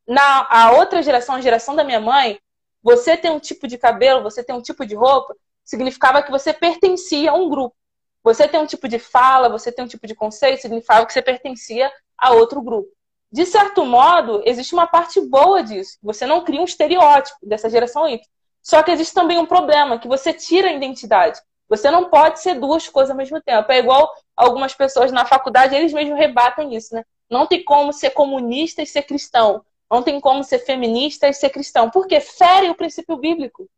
Na 0.08 0.48
a 0.48 0.74
outra 0.74 1.02
geração, 1.02 1.36
a 1.36 1.42
geração 1.42 1.76
da 1.76 1.84
minha 1.84 2.00
mãe, 2.00 2.40
você 2.84 3.18
tem 3.18 3.32
um 3.32 3.40
tipo 3.40 3.68
de 3.68 3.80
cabelo, 3.80 4.22
você 4.22 4.44
tem 4.44 4.56
um 4.56 4.62
tipo 4.62 4.86
de 4.86 4.94
roupa, 4.94 5.36
significava 5.66 6.22
que 6.22 6.30
você 6.30 6.54
pertencia 6.54 7.32
a 7.32 7.34
um 7.34 7.50
grupo. 7.50 7.76
Você 8.24 8.48
tem 8.48 8.60
um 8.60 8.66
tipo 8.68 8.88
de 8.88 9.00
fala, 9.00 9.50
você 9.50 9.72
tem 9.72 9.84
um 9.84 9.88
tipo 9.88 10.06
de 10.06 10.14
conceito, 10.14 10.62
significava 10.62 11.04
que 11.08 11.14
você 11.14 11.22
pertencia 11.24 11.92
a 12.16 12.34
outro 12.34 12.62
grupo. 12.62 12.90
De 13.32 13.44
certo 13.46 13.84
modo, 13.84 14.44
existe 14.46 14.74
uma 14.76 14.86
parte 14.86 15.20
boa 15.20 15.64
disso. 15.64 15.98
Você 16.04 16.28
não 16.28 16.44
cria 16.44 16.62
um 16.62 16.66
estereótipo 16.66 17.40
dessa 17.42 17.72
geração 17.72 18.08
Y. 18.08 18.22
Só 18.62 18.84
que 18.84 18.92
existe 18.92 19.16
também 19.16 19.40
um 19.40 19.48
problema, 19.48 19.98
que 19.98 20.08
você 20.08 20.32
tira 20.32 20.68
a 20.68 20.74
identidade. 20.74 21.42
Você 21.72 21.90
não 21.90 22.10
pode 22.10 22.42
ser 22.42 22.56
duas 22.60 22.90
coisas 22.90 23.12
ao 23.12 23.16
mesmo 23.16 23.42
tempo. 23.42 23.72
É 23.72 23.80
igual 23.80 24.14
algumas 24.36 24.74
pessoas 24.74 25.10
na 25.10 25.26
faculdade, 25.26 25.74
eles 25.74 25.94
mesmos 25.94 26.20
rebatem 26.20 26.76
isso, 26.76 26.94
né? 26.94 27.06
Não 27.30 27.48
tem 27.48 27.64
como 27.64 27.94
ser 27.94 28.10
comunista 28.10 28.82
e 28.82 28.86
ser 28.86 29.04
cristão. 29.04 29.64
Não 29.90 30.04
tem 30.04 30.20
como 30.20 30.44
ser 30.44 30.60
feminista 30.60 31.30
e 31.30 31.34
ser 31.34 31.50
cristão. 31.50 31.90
Porque 31.90 32.20
fere 32.20 32.70
o 32.70 32.76
princípio 32.76 33.16
bíblico. 33.16 33.70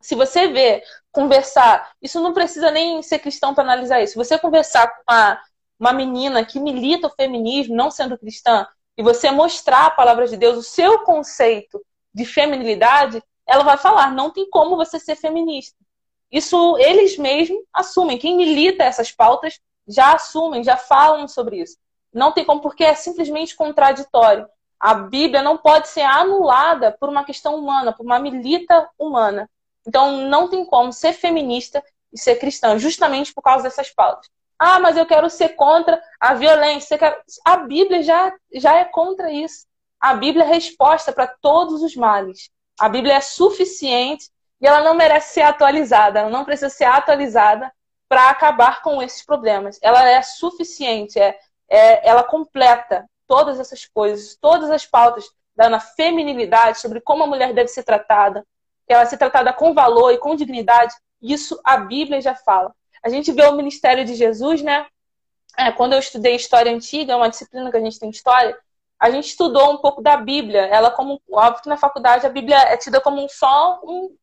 Se 0.00 0.16
você 0.16 0.48
vê, 0.48 0.82
conversar, 1.12 1.92
isso 2.02 2.20
não 2.20 2.34
precisa 2.34 2.72
nem 2.72 3.00
ser 3.02 3.20
cristão 3.20 3.54
para 3.54 3.62
analisar 3.62 4.02
isso. 4.02 4.14
Se 4.14 4.18
você 4.18 4.36
conversar 4.36 4.88
com 4.88 5.02
uma, 5.08 5.40
uma 5.78 5.92
menina 5.92 6.44
que 6.44 6.58
milita 6.58 7.06
o 7.06 7.14
feminismo, 7.14 7.76
não 7.76 7.88
sendo 7.88 8.18
cristã, 8.18 8.66
e 8.98 9.02
você 9.04 9.30
mostrar 9.30 9.86
a 9.86 9.90
palavra 9.90 10.26
de 10.26 10.36
Deus, 10.36 10.58
o 10.58 10.62
seu 10.62 11.04
conceito 11.04 11.80
de 12.12 12.24
feminilidade, 12.24 13.22
ela 13.46 13.62
vai 13.62 13.76
falar: 13.76 14.12
não 14.12 14.32
tem 14.32 14.50
como 14.50 14.74
você 14.74 14.98
ser 14.98 15.14
feminista. 15.14 15.85
Isso 16.30 16.76
eles 16.78 17.16
mesmos 17.16 17.60
assumem. 17.72 18.18
Quem 18.18 18.36
milita 18.36 18.84
essas 18.84 19.12
pautas 19.12 19.60
já 19.86 20.14
assumem, 20.14 20.64
já 20.64 20.76
falam 20.76 21.28
sobre 21.28 21.62
isso. 21.62 21.76
Não 22.12 22.32
tem 22.32 22.44
como, 22.44 22.60
porque 22.60 22.84
é 22.84 22.94
simplesmente 22.94 23.54
contraditório. 23.54 24.46
A 24.80 24.94
Bíblia 24.94 25.42
não 25.42 25.56
pode 25.56 25.88
ser 25.88 26.02
anulada 26.02 26.92
por 26.92 27.08
uma 27.08 27.24
questão 27.24 27.56
humana, 27.56 27.92
por 27.92 28.04
uma 28.04 28.18
milita 28.18 28.88
humana. 28.98 29.48
Então 29.86 30.16
não 30.28 30.48
tem 30.48 30.64
como 30.64 30.92
ser 30.92 31.12
feminista 31.12 31.82
e 32.12 32.18
ser 32.18 32.36
cristã, 32.36 32.78
justamente 32.78 33.32
por 33.32 33.42
causa 33.42 33.64
dessas 33.64 33.90
pautas. 33.90 34.28
Ah, 34.58 34.80
mas 34.80 34.96
eu 34.96 35.06
quero 35.06 35.28
ser 35.28 35.50
contra 35.50 36.02
a 36.18 36.34
violência. 36.34 36.98
A 37.44 37.58
Bíblia 37.58 38.02
já, 38.02 38.32
já 38.54 38.76
é 38.76 38.84
contra 38.84 39.30
isso. 39.30 39.66
A 40.00 40.14
Bíblia 40.14 40.44
é 40.44 40.48
resposta 40.48 41.12
para 41.12 41.26
todos 41.26 41.82
os 41.82 41.94
males. 41.94 42.50
A 42.78 42.88
Bíblia 42.88 43.14
é 43.14 43.20
suficiente 43.20 44.30
e 44.60 44.66
ela 44.66 44.82
não 44.82 44.94
merece 44.94 45.34
ser 45.34 45.42
atualizada. 45.42 46.20
Ela 46.20 46.30
não 46.30 46.44
precisa 46.44 46.70
ser 46.70 46.84
atualizada 46.84 47.72
para 48.08 48.30
acabar 48.30 48.82
com 48.82 49.02
esses 49.02 49.24
problemas. 49.24 49.78
Ela 49.82 50.08
é 50.08 50.22
suficiente, 50.22 51.18
é, 51.18 51.38
é, 51.68 52.08
ela 52.08 52.22
completa 52.22 53.08
todas 53.26 53.58
essas 53.58 53.84
coisas, 53.84 54.36
todas 54.40 54.70
as 54.70 54.86
pautas 54.86 55.24
da 55.54 55.80
feminilidade, 55.80 56.78
sobre 56.78 57.00
como 57.00 57.24
a 57.24 57.26
mulher 57.26 57.52
deve 57.52 57.68
ser 57.68 57.82
tratada, 57.82 58.46
ela 58.86 59.06
ser 59.06 59.16
tratada 59.16 59.52
com 59.52 59.74
valor 59.74 60.12
e 60.12 60.18
com 60.18 60.36
dignidade, 60.36 60.94
isso 61.20 61.58
a 61.64 61.78
Bíblia 61.78 62.20
já 62.20 62.34
fala. 62.34 62.74
A 63.02 63.08
gente 63.08 63.32
vê 63.32 63.44
o 63.46 63.56
ministério 63.56 64.04
de 64.04 64.14
Jesus, 64.14 64.62
né? 64.62 64.86
É, 65.56 65.72
quando 65.72 65.94
eu 65.94 65.98
estudei 65.98 66.36
história 66.36 66.72
antiga, 66.72 67.14
é 67.14 67.16
uma 67.16 67.30
disciplina 67.30 67.70
que 67.70 67.76
a 67.76 67.80
gente 67.80 67.98
tem 67.98 68.10
história, 68.10 68.56
a 69.00 69.10
gente 69.10 69.28
estudou 69.28 69.72
um 69.72 69.78
pouco 69.78 70.02
da 70.02 70.16
Bíblia. 70.16 70.66
Ela, 70.66 70.90
como 70.90 71.20
óbvio 71.30 71.62
que 71.62 71.68
na 71.68 71.76
faculdade 71.76 72.26
a 72.26 72.30
Bíblia 72.30 72.56
é 72.56 72.76
tida 72.76 73.00
como 73.00 73.26
só 73.28 73.80
um, 73.82 74.14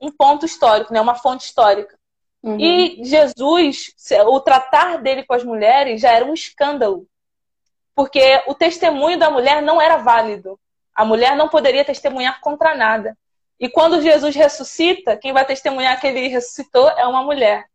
um 0.00 0.10
ponto 0.10 0.46
histórico, 0.46 0.92
né? 0.92 1.00
Uma 1.00 1.14
fonte 1.14 1.44
histórica. 1.44 1.98
Uhum. 2.42 2.58
E 2.58 3.04
Jesus, 3.04 3.94
o 4.26 4.40
tratar 4.40 4.98
dele 4.98 5.24
com 5.24 5.34
as 5.34 5.44
mulheres 5.44 6.00
já 6.00 6.10
era 6.10 6.24
um 6.24 6.34
escândalo 6.34 7.06
porque 8.00 8.42
o 8.46 8.54
testemunho 8.54 9.18
da 9.18 9.30
mulher 9.30 9.60
não 9.60 9.78
era 9.78 9.98
válido. 9.98 10.58
A 10.94 11.04
mulher 11.04 11.36
não 11.36 11.50
poderia 11.50 11.84
testemunhar 11.84 12.40
contra 12.40 12.74
nada. 12.74 13.14
E 13.58 13.68
quando 13.68 14.00
Jesus 14.00 14.34
ressuscita, 14.34 15.18
quem 15.18 15.34
vai 15.34 15.44
testemunhar 15.44 16.00
que 16.00 16.06
ele 16.06 16.28
ressuscitou 16.28 16.88
é 16.92 17.06
uma 17.06 17.22
mulher. 17.22 17.66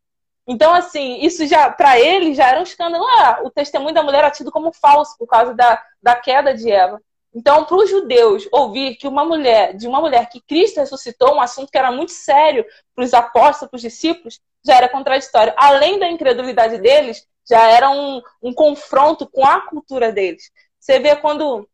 Então, 0.47 0.73
assim, 0.73 1.19
isso 1.21 1.45
já, 1.45 1.69
para 1.69 1.99
ele, 1.99 2.33
já 2.33 2.47
era 2.47 2.59
um 2.59 2.63
escândalo. 2.63 3.05
Ah, 3.19 3.41
o 3.43 3.51
testemunho 3.51 3.93
da 3.93 4.01
mulher 4.01 4.17
era 4.17 4.31
tido 4.31 4.51
como 4.51 4.73
falso 4.73 5.15
por 5.15 5.27
causa 5.27 5.53
da, 5.53 5.79
da 6.01 6.15
queda 6.15 6.55
de 6.55 6.71
Eva. 6.71 6.99
Então, 7.35 7.65
para 7.65 7.75
os 7.75 7.89
judeus 7.89 8.47
ouvir 8.49 8.95
que 8.95 9.05
uma 9.05 9.25
mulher, 9.25 9.75
de 9.75 9.87
uma 9.89 9.99
mulher 9.99 10.29
que 10.29 10.39
Cristo 10.39 10.79
ressuscitou, 10.79 11.35
um 11.35 11.41
assunto 11.41 11.69
que 11.69 11.77
era 11.77 11.91
muito 11.91 12.13
sério 12.13 12.65
para 12.95 13.03
os 13.03 13.13
apóstolos, 13.13 13.69
para 13.69 13.75
os 13.75 13.81
discípulos, 13.81 14.39
já 14.65 14.75
era 14.75 14.87
contraditório. 14.87 15.53
Além 15.57 15.99
da 15.99 16.09
incredulidade 16.09 16.77
deles, 16.77 17.27
já 17.47 17.69
era 17.69 17.89
um, 17.89 18.21
um 18.41 18.53
confronto 18.53 19.29
com 19.29 19.45
a 19.45 19.59
cultura 19.67 20.13
deles. 20.13 20.49
Você 20.79 20.97
vê 20.97 21.13
quando 21.17 21.67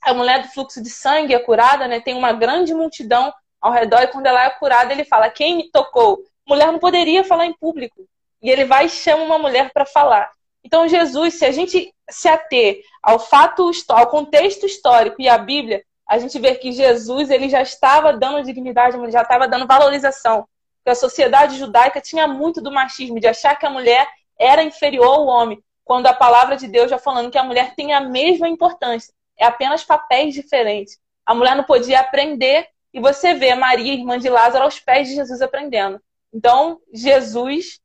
a 0.00 0.14
mulher 0.14 0.42
do 0.42 0.48
fluxo 0.48 0.82
de 0.82 0.88
sangue 0.88 1.34
é 1.34 1.38
curada, 1.38 1.86
né? 1.86 2.00
Tem 2.00 2.14
uma 2.14 2.32
grande 2.32 2.72
multidão 2.72 3.30
ao 3.60 3.70
redor 3.70 4.00
e 4.02 4.08
quando 4.08 4.26
ela 4.26 4.44
é 4.44 4.50
curada, 4.50 4.92
ele 4.92 5.04
fala: 5.04 5.28
"Quem 5.28 5.56
me 5.56 5.70
tocou?" 5.70 6.24
Mulher 6.48 6.72
não 6.72 6.78
poderia 6.78 7.22
falar 7.22 7.44
em 7.44 7.52
público. 7.52 8.08
E 8.40 8.50
ele 8.50 8.64
vai 8.64 8.86
e 8.86 8.88
chama 8.88 9.22
uma 9.24 9.38
mulher 9.38 9.70
para 9.72 9.84
falar. 9.84 10.30
Então, 10.64 10.88
Jesus, 10.88 11.34
se 11.34 11.44
a 11.44 11.50
gente 11.50 11.92
se 12.08 12.28
ater 12.28 12.82
ao 13.02 13.18
fato, 13.18 13.70
ao 13.88 14.06
contexto 14.08 14.66
histórico 14.66 15.20
e 15.20 15.28
à 15.28 15.36
Bíblia, 15.36 15.82
a 16.08 16.18
gente 16.18 16.38
vê 16.38 16.54
que 16.54 16.72
Jesus 16.72 17.30
ele 17.30 17.48
já 17.48 17.62
estava 17.62 18.12
dando 18.12 18.44
dignidade, 18.44 18.98
já 19.10 19.22
estava 19.22 19.48
dando 19.48 19.66
valorização. 19.66 20.46
Porque 20.78 20.90
a 20.90 20.94
sociedade 20.94 21.58
judaica 21.58 22.00
tinha 22.00 22.26
muito 22.26 22.60
do 22.60 22.70
machismo, 22.70 23.20
de 23.20 23.26
achar 23.26 23.56
que 23.56 23.66
a 23.66 23.70
mulher 23.70 24.06
era 24.38 24.62
inferior 24.62 25.06
ao 25.06 25.26
homem, 25.26 25.62
quando 25.84 26.06
a 26.06 26.14
palavra 26.14 26.56
de 26.56 26.66
Deus 26.66 26.90
já 26.90 26.98
falando 26.98 27.30
que 27.30 27.38
a 27.38 27.44
mulher 27.44 27.74
tem 27.74 27.92
a 27.92 28.00
mesma 28.00 28.48
importância, 28.48 29.12
é 29.38 29.44
apenas 29.44 29.84
papéis 29.84 30.34
diferentes. 30.34 30.98
A 31.24 31.34
mulher 31.34 31.56
não 31.56 31.64
podia 31.64 32.00
aprender 32.00 32.68
e 32.92 33.00
você 33.00 33.34
vê 33.34 33.54
Maria, 33.54 33.94
irmã 33.94 34.18
de 34.18 34.28
Lázaro, 34.28 34.64
aos 34.64 34.78
pés 34.78 35.08
de 35.08 35.14
Jesus 35.14 35.40
aprendendo. 35.40 36.00
Então, 36.32 36.80
Jesus 36.92 37.80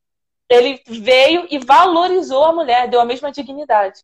ele 0.48 0.80
veio 0.86 1.46
e 1.50 1.58
valorizou 1.58 2.44
a 2.44 2.52
mulher, 2.52 2.88
deu 2.88 3.00
a 3.00 3.04
mesma 3.04 3.30
dignidade 3.30 4.02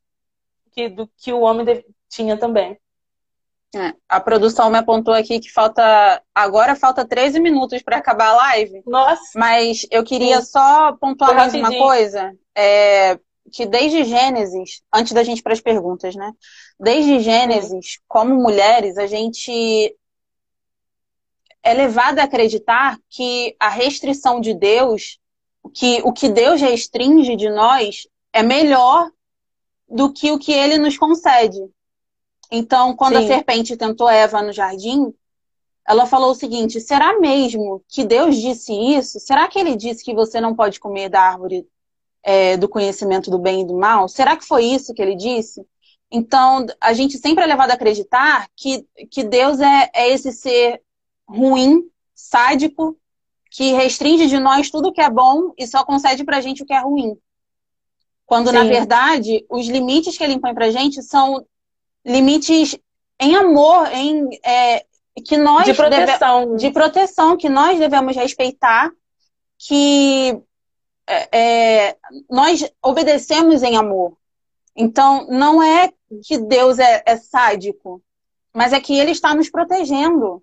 que, 0.72 0.88
do 0.88 1.08
que 1.16 1.32
o 1.32 1.40
homem 1.40 1.84
tinha 2.08 2.36
também. 2.36 2.78
É, 3.76 3.92
a 4.08 4.20
produção 4.20 4.70
me 4.70 4.78
apontou 4.78 5.12
aqui 5.12 5.40
que 5.40 5.50
falta. 5.50 6.22
Agora 6.32 6.76
falta 6.76 7.04
13 7.04 7.40
minutos 7.40 7.82
para 7.82 7.96
acabar 7.96 8.28
a 8.28 8.36
live. 8.36 8.82
Nossa! 8.86 9.22
Mas 9.34 9.84
eu 9.90 10.04
queria 10.04 10.40
Sim. 10.40 10.46
só 10.46 10.92
pontuar 10.92 11.34
mais 11.34 11.54
uma 11.54 11.76
coisa. 11.76 12.32
É, 12.56 13.18
que 13.52 13.66
desde 13.66 14.04
Gênesis, 14.04 14.80
antes 14.92 15.12
da 15.12 15.24
gente 15.24 15.40
ir 15.40 15.42
para 15.42 15.52
as 15.52 15.60
perguntas, 15.60 16.14
né? 16.14 16.32
Desde 16.78 17.18
Gênesis, 17.18 17.94
Sim. 17.94 18.00
como 18.06 18.34
mulheres, 18.36 18.96
a 18.96 19.08
gente 19.08 19.96
é 21.62 21.74
levada 21.74 22.20
a 22.20 22.26
acreditar 22.26 22.96
que 23.08 23.56
a 23.58 23.68
restrição 23.68 24.40
de 24.40 24.54
Deus 24.54 25.18
que 25.70 26.00
o 26.04 26.12
que 26.12 26.28
Deus 26.28 26.60
restringe 26.60 27.36
de 27.36 27.48
nós 27.50 28.06
é 28.32 28.42
melhor 28.42 29.10
do 29.88 30.12
que 30.12 30.32
o 30.32 30.38
que 30.38 30.52
ele 30.52 30.78
nos 30.78 30.98
concede. 30.98 31.60
Então, 32.50 32.94
quando 32.94 33.18
Sim. 33.18 33.24
a 33.24 33.26
serpente 33.26 33.76
tentou 33.76 34.08
Eva 34.08 34.42
no 34.42 34.52
jardim, 34.52 35.12
ela 35.86 36.06
falou 36.06 36.30
o 36.30 36.34
seguinte: 36.34 36.80
será 36.80 37.18
mesmo 37.18 37.82
que 37.88 38.04
Deus 38.04 38.36
disse 38.36 38.72
isso? 38.72 39.20
Será 39.20 39.48
que 39.48 39.58
ele 39.58 39.76
disse 39.76 40.04
que 40.04 40.14
você 40.14 40.40
não 40.40 40.54
pode 40.54 40.80
comer 40.80 41.08
da 41.08 41.20
árvore 41.20 41.66
é, 42.22 42.56
do 42.56 42.68
conhecimento 42.68 43.30
do 43.30 43.38
bem 43.38 43.62
e 43.62 43.66
do 43.66 43.74
mal? 43.74 44.08
Será 44.08 44.36
que 44.36 44.44
foi 44.44 44.64
isso 44.64 44.94
que 44.94 45.02
ele 45.02 45.14
disse? 45.14 45.64
Então, 46.10 46.66
a 46.80 46.92
gente 46.92 47.18
sempre 47.18 47.44
é 47.44 47.46
levado 47.46 47.70
a 47.70 47.74
acreditar 47.74 48.48
que, 48.56 48.86
que 49.10 49.24
Deus 49.24 49.60
é, 49.60 49.90
é 49.94 50.10
esse 50.10 50.32
ser 50.32 50.80
ruim, 51.26 51.82
sádico, 52.14 52.96
que 53.54 53.72
restringe 53.72 54.26
de 54.26 54.40
nós 54.40 54.68
tudo 54.68 54.92
que 54.92 55.00
é 55.00 55.08
bom 55.08 55.52
e 55.56 55.64
só 55.64 55.84
concede 55.84 56.24
pra 56.24 56.40
gente 56.40 56.64
o 56.64 56.66
que 56.66 56.72
é 56.72 56.80
ruim. 56.80 57.16
Quando, 58.26 58.48
Sim. 58.48 58.54
na 58.56 58.64
verdade, 58.64 59.46
os 59.48 59.68
limites 59.68 60.18
que 60.18 60.24
ele 60.24 60.32
impõe 60.32 60.52
pra 60.52 60.72
gente 60.72 61.00
são 61.04 61.46
limites 62.04 62.76
em 63.20 63.36
amor, 63.36 63.86
em 63.92 64.28
é, 64.44 64.84
que 65.24 65.36
nós 65.36 65.66
de 65.66 65.72
proteção, 65.72 66.46
deve, 66.46 66.56
de 66.56 66.70
proteção 66.72 67.36
que 67.36 67.48
nós 67.48 67.78
devemos 67.78 68.16
respeitar, 68.16 68.90
que 69.56 70.36
é, 71.06 71.38
é, 71.38 71.96
nós 72.28 72.68
obedecemos 72.82 73.62
em 73.62 73.76
amor. 73.76 74.16
Então, 74.74 75.28
não 75.28 75.62
é 75.62 75.92
que 76.24 76.38
Deus 76.38 76.80
é, 76.80 77.04
é 77.06 77.16
sádico, 77.18 78.02
mas 78.52 78.72
é 78.72 78.80
que 78.80 78.98
Ele 78.98 79.12
está 79.12 79.32
nos 79.32 79.48
protegendo. 79.48 80.42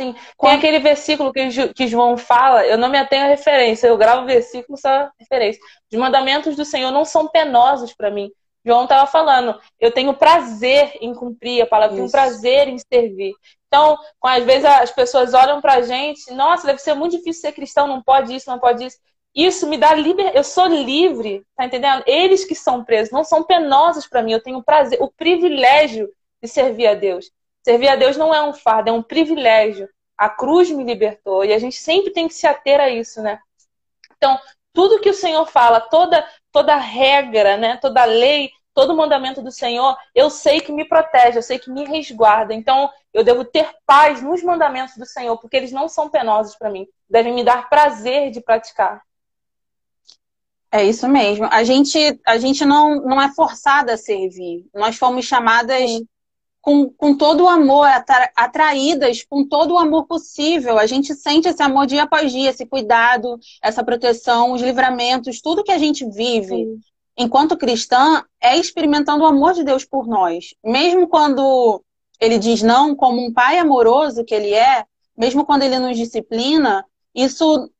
Sim. 0.00 0.14
Tem 0.40 0.52
aquele 0.52 0.78
versículo 0.78 1.32
que, 1.32 1.48
que 1.74 1.88
João 1.88 2.16
fala, 2.16 2.64
eu 2.64 2.78
não 2.78 2.88
me 2.88 2.98
atenho 2.98 3.24
à 3.24 3.28
referência, 3.28 3.88
eu 3.88 3.96
gravo 3.96 4.22
o 4.22 4.26
versículo 4.26 4.78
só 4.78 5.10
referência. 5.18 5.60
Os 5.90 5.98
mandamentos 5.98 6.54
do 6.54 6.64
Senhor 6.64 6.92
não 6.92 7.04
são 7.04 7.26
penosos 7.26 7.92
para 7.92 8.10
mim. 8.10 8.30
João 8.64 8.84
estava 8.84 9.06
falando, 9.06 9.58
eu 9.80 9.90
tenho 9.90 10.14
prazer 10.14 10.92
em 11.00 11.14
cumprir 11.14 11.62
a 11.62 11.66
palavra, 11.66 11.94
eu 11.94 11.98
tenho 11.98 12.10
prazer 12.10 12.68
em 12.68 12.76
servir. 12.78 13.32
Então, 13.66 13.96
às 14.22 14.44
vezes 14.44 14.64
as 14.64 14.90
pessoas 14.90 15.34
olham 15.34 15.60
pra 15.60 15.82
gente, 15.82 16.32
nossa, 16.32 16.66
deve 16.66 16.78
ser 16.78 16.94
muito 16.94 17.16
difícil 17.16 17.42
ser 17.42 17.52
cristão, 17.52 17.86
não 17.86 18.02
pode 18.02 18.34
isso, 18.34 18.48
não 18.48 18.58
pode 18.58 18.84
isso. 18.84 18.98
Isso 19.34 19.68
me 19.68 19.76
dá 19.76 19.94
liberdade, 19.94 20.36
eu 20.36 20.44
sou 20.44 20.66
livre, 20.66 21.44
tá 21.56 21.64
entendendo? 21.64 22.02
Eles 22.06 22.44
que 22.44 22.54
são 22.54 22.84
presos 22.84 23.12
não 23.12 23.24
são 23.24 23.42
penosos 23.42 24.06
para 24.06 24.22
mim, 24.22 24.32
eu 24.32 24.42
tenho 24.42 24.62
prazer, 24.62 25.00
o 25.02 25.10
privilégio 25.10 26.08
de 26.42 26.48
servir 26.48 26.86
a 26.86 26.94
Deus. 26.94 27.30
Servir 27.64 27.88
a 27.88 27.96
Deus 27.96 28.16
não 28.16 28.34
é 28.34 28.42
um 28.42 28.52
fardo, 28.52 28.90
é 28.90 28.92
um 28.92 29.02
privilégio. 29.02 29.88
A 30.16 30.28
cruz 30.28 30.70
me 30.70 30.84
libertou 30.84 31.44
e 31.44 31.52
a 31.52 31.58
gente 31.58 31.76
sempre 31.76 32.12
tem 32.12 32.26
que 32.26 32.34
se 32.34 32.46
ater 32.46 32.80
a 32.80 32.88
isso, 32.88 33.22
né? 33.22 33.38
Então, 34.16 34.38
tudo 34.72 35.00
que 35.00 35.10
o 35.10 35.14
Senhor 35.14 35.46
fala, 35.46 35.80
toda 35.80 36.26
toda 36.50 36.76
regra, 36.76 37.56
né, 37.56 37.76
toda 37.76 38.04
lei, 38.04 38.50
todo 38.74 38.96
mandamento 38.96 39.42
do 39.42 39.50
Senhor, 39.50 39.96
eu 40.14 40.30
sei 40.30 40.60
que 40.60 40.72
me 40.72 40.84
protege, 40.84 41.38
eu 41.38 41.42
sei 41.42 41.58
que 41.58 41.70
me 41.70 41.84
resguarda. 41.84 42.54
Então, 42.54 42.90
eu 43.12 43.22
devo 43.22 43.44
ter 43.44 43.68
paz 43.86 44.22
nos 44.22 44.42
mandamentos 44.42 44.96
do 44.96 45.06
Senhor, 45.06 45.36
porque 45.38 45.56
eles 45.56 45.72
não 45.72 45.88
são 45.88 46.08
penosos 46.08 46.56
para 46.56 46.70
mim. 46.70 46.86
Devem 47.08 47.34
me 47.34 47.44
dar 47.44 47.68
prazer 47.68 48.30
de 48.30 48.40
praticar. 48.40 49.02
É 50.70 50.84
isso 50.84 51.08
mesmo. 51.08 51.48
A 51.50 51.64
gente, 51.64 52.20
a 52.26 52.38
gente 52.38 52.64
não, 52.64 52.96
não 52.96 53.20
é 53.20 53.32
forçada 53.34 53.94
a 53.94 53.98
servir. 53.98 54.66
Nós 54.74 54.96
fomos 54.96 55.24
chamadas 55.24 55.78
Sim 55.78 56.06
com, 56.60 56.90
com 56.90 57.16
todo 57.16 57.44
o 57.44 57.48
amor, 57.48 57.86
atraídas 58.36 59.24
com 59.28 59.46
todo 59.46 59.74
o 59.74 59.78
amor 59.78 60.06
possível. 60.06 60.78
A 60.78 60.86
gente 60.86 61.14
sente 61.14 61.48
esse 61.48 61.62
amor 61.62 61.86
dia 61.86 62.02
após 62.02 62.30
dia, 62.30 62.50
esse 62.50 62.66
cuidado, 62.66 63.38
essa 63.62 63.82
proteção, 63.84 64.52
os 64.52 64.62
livramentos, 64.62 65.40
tudo 65.40 65.64
que 65.64 65.72
a 65.72 65.78
gente 65.78 66.08
vive 66.08 66.56
Sim. 66.56 66.80
enquanto 67.16 67.56
cristã 67.56 68.24
é 68.40 68.56
experimentando 68.56 69.24
o 69.24 69.26
amor 69.26 69.54
de 69.54 69.64
Deus 69.64 69.84
por 69.84 70.06
nós. 70.06 70.54
Mesmo 70.64 71.08
quando 71.08 71.82
ele 72.20 72.38
diz 72.38 72.62
não, 72.62 72.94
como 72.94 73.24
um 73.24 73.32
pai 73.32 73.58
amoroso 73.58 74.24
que 74.24 74.34
ele 74.34 74.52
é, 74.52 74.84
mesmo 75.16 75.44
quando 75.44 75.62
ele 75.62 75.78
nos 75.78 75.96
disciplina, 75.96 76.84
isso 77.14 77.70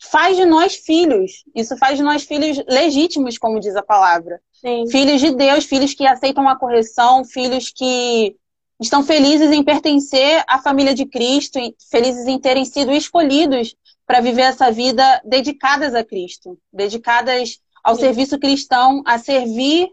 faz 0.00 0.36
de 0.36 0.44
nós 0.44 0.76
filhos. 0.76 1.44
Isso 1.54 1.76
faz 1.76 1.96
de 1.96 2.02
nós 2.02 2.24
filhos 2.24 2.62
legítimos, 2.68 3.38
como 3.38 3.60
diz 3.60 3.76
a 3.76 3.82
palavra. 3.82 4.40
Sim. 4.52 4.86
Filhos 4.88 5.20
de 5.20 5.34
Deus, 5.34 5.64
filhos 5.64 5.94
que 5.94 6.06
aceitam 6.06 6.48
a 6.48 6.58
correção, 6.58 7.24
filhos 7.24 7.72
que 7.74 8.36
estão 8.80 9.02
felizes 9.02 9.50
em 9.52 9.62
pertencer 9.62 10.42
à 10.48 10.58
família 10.58 10.94
de 10.94 11.06
Cristo, 11.06 11.58
felizes 11.90 12.26
em 12.26 12.38
terem 12.38 12.64
sido 12.64 12.92
escolhidos 12.92 13.74
para 14.06 14.20
viver 14.20 14.42
essa 14.42 14.70
vida 14.70 15.20
dedicadas 15.24 15.94
a 15.94 16.04
Cristo, 16.04 16.58
dedicadas 16.72 17.60
ao 17.82 17.94
Sim. 17.94 18.02
serviço 18.02 18.38
cristão, 18.38 19.02
a 19.06 19.18
servir 19.18 19.88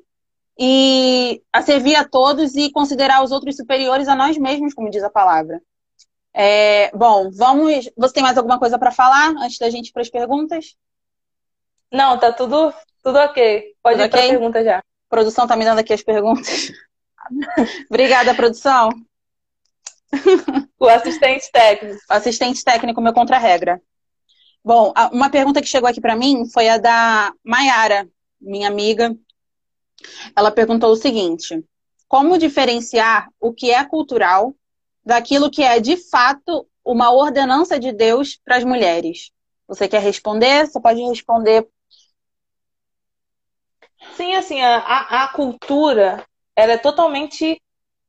e 0.60 1.41
a 1.52 1.62
servir 1.62 1.95
a 1.95 2.08
todos 2.08 2.56
e 2.56 2.72
considerar 2.72 3.24
os 3.24 3.32
outros 3.32 3.56
superiores 3.56 4.08
a 4.08 4.16
nós 4.16 4.38
mesmos, 4.38 4.74
como 4.74 4.89
diz 4.89 5.04
a 5.04 5.10
palavra. 5.10 5.62
É, 6.34 6.90
bom, 6.96 7.30
vamos. 7.32 7.90
Você 7.98 8.14
tem 8.14 8.24
mais 8.24 8.38
alguma 8.38 8.60
coisa 8.60 8.80
para 8.80 8.92
falar 8.92 9.30
antes 9.38 9.58
da 9.58 9.70
gente 9.70 9.90
ir 9.90 9.92
para 9.92 10.02
as 10.02 10.10
perguntas? 10.10 10.76
Não, 11.92 12.18
tá 12.18 12.32
tudo 12.32 12.74
tudo 13.04 13.18
ok. 13.18 13.76
Pode 13.82 13.96
Tudo 13.96 14.04
ir 14.04 14.08
okay? 14.08 14.10
para 14.10 14.20
a 14.20 14.30
pergunta 14.30 14.64
já. 14.64 14.78
A 14.78 14.84
produção 15.10 15.48
tá 15.48 15.56
me 15.56 15.66
dando 15.66 15.80
aqui 15.80 15.94
as 15.94 16.04
perguntas. 16.04 16.72
Obrigada, 17.90 18.36
produção. 18.36 18.90
O 20.80 20.88
assistente 20.88 21.50
técnico. 21.52 22.00
O 22.10 22.14
assistente 22.14 22.64
técnico, 22.64 23.02
meu 23.02 23.14
contra-regra. 23.14 23.82
Bom, 24.64 24.94
uma 25.12 25.30
pergunta 25.30 25.62
que 25.62 25.68
chegou 25.68 25.90
aqui 25.90 26.00
para 26.00 26.16
mim 26.16 26.48
foi 26.52 26.70
a 26.70 26.78
da 26.78 27.34
Maiara, 27.44 28.08
minha 28.40 28.68
amiga. 28.68 29.16
Ela 30.36 30.52
perguntou 30.52 30.92
o 30.92 30.96
seguinte: 30.96 31.64
Como 32.08 32.38
diferenciar 32.38 33.30
o 33.40 33.52
que 33.54 33.72
é 33.72 33.84
cultural 33.84 34.54
daquilo 35.06 35.52
que 35.52 35.64
é 35.64 35.80
de 35.80 35.97
fato 35.97 36.68
uma 36.84 37.12
ordenança 37.12 37.80
de 37.80 37.91
Deus 37.91 38.39
para 38.43 38.58
as 38.58 38.64
mulheres? 38.64 39.32
Você 39.68 39.88
quer 39.88 40.02
responder? 40.02 40.68
Você 40.68 40.80
pode 40.80 41.02
responder 41.02 41.68
Sim, 44.16 44.34
assim, 44.36 44.62
a, 44.62 45.24
a 45.24 45.28
cultura, 45.30 46.26
ela 46.56 46.74
é 46.74 46.78
totalmente 46.78 47.62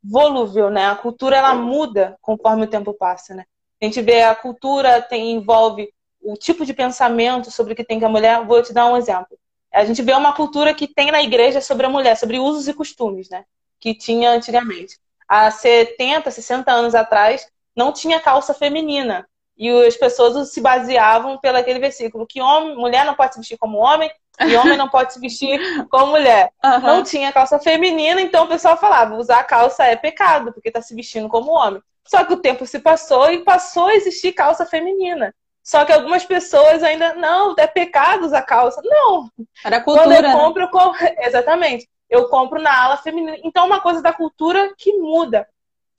volúvel, 0.03 0.70
né? 0.70 0.86
A 0.86 0.97
cultura, 0.97 1.36
ela 1.36 1.55
muda 1.55 2.16
conforme 2.20 2.64
o 2.64 2.70
tempo 2.70 2.93
passa, 2.95 3.34
né? 3.34 3.45
A 3.80 3.84
gente 3.84 4.01
vê 4.01 4.22
a 4.22 4.34
cultura 4.34 5.03
tem, 5.03 5.32
envolve 5.32 5.93
o 6.20 6.34
tipo 6.36 6.64
de 6.64 6.74
pensamento 6.74 7.51
sobre 7.51 7.72
o 7.72 7.76
que 7.76 7.84
tem 7.84 7.99
que 7.99 8.05
a 8.05 8.09
mulher. 8.09 8.45
Vou 8.45 8.62
te 8.62 8.72
dar 8.72 8.86
um 8.86 8.97
exemplo. 8.97 9.38
A 9.72 9.84
gente 9.84 10.03
vê 10.03 10.12
uma 10.12 10.32
cultura 10.34 10.74
que 10.74 10.86
tem 10.86 11.11
na 11.11 11.22
igreja 11.22 11.61
sobre 11.61 11.86
a 11.86 11.90
mulher, 11.90 12.16
sobre 12.16 12.38
usos 12.38 12.68
e 12.68 12.74
costumes, 12.74 13.28
né? 13.30 13.45
Que 13.80 13.95
tinha 13.95 14.30
antigamente. 14.30 14.99
Há 15.33 15.51
70, 15.51 16.30
60 16.30 16.70
anos 16.70 16.95
atrás, 16.95 17.49
não 17.74 17.91
tinha 17.91 18.20
calça 18.20 18.53
feminina. 18.53 19.26
E 19.57 19.70
as 19.87 19.97
pessoas 19.97 20.53
se 20.53 20.61
baseavam 20.61 21.39
pelo 21.39 21.57
aquele 21.57 21.78
versículo 21.78 22.26
que 22.26 22.43
homem, 22.43 22.76
mulher 22.76 23.07
não 23.07 23.14
pode 23.14 23.33
se 23.33 23.41
vestir 23.41 23.57
como 23.57 23.78
homem 23.78 24.11
e 24.41 24.55
homem 24.57 24.76
não 24.76 24.91
pode 24.91 25.14
se 25.14 25.20
vestir 25.20 25.59
como 25.89 26.12
mulher. 26.12 26.51
Uhum. 26.62 26.80
Não 26.80 27.03
tinha 27.03 27.33
calça 27.33 27.59
feminina, 27.59 28.20
então 28.20 28.45
o 28.45 28.49
pessoal 28.49 28.76
falava, 28.76 29.16
usar 29.16 29.43
calça 29.45 29.85
é 29.85 29.97
pecado, 29.97 30.53
porque 30.53 30.68
está 30.68 30.83
se 30.83 30.95
vestindo 30.95 31.30
como 31.30 31.53
homem. 31.53 31.80
Só 32.07 32.24
que 32.24 32.35
o 32.35 32.41
tempo 32.41 32.66
se 32.66 32.80
passou 32.80 33.30
e 33.30 33.43
passou 33.43 33.87
a 33.87 33.95
existir 33.95 34.33
calça 34.33 34.66
feminina. 34.66 35.35
Só 35.62 35.85
que 35.87 35.93
algumas 35.93 36.26
pessoas 36.26 36.83
ainda, 36.83 37.14
não, 37.14 37.55
é 37.57 37.66
pecado 37.66 38.26
usar 38.26 38.43
calça. 38.43 38.83
Não. 38.85 39.30
Era 39.64 39.80
cultura. 39.80 40.09
Quando 40.09 40.16
eu 40.16 40.22
né? 40.22 40.33
compro, 40.33 40.62
eu 40.64 40.68
compro, 40.68 40.99
exatamente. 41.20 41.89
Eu 42.13 42.29
compro 42.29 42.61
na 42.61 42.85
ala 42.85 42.99
feminina. 42.99 43.39
Então, 43.43 43.65
é 43.65 43.67
uma 43.67 43.81
coisa 43.81 44.03
da 44.03 44.13
cultura 44.13 44.75
que 44.77 44.93
muda. 44.99 45.49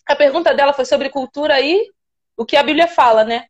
A 0.05 0.15
pergunta 0.15 0.53
dela 0.53 0.71
foi 0.71 0.85
sobre 0.85 1.09
cultura 1.09 1.59
e 1.59 1.91
o 2.37 2.45
que 2.45 2.55
a 2.55 2.61
Bíblia 2.61 2.87
fala, 2.87 3.23
né? 3.23 3.47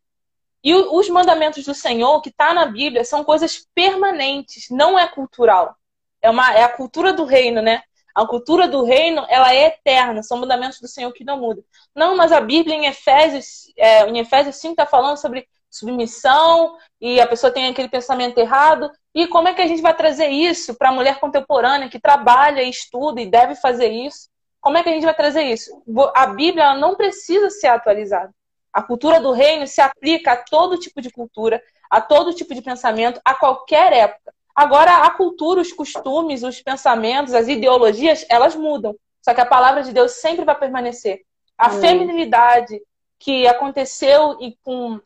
E 0.63 0.73
os 0.73 1.09
mandamentos 1.09 1.65
do 1.65 1.73
Senhor, 1.73 2.21
que 2.21 2.29
está 2.29 2.53
na 2.53 2.65
Bíblia, 2.65 3.03
são 3.03 3.21
coisas 3.21 3.67
permanentes, 3.75 4.69
não 4.69 4.97
é 4.97 5.05
cultural. 5.05 5.75
É, 6.21 6.29
uma, 6.29 6.53
é 6.53 6.63
a 6.63 6.69
cultura 6.69 7.11
do 7.11 7.25
reino, 7.25 7.61
né? 7.61 7.83
A 8.15 8.25
cultura 8.25 8.65
do 8.65 8.85
reino, 8.85 9.25
ela 9.27 9.53
é 9.53 9.65
eterna, 9.65 10.23
são 10.23 10.37
mandamentos 10.37 10.79
do 10.79 10.87
Senhor 10.87 11.11
que 11.11 11.25
não 11.25 11.41
mudam. 11.41 11.65
Não, 11.93 12.15
mas 12.15 12.31
a 12.31 12.39
Bíblia 12.39 12.77
em 12.77 12.85
Efésios, 12.85 13.73
é, 13.75 14.07
em 14.07 14.19
Efésios 14.19 14.55
5 14.55 14.71
está 14.71 14.85
falando 14.85 15.17
sobre 15.17 15.45
submissão 15.69 16.77
e 17.01 17.19
a 17.19 17.27
pessoa 17.27 17.51
tem 17.51 17.67
aquele 17.67 17.89
pensamento 17.89 18.37
errado. 18.37 18.89
E 19.13 19.27
como 19.27 19.47
é 19.47 19.53
que 19.53 19.61
a 19.61 19.67
gente 19.67 19.81
vai 19.81 19.95
trazer 19.95 20.27
isso 20.27 20.75
para 20.75 20.89
a 20.89 20.91
mulher 20.91 21.19
contemporânea 21.19 21.89
que 21.89 21.99
trabalha 21.99 22.63
e 22.63 22.69
estuda 22.69 23.21
e 23.21 23.29
deve 23.29 23.55
fazer 23.55 23.89
isso? 23.89 24.29
Como 24.59 24.77
é 24.77 24.83
que 24.83 24.89
a 24.89 24.93
gente 24.93 25.05
vai 25.05 25.13
trazer 25.13 25.43
isso? 25.43 25.83
A 26.15 26.27
Bíblia 26.27 26.73
não 26.75 26.95
precisa 26.95 27.49
ser 27.49 27.67
atualizada. 27.67 28.33
A 28.71 28.81
cultura 28.81 29.19
do 29.19 29.31
reino 29.31 29.67
se 29.67 29.81
aplica 29.81 30.31
a 30.31 30.37
todo 30.37 30.79
tipo 30.79 30.99
de 30.99 31.11
cultura, 31.11 31.61
a 31.89 32.01
todo 32.01 32.33
tipo 32.33 32.55
de 32.55 32.61
pensamento, 32.61 33.21
a 33.23 33.35
qualquer 33.35 33.93
época. 33.93 34.33
Agora, 34.55 35.05
a 35.05 35.09
cultura, 35.11 35.61
os 35.61 35.71
costumes, 35.71 36.43
os 36.43 36.61
pensamentos, 36.61 37.33
as 37.33 37.47
ideologias, 37.47 38.25
elas 38.29 38.55
mudam. 38.55 38.95
Só 39.21 39.33
que 39.33 39.41
a 39.41 39.45
palavra 39.45 39.83
de 39.83 39.91
Deus 39.91 40.13
sempre 40.13 40.43
vai 40.43 40.57
permanecer. 40.57 41.21
A 41.57 41.69
hum. 41.69 41.81
feminilidade 41.81 42.81
que 43.19 43.47
aconteceu 43.47 44.37
com 44.63 44.99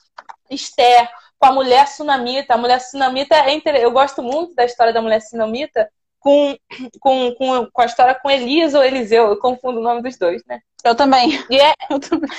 Esther, 0.49 1.09
com 1.39 1.45
a 1.47 1.51
mulher 1.51 1.87
sunamita. 1.87 2.53
A 2.53 2.57
mulher 2.57 2.79
sunamita 2.79 3.35
é 3.35 3.53
inter... 3.53 3.75
Eu 3.75 3.91
gosto 3.91 4.21
muito 4.21 4.55
da 4.55 4.65
história 4.65 4.93
da 4.93 5.01
mulher 5.01 5.21
sunamita 5.21 5.89
com, 6.19 6.57
com, 6.99 7.33
com, 7.35 7.67
com 7.71 7.81
a 7.81 7.85
história 7.85 8.15
com 8.15 8.29
Elias 8.29 8.73
ou 8.73 8.83
Eliseu. 8.83 9.27
Eu 9.27 9.39
confundo 9.39 9.79
o 9.79 9.83
nome 9.83 10.01
dos 10.01 10.17
dois, 10.17 10.43
né? 10.45 10.59
Eu 10.83 10.95
também. 10.95 11.43
E, 11.49 11.59
é, 11.59 11.73
Eu 11.89 11.99
também. 11.99 12.29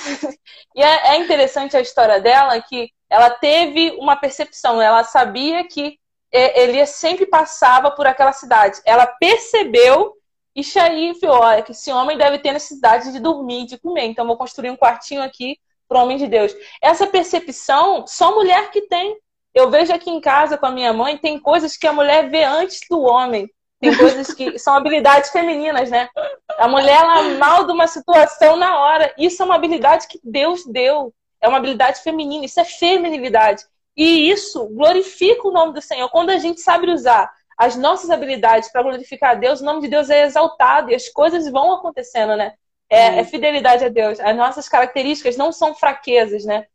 e 0.75 0.81
é, 0.81 1.15
é 1.15 1.17
interessante 1.17 1.75
a 1.77 1.81
história 1.81 2.19
dela 2.19 2.61
que 2.61 2.89
ela 3.09 3.29
teve 3.29 3.91
uma 3.99 4.15
percepção. 4.15 4.81
Ela 4.81 5.03
sabia 5.03 5.67
que 5.67 5.97
Elias 6.31 6.91
sempre 6.91 7.25
passava 7.25 7.91
por 7.91 8.05
aquela 8.05 8.33
cidade. 8.33 8.79
Ela 8.85 9.07
percebeu 9.07 10.13
e 10.55 10.79
aí 10.79 11.15
falou, 11.19 11.39
olha, 11.39 11.61
que 11.61 11.71
esse 11.71 11.91
homem 11.91 12.17
deve 12.17 12.39
ter 12.39 12.51
necessidade 12.51 13.11
de 13.11 13.19
dormir, 13.19 13.65
de 13.65 13.77
comer. 13.77 14.05
Então, 14.05 14.27
vou 14.27 14.37
construir 14.37 14.69
um 14.69 14.77
quartinho 14.77 15.21
aqui 15.21 15.57
para 15.89 15.99
o 15.99 16.03
homem 16.03 16.17
de 16.17 16.27
Deus. 16.27 16.55
Essa 16.81 17.07
percepção, 17.07 18.05
só 18.05 18.33
mulher 18.33 18.69
que 18.69 18.83
tem. 18.83 19.17
Eu 19.53 19.71
vejo 19.71 19.91
aqui 19.91 20.11
em 20.11 20.21
casa 20.21 20.57
com 20.57 20.67
a 20.67 20.71
minha 20.71 20.93
mãe, 20.93 21.17
tem 21.17 21.39
coisas 21.39 21.75
que 21.75 21.87
a 21.87 21.91
mulher 21.91 22.29
vê 22.29 22.43
antes 22.43 22.81
do 22.87 23.01
homem. 23.01 23.49
Tem 23.81 23.97
coisas 23.97 24.33
que 24.33 24.59
são 24.59 24.75
habilidades 24.75 25.31
femininas, 25.31 25.89
né? 25.89 26.09
A 26.57 26.67
mulher, 26.67 27.01
ela 27.01 27.23
malda 27.37 27.73
uma 27.73 27.87
situação 27.87 28.55
na 28.57 28.77
hora. 28.77 29.13
Isso 29.17 29.41
é 29.41 29.45
uma 29.45 29.55
habilidade 29.55 30.07
que 30.07 30.19
Deus 30.23 30.65
deu. 30.65 31.13
É 31.41 31.47
uma 31.47 31.57
habilidade 31.57 32.01
feminina. 32.01 32.45
Isso 32.45 32.59
é 32.59 32.65
feminilidade. 32.65 33.63
E 33.95 34.29
isso 34.29 34.67
glorifica 34.67 35.47
o 35.47 35.51
nome 35.51 35.73
do 35.73 35.81
Senhor. 35.81 36.09
Quando 36.09 36.29
a 36.29 36.37
gente 36.37 36.59
sabe 36.59 36.91
usar 36.91 37.31
as 37.57 37.75
nossas 37.75 38.09
habilidades 38.09 38.69
para 38.71 38.83
glorificar 38.83 39.39
Deus, 39.39 39.61
o 39.61 39.65
nome 39.65 39.81
de 39.81 39.87
Deus 39.87 40.09
é 40.09 40.23
exaltado 40.23 40.91
e 40.91 40.95
as 40.95 41.09
coisas 41.09 41.49
vão 41.49 41.73
acontecendo, 41.73 42.35
né? 42.35 42.53
É, 42.89 43.19
é, 43.19 43.23
fidelidade 43.23 43.85
a 43.85 43.89
Deus. 43.89 44.19
As 44.19 44.35
nossas 44.35 44.67
características 44.67 45.37
não 45.37 45.51
são 45.51 45.75
fraquezas, 45.75 46.43
né? 46.43 46.65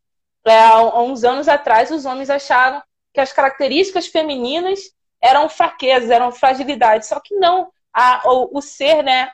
É, 0.47 0.59
há 0.59 1.01
uns 1.01 1.25
anos 1.25 1.49
atrás, 1.49 1.91
os 1.91 2.05
homens 2.05 2.31
acharam 2.31 2.83
que 3.12 3.21
as 3.21 3.33
características 3.33 4.07
femininas 4.07 4.81
eram 5.21 5.49
fraquezas, 5.49 6.11
eram 6.11 6.31
fragilidades. 6.31 7.09
Só 7.09 7.19
que 7.21 7.35
não. 7.35 7.71
A, 7.93 8.23
o, 8.27 8.59
o, 8.59 8.62
ser, 8.62 9.03
né? 9.03 9.31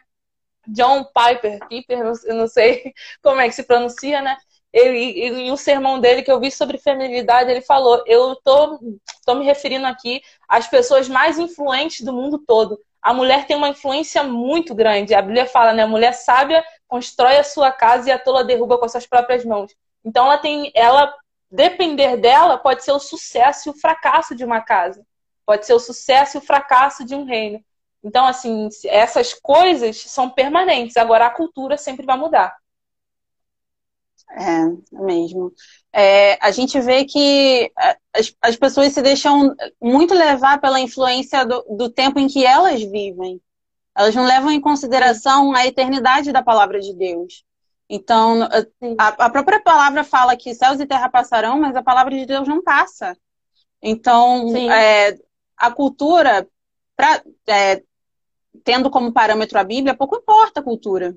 John 0.68 1.04
Piper, 1.04 1.58
Piper, 1.68 1.98
eu 2.26 2.34
não 2.34 2.46
sei 2.46 2.92
como 3.22 3.40
é 3.40 3.48
que 3.48 3.54
se 3.54 3.64
pronuncia, 3.64 4.22
né? 4.22 4.36
Ele, 4.72 4.98
em 5.26 5.50
um 5.50 5.56
sermão 5.56 6.00
dele 6.00 6.22
que 6.22 6.30
eu 6.30 6.38
vi 6.38 6.50
sobre 6.50 6.78
feminilidade, 6.78 7.50
ele 7.50 7.62
falou: 7.62 8.02
Eu 8.06 8.36
tô, 8.36 8.78
tô 9.26 9.34
me 9.34 9.44
referindo 9.44 9.86
aqui 9.86 10.22
às 10.48 10.68
pessoas 10.68 11.08
mais 11.08 11.38
influentes 11.38 12.02
do 12.02 12.12
mundo 12.12 12.38
todo 12.38 12.78
a 13.02 13.14
mulher 13.14 13.46
tem 13.46 13.56
uma 13.56 13.68
influência 13.68 14.22
muito 14.22 14.74
grande. 14.74 15.14
A 15.14 15.22
Bíblia 15.22 15.46
fala, 15.46 15.72
né? 15.72 15.82
A 15.82 15.88
mulher 15.88 16.12
sábia 16.12 16.64
constrói 16.86 17.36
a 17.36 17.44
sua 17.44 17.72
casa 17.72 18.08
e 18.08 18.12
a 18.12 18.18
tola 18.18 18.44
derruba 18.44 18.78
com 18.78 18.84
as 18.84 18.92
suas 18.92 19.06
próprias 19.06 19.44
mãos. 19.44 19.74
Então 20.04 20.26
ela 20.26 20.38
tem, 20.38 20.70
ela 20.74 21.12
depender 21.50 22.16
dela 22.16 22.58
pode 22.58 22.84
ser 22.84 22.92
o 22.92 23.00
sucesso 23.00 23.68
e 23.68 23.70
o 23.70 23.74
fracasso 23.74 24.34
de 24.34 24.44
uma 24.44 24.60
casa. 24.60 25.04
Pode 25.46 25.66
ser 25.66 25.74
o 25.74 25.80
sucesso 25.80 26.36
e 26.36 26.38
o 26.38 26.42
fracasso 26.42 27.04
de 27.04 27.14
um 27.14 27.24
reino. 27.24 27.62
Então, 28.02 28.26
assim, 28.26 28.68
essas 28.86 29.34
coisas 29.34 30.00
são 30.02 30.30
permanentes. 30.30 30.96
Agora, 30.96 31.26
a 31.26 31.30
cultura 31.30 31.76
sempre 31.76 32.06
vai 32.06 32.16
mudar. 32.16 32.56
É, 34.30 34.64
mesmo. 34.92 35.52
É, 35.92 36.38
a 36.44 36.50
gente 36.50 36.80
vê 36.80 37.04
que 37.04 37.70
as, 38.14 38.34
as, 38.40 38.56
pessoas 38.56 38.92
se 38.92 39.02
deixam 39.02 39.54
muito 39.80 40.14
levar 40.14 40.60
pela 40.60 40.80
influência 40.80 41.44
do, 41.44 41.62
do, 41.76 41.90
tempo 41.90 42.18
em 42.18 42.28
que 42.28 42.46
elas 42.46 42.80
vivem. 42.80 43.40
Elas 43.96 44.14
não 44.14 44.24
levam 44.24 44.50
em 44.50 44.60
consideração 44.60 45.52
a 45.54 45.66
eternidade 45.66 46.32
da 46.32 46.42
palavra 46.42 46.80
de 46.80 46.94
Deus. 46.94 47.44
Então, 47.88 48.48
a, 48.98 49.08
a 49.08 49.30
própria 49.30 49.60
palavra 49.60 50.04
fala 50.04 50.36
que 50.36 50.54
céus 50.54 50.78
e 50.78 50.86
terra 50.86 51.08
passarão, 51.08 51.58
mas 51.58 51.74
a 51.74 51.82
palavra 51.82 52.16
de 52.16 52.24
Deus 52.24 52.46
não 52.46 52.62
passa. 52.62 53.16
Então, 53.82 54.56
é, 54.56 55.18
a 55.56 55.72
cultura, 55.72 56.46
pra, 56.96 57.20
é, 57.48 57.82
tendo 58.62 58.90
como 58.90 59.12
parâmetro 59.12 59.58
a 59.58 59.64
Bíblia, 59.64 59.96
pouco 59.96 60.16
importa 60.16 60.60
a 60.60 60.62
cultura. 60.62 61.16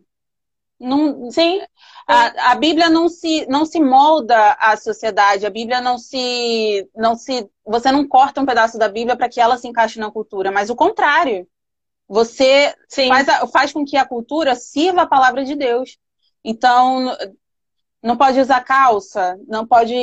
Não, 0.83 1.31
sim, 1.31 1.61
a, 2.05 2.51
a, 2.51 2.55
Bíblia 2.55 2.89
não 2.89 3.07
se, 3.07 3.45
não 3.47 3.65
se 3.65 3.79
molda 3.79 4.51
à 4.59 4.75
sociedade, 4.75 5.45
a 5.45 5.49
Bíblia 5.49 5.79
não 5.79 5.97
se, 5.97 6.89
não 6.93 7.15
se. 7.15 7.49
Você 7.65 7.89
não 7.89 8.05
corta 8.05 8.41
um 8.41 8.45
pedaço 8.45 8.77
da 8.77 8.89
Bíblia 8.89 9.15
para 9.15 9.29
que 9.29 9.39
ela 9.39 9.57
se 9.57 9.65
encaixe 9.65 9.97
na 9.97 10.11
cultura, 10.11 10.51
mas 10.51 10.69
o 10.69 10.75
contrário. 10.75 11.47
Você 12.05 12.75
faz, 13.07 13.27
faz 13.51 13.71
com 13.71 13.85
que 13.85 13.95
a 13.95 14.05
cultura 14.05 14.55
sirva 14.55 15.03
a 15.03 15.07
palavra 15.07 15.45
de 15.45 15.55
Deus. 15.55 15.97
Então, 16.43 17.15
não 18.03 18.17
pode 18.17 18.39
usar 18.39 18.59
calça, 18.61 19.39
não 19.47 19.65
pode 19.65 19.95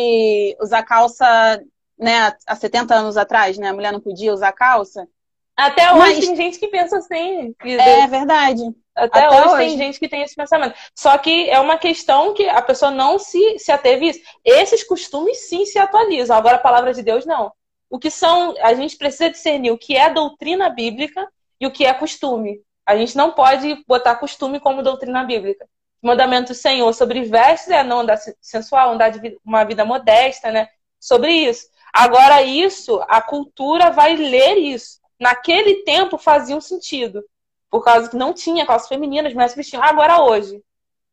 usar 0.61 0.83
calça, 0.83 1.63
né, 1.99 2.35
há 2.47 2.57
70 2.57 2.95
anos 2.95 3.19
atrás, 3.19 3.59
né? 3.59 3.69
A 3.69 3.75
mulher 3.75 3.93
não 3.93 4.01
podia 4.01 4.33
usar 4.33 4.53
calça. 4.53 5.07
Até 5.55 5.93
hoje 5.93 5.99
mas... 5.99 6.27
tem 6.27 6.37
gente 6.37 6.59
que 6.59 6.69
pensa 6.69 6.97
assim. 6.97 7.55
É 7.63 8.07
verdade. 8.07 8.63
Até, 9.01 9.25
Até 9.25 9.41
hoje, 9.41 9.49
hoje, 9.49 9.57
tem 9.57 9.79
gente 9.79 9.99
que 9.99 10.09
tem 10.09 10.23
esse 10.23 10.37
pensamento. 10.37 10.75
Só 10.95 11.17
que 11.17 11.49
é 11.49 11.59
uma 11.59 11.79
questão 11.79 12.35
que 12.35 12.47
a 12.47 12.61
pessoa 12.61 12.91
não 12.91 13.19
se, 13.19 13.59
se 13.59 13.73
ateve 13.73 14.09
isso. 14.09 14.21
Esses 14.45 14.85
costumes 14.85 15.49
sim 15.49 15.65
se 15.65 15.79
atualizam. 15.79 16.37
Agora 16.37 16.57
a 16.57 16.61
palavra 16.61 16.93
de 16.93 17.03
Deus 17.03 17.25
não. 17.25 17.51
O 17.89 17.99
que 17.99 18.11
são. 18.11 18.55
A 18.61 18.75
gente 18.75 18.99
precisa 18.99 19.31
discernir 19.31 19.71
o 19.71 19.79
que 19.79 19.97
é 19.97 20.11
doutrina 20.11 20.69
bíblica 20.69 21.27
e 21.59 21.67
o 21.67 21.71
que 21.71 21.87
é 21.87 21.95
costume. 21.95 22.61
A 22.85 22.95
gente 22.95 23.17
não 23.17 23.33
pode 23.33 23.83
botar 23.89 24.17
costume 24.17 24.61
como 24.61 24.83
doutrina 24.83 25.25
bíblica. 25.25 25.67
O 26.03 26.07
mandamento 26.07 26.53
do 26.53 26.55
Senhor 26.55 26.93
sobre 26.93 27.23
vestes 27.23 27.71
é 27.71 27.83
não 27.83 28.01
andar 28.01 28.19
sensual, 28.41 28.91
andar 28.91 29.11
de 29.11 29.39
uma 29.45 29.65
vida 29.65 29.85
modesta, 29.85 30.53
né? 30.53 30.69
Sobre 30.99 31.33
isso. 31.33 31.67
Agora, 31.91 32.43
isso, 32.43 33.03
a 33.09 33.23
cultura 33.23 33.91
vai 33.91 34.15
ler 34.15 34.59
isso. 34.59 35.01
Naquele 35.19 35.85
tempo 35.85 36.19
fazia 36.19 36.57
um 36.57 36.61
sentido 36.61 37.25
por 37.71 37.85
causa 37.85 38.09
que 38.09 38.17
não 38.17 38.33
tinha 38.33 38.67
calças 38.67 38.89
femininas, 38.89 39.33
mulheres 39.33 39.55
vestiam. 39.55 39.83
Agora, 39.83 40.23
hoje, 40.23 40.63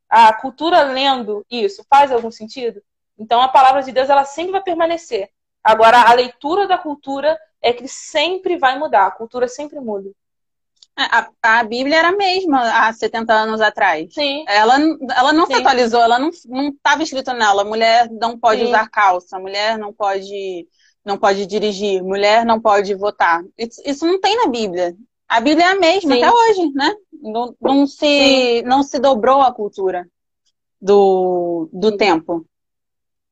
a 0.10 0.34
cultura 0.34 0.84
lendo 0.84 1.45
isso 1.49 1.86
faz 1.89 2.12
algum 2.12 2.32
sentido? 2.32 2.82
Então, 3.18 3.41
a 3.41 3.47
palavra 3.47 3.84
de 3.84 3.91
Deus 3.91 4.10
ela 4.10 4.26
sempre 4.26 4.53
vai 4.53 4.62
permanecer. 4.62 5.30
Agora, 5.64 6.01
a 6.01 6.14
leitura 6.14 6.68
da 6.68 6.78
cultura 6.78 7.38
é 7.62 7.74
que 7.74 7.88
sempre 7.88 8.58
vai 8.58 8.78
mudar. 8.78 9.08
A 9.08 9.12
cultura 9.12 9.47
sempre 9.47 9.80
muda. 9.80 10.10
É, 10.97 11.03
a, 11.03 11.60
a, 11.60 11.64
Bíblia 11.64 11.97
era 11.97 12.10
a 12.10 12.16
mesma 12.16 12.88
há 12.88 12.91
70 12.91 13.32
anos 13.32 13.62
atrás. 13.62 14.12
Sim. 14.14 14.45
Ela, 14.47 14.78
ela 15.16 15.32
não 15.32 15.45
Sim. 15.45 15.53
se 15.53 15.60
atualizou, 15.60 16.01
ela 16.01 16.18
não 16.18 16.30
estava 16.30 17.03
escrito 17.03 17.34
nela. 17.34 17.64
Mulher 17.64 18.10
não 18.10 18.38
pode 18.38 18.62
Sim. 18.62 18.68
usar 18.68 18.89
calça, 18.89 19.38
mulher 19.38 19.78
não 19.78 19.93
pode, 19.93 20.68
não 21.05 21.18
pode 21.18 21.45
dirigir, 21.45 22.01
mulher 22.01 22.43
não 22.45 22.60
pode 22.60 22.95
votar. 22.95 23.43
Isso, 23.55 23.82
isso 23.86 24.08
não 24.08 24.20
tem 24.20 24.38
na 24.38 24.47
Bíblia. 24.47 24.95
A 25.28 25.42
Bíblia 25.42 25.66
é 25.66 25.72
a 25.72 25.80
mesma 25.80 26.16
Sim. 26.16 26.24
até 26.24 26.34
hoje, 26.34 26.72
né? 26.74 26.96
Não, 27.22 27.56
não, 27.60 27.88
se, 27.88 28.62
não 28.64 28.84
se 28.84 28.98
dobrou 29.00 29.42
a 29.42 29.54
cultura 29.54 30.08
do, 30.82 31.70
do 31.74 31.98
tempo. 31.98 32.46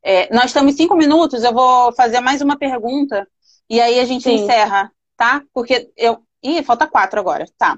É, 0.03 0.33
nós 0.33 0.45
estamos 0.45 0.75
cinco 0.75 0.95
minutos, 0.95 1.43
eu 1.43 1.53
vou 1.53 1.91
fazer 1.93 2.19
mais 2.19 2.41
uma 2.41 2.57
pergunta 2.57 3.27
e 3.69 3.79
aí 3.79 3.99
a 3.99 4.05
gente 4.05 4.29
encerra, 4.29 4.91
tá? 5.17 5.41
Porque 5.53 5.89
eu. 5.97 6.23
Ih, 6.43 6.61
falta 6.63 6.85
quatro 6.85 7.19
agora. 7.19 7.45
Tá. 7.57 7.77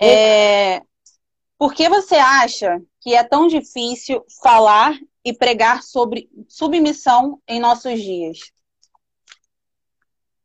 É, 0.00 0.82
por 1.58 1.74
que 1.74 1.88
você 1.88 2.14
acha 2.14 2.80
que 3.00 3.14
é 3.14 3.24
tão 3.24 3.48
difícil 3.48 4.24
falar 4.40 4.96
e 5.24 5.32
pregar 5.32 5.82
sobre 5.82 6.28
submissão 6.48 7.40
em 7.48 7.58
nossos 7.58 8.00
dias? 8.00 8.38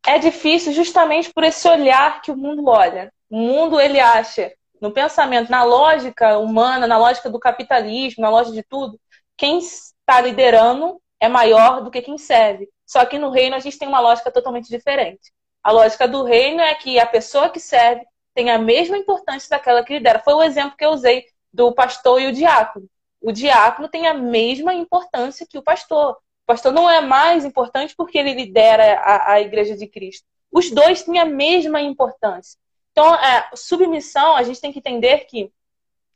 É 0.06 0.18
difícil 0.20 0.74
justamente 0.74 1.32
por 1.34 1.44
esse 1.44 1.68
olhar 1.68 2.22
que 2.22 2.32
o 2.32 2.38
mundo 2.38 2.68
olha. 2.68 3.12
O 3.30 3.38
mundo 3.38 3.80
ele 3.80 4.00
acha, 4.00 4.52
no 4.82 4.92
pensamento, 4.92 5.50
na 5.50 5.64
lógica 5.64 6.38
humana, 6.38 6.86
na 6.86 6.98
lógica 6.98 7.30
do 7.30 7.40
capitalismo, 7.40 8.22
na 8.22 8.30
lógica 8.30 8.56
de 8.56 8.64
tudo, 8.64 9.00
quem 9.38 9.60
está 9.60 10.20
liderando 10.22 11.02
é 11.20 11.30
maior 11.30 11.82
do 11.82 11.90
que 11.90 12.02
quem 12.02 12.18
serve. 12.18 12.70
Só 12.86 13.06
que 13.06 13.18
no 13.18 13.30
reino 13.30 13.56
a 13.56 13.60
gente 13.60 13.78
tem 13.78 13.88
uma 13.88 14.02
lógica 14.02 14.30
totalmente 14.30 14.70
diferente. 14.70 15.32
A 15.64 15.72
lógica 15.72 16.08
do 16.08 16.24
reino 16.24 16.62
é 16.62 16.76
que 16.76 17.00
a 17.00 17.06
pessoa 17.06 17.50
que 17.50 17.60
serve 17.60 18.06
tem 18.34 18.52
a 18.52 18.58
mesma 18.58 18.98
importância 18.98 19.50
daquela 19.50 19.84
que 19.84 19.94
lidera. 19.94 20.20
Foi 20.20 20.34
o 20.34 20.44
exemplo 20.44 20.76
que 20.78 20.84
eu 20.84 20.90
usei 20.90 21.26
do 21.52 21.74
pastor 21.74 22.22
e 22.22 22.28
o 22.28 22.34
diácono. 22.34 22.88
O 23.22 23.32
diácono 23.32 23.88
tem 23.88 24.06
a 24.06 24.14
mesma 24.14 24.74
importância 24.74 25.48
que 25.50 25.58
o 25.58 25.64
pastor. 25.64 26.18
O 26.44 26.48
pastor 26.48 26.74
não 26.74 26.90
é 26.90 27.02
mais 27.02 27.46
importante 27.46 27.96
porque 27.96 28.18
ele 28.18 28.34
lidera 28.34 29.00
a, 29.00 29.34
a 29.34 29.42
igreja 29.42 29.76
de 29.78 29.88
Cristo. 29.88 30.26
Os 30.52 30.70
dois 30.70 31.04
têm 31.04 31.20
a 31.20 31.26
mesma 31.26 31.82
importância. 31.82 32.60
Então, 32.92 33.16
é, 33.16 33.50
submissão, 33.56 34.36
a 34.36 34.44
gente 34.44 34.62
tem 34.62 34.72
que 34.72 34.80
entender 34.80 35.26
que 35.26 35.52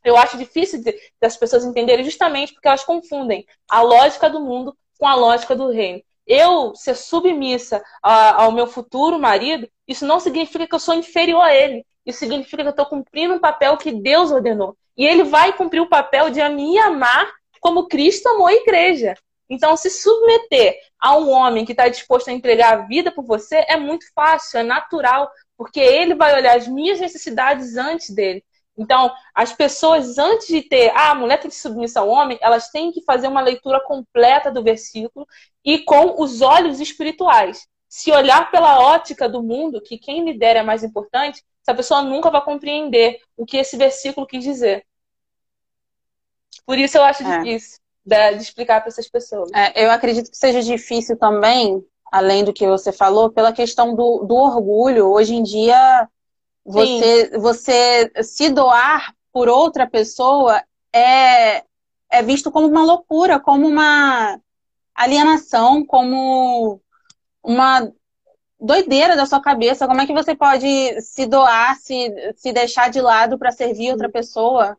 eu 0.04 0.16
acho 0.16 0.38
difícil 0.38 0.82
de, 0.82 0.94
das 1.20 1.36
pessoas 1.36 1.64
entenderem 1.64 2.04
justamente 2.04 2.52
porque 2.52 2.68
elas 2.68 2.84
confundem 2.84 3.46
a 3.68 3.82
lógica 3.82 4.30
do 4.30 4.40
mundo 4.40 4.76
com 4.98 5.06
a 5.06 5.14
lógica 5.14 5.56
do 5.56 5.70
reino. 5.70 6.02
Eu 6.26 6.74
ser 6.74 6.94
submissa 6.94 7.82
a, 8.02 8.42
ao 8.42 8.52
meu 8.52 8.66
futuro 8.66 9.18
marido, 9.18 9.68
isso 9.88 10.06
não 10.06 10.20
significa 10.20 10.66
que 10.66 10.74
eu 10.74 10.78
sou 10.78 10.94
inferior 10.94 11.40
a 11.40 11.54
ele. 11.54 11.84
Isso 12.04 12.18
significa 12.18 12.62
que 12.62 12.68
eu 12.68 12.70
estou 12.70 12.86
cumprindo 12.86 13.34
um 13.34 13.40
papel 13.40 13.76
que 13.76 13.92
Deus 13.92 14.30
ordenou. 14.30 14.76
E 14.96 15.06
ele 15.06 15.24
vai 15.24 15.52
cumprir 15.52 15.80
o 15.80 15.88
papel 15.88 16.30
de 16.30 16.46
me 16.50 16.78
amar 16.78 17.30
como 17.60 17.88
Cristo 17.88 18.28
amou 18.28 18.46
a 18.46 18.54
igreja. 18.54 19.14
Então, 19.48 19.76
se 19.76 19.90
submeter 19.90 20.78
a 21.00 21.16
um 21.16 21.30
homem 21.30 21.64
que 21.64 21.72
está 21.72 21.88
disposto 21.88 22.28
a 22.28 22.32
entregar 22.32 22.74
a 22.74 22.86
vida 22.86 23.10
por 23.10 23.24
você 23.24 23.64
é 23.68 23.76
muito 23.76 24.04
fácil, 24.14 24.58
é 24.58 24.62
natural, 24.62 25.30
porque 25.56 25.80
ele 25.80 26.14
vai 26.14 26.34
olhar 26.34 26.56
as 26.56 26.68
minhas 26.68 27.00
necessidades 27.00 27.76
antes 27.76 28.10
dele. 28.10 28.44
Então, 28.76 29.12
as 29.34 29.52
pessoas, 29.52 30.18
antes 30.18 30.46
de 30.46 30.62
ter, 30.62 30.90
ah, 30.90 31.10
a 31.10 31.14
mulher 31.14 31.40
tem 31.40 31.50
que 31.50 31.56
submissão 31.56 32.04
ao 32.04 32.10
homem, 32.10 32.38
elas 32.40 32.70
têm 32.70 32.92
que 32.92 33.02
fazer 33.02 33.26
uma 33.26 33.40
leitura 33.40 33.80
completa 33.80 34.52
do 34.52 34.62
versículo 34.62 35.26
e 35.64 35.80
com 35.80 36.22
os 36.22 36.42
olhos 36.42 36.78
espirituais. 36.78 37.66
Se 37.88 38.12
olhar 38.12 38.50
pela 38.50 38.78
ótica 38.80 39.28
do 39.28 39.42
mundo, 39.42 39.80
que 39.80 39.98
quem 39.98 40.24
lidera 40.24 40.60
é 40.60 40.62
mais 40.62 40.84
importante, 40.84 41.42
essa 41.62 41.74
pessoa 41.74 42.02
nunca 42.02 42.30
vai 42.30 42.44
compreender 42.44 43.20
o 43.36 43.44
que 43.44 43.56
esse 43.56 43.76
versículo 43.76 44.26
quis 44.26 44.44
dizer. 44.44 44.86
Por 46.64 46.78
isso 46.78 46.98
eu 46.98 47.02
acho 47.02 47.24
é. 47.24 47.38
difícil 47.38 47.78
de, 48.08 48.36
de 48.36 48.42
explicar 48.42 48.80
para 48.80 48.88
essas 48.88 49.08
pessoas. 49.08 49.50
É, 49.54 49.84
eu 49.84 49.90
acredito 49.90 50.30
que 50.30 50.36
seja 50.36 50.62
difícil 50.62 51.16
também, 51.16 51.84
além 52.10 52.42
do 52.44 52.52
que 52.52 52.66
você 52.66 52.90
falou, 52.90 53.30
pela 53.30 53.52
questão 53.52 53.94
do, 53.94 54.24
do 54.24 54.34
orgulho. 54.34 55.10
Hoje 55.10 55.34
em 55.34 55.42
dia, 55.42 56.08
você, 56.64 57.30
você 57.38 58.10
se 58.22 58.48
doar 58.50 59.14
por 59.32 59.48
outra 59.48 59.86
pessoa 59.86 60.62
é, 60.92 61.62
é 62.10 62.22
visto 62.22 62.50
como 62.50 62.66
uma 62.66 62.82
loucura, 62.82 63.38
como 63.38 63.66
uma 63.66 64.40
alienação, 64.94 65.84
como 65.84 66.80
uma 67.42 67.92
doideira 68.58 69.14
da 69.14 69.26
sua 69.26 69.40
cabeça. 69.40 69.86
Como 69.86 70.00
é 70.00 70.06
que 70.06 70.14
você 70.14 70.34
pode 70.34 71.00
se 71.02 71.26
doar, 71.26 71.76
se, 71.76 72.34
se 72.36 72.52
deixar 72.52 72.90
de 72.90 73.00
lado 73.00 73.38
para 73.38 73.52
servir 73.52 73.92
outra 73.92 74.08
pessoa? 74.08 74.76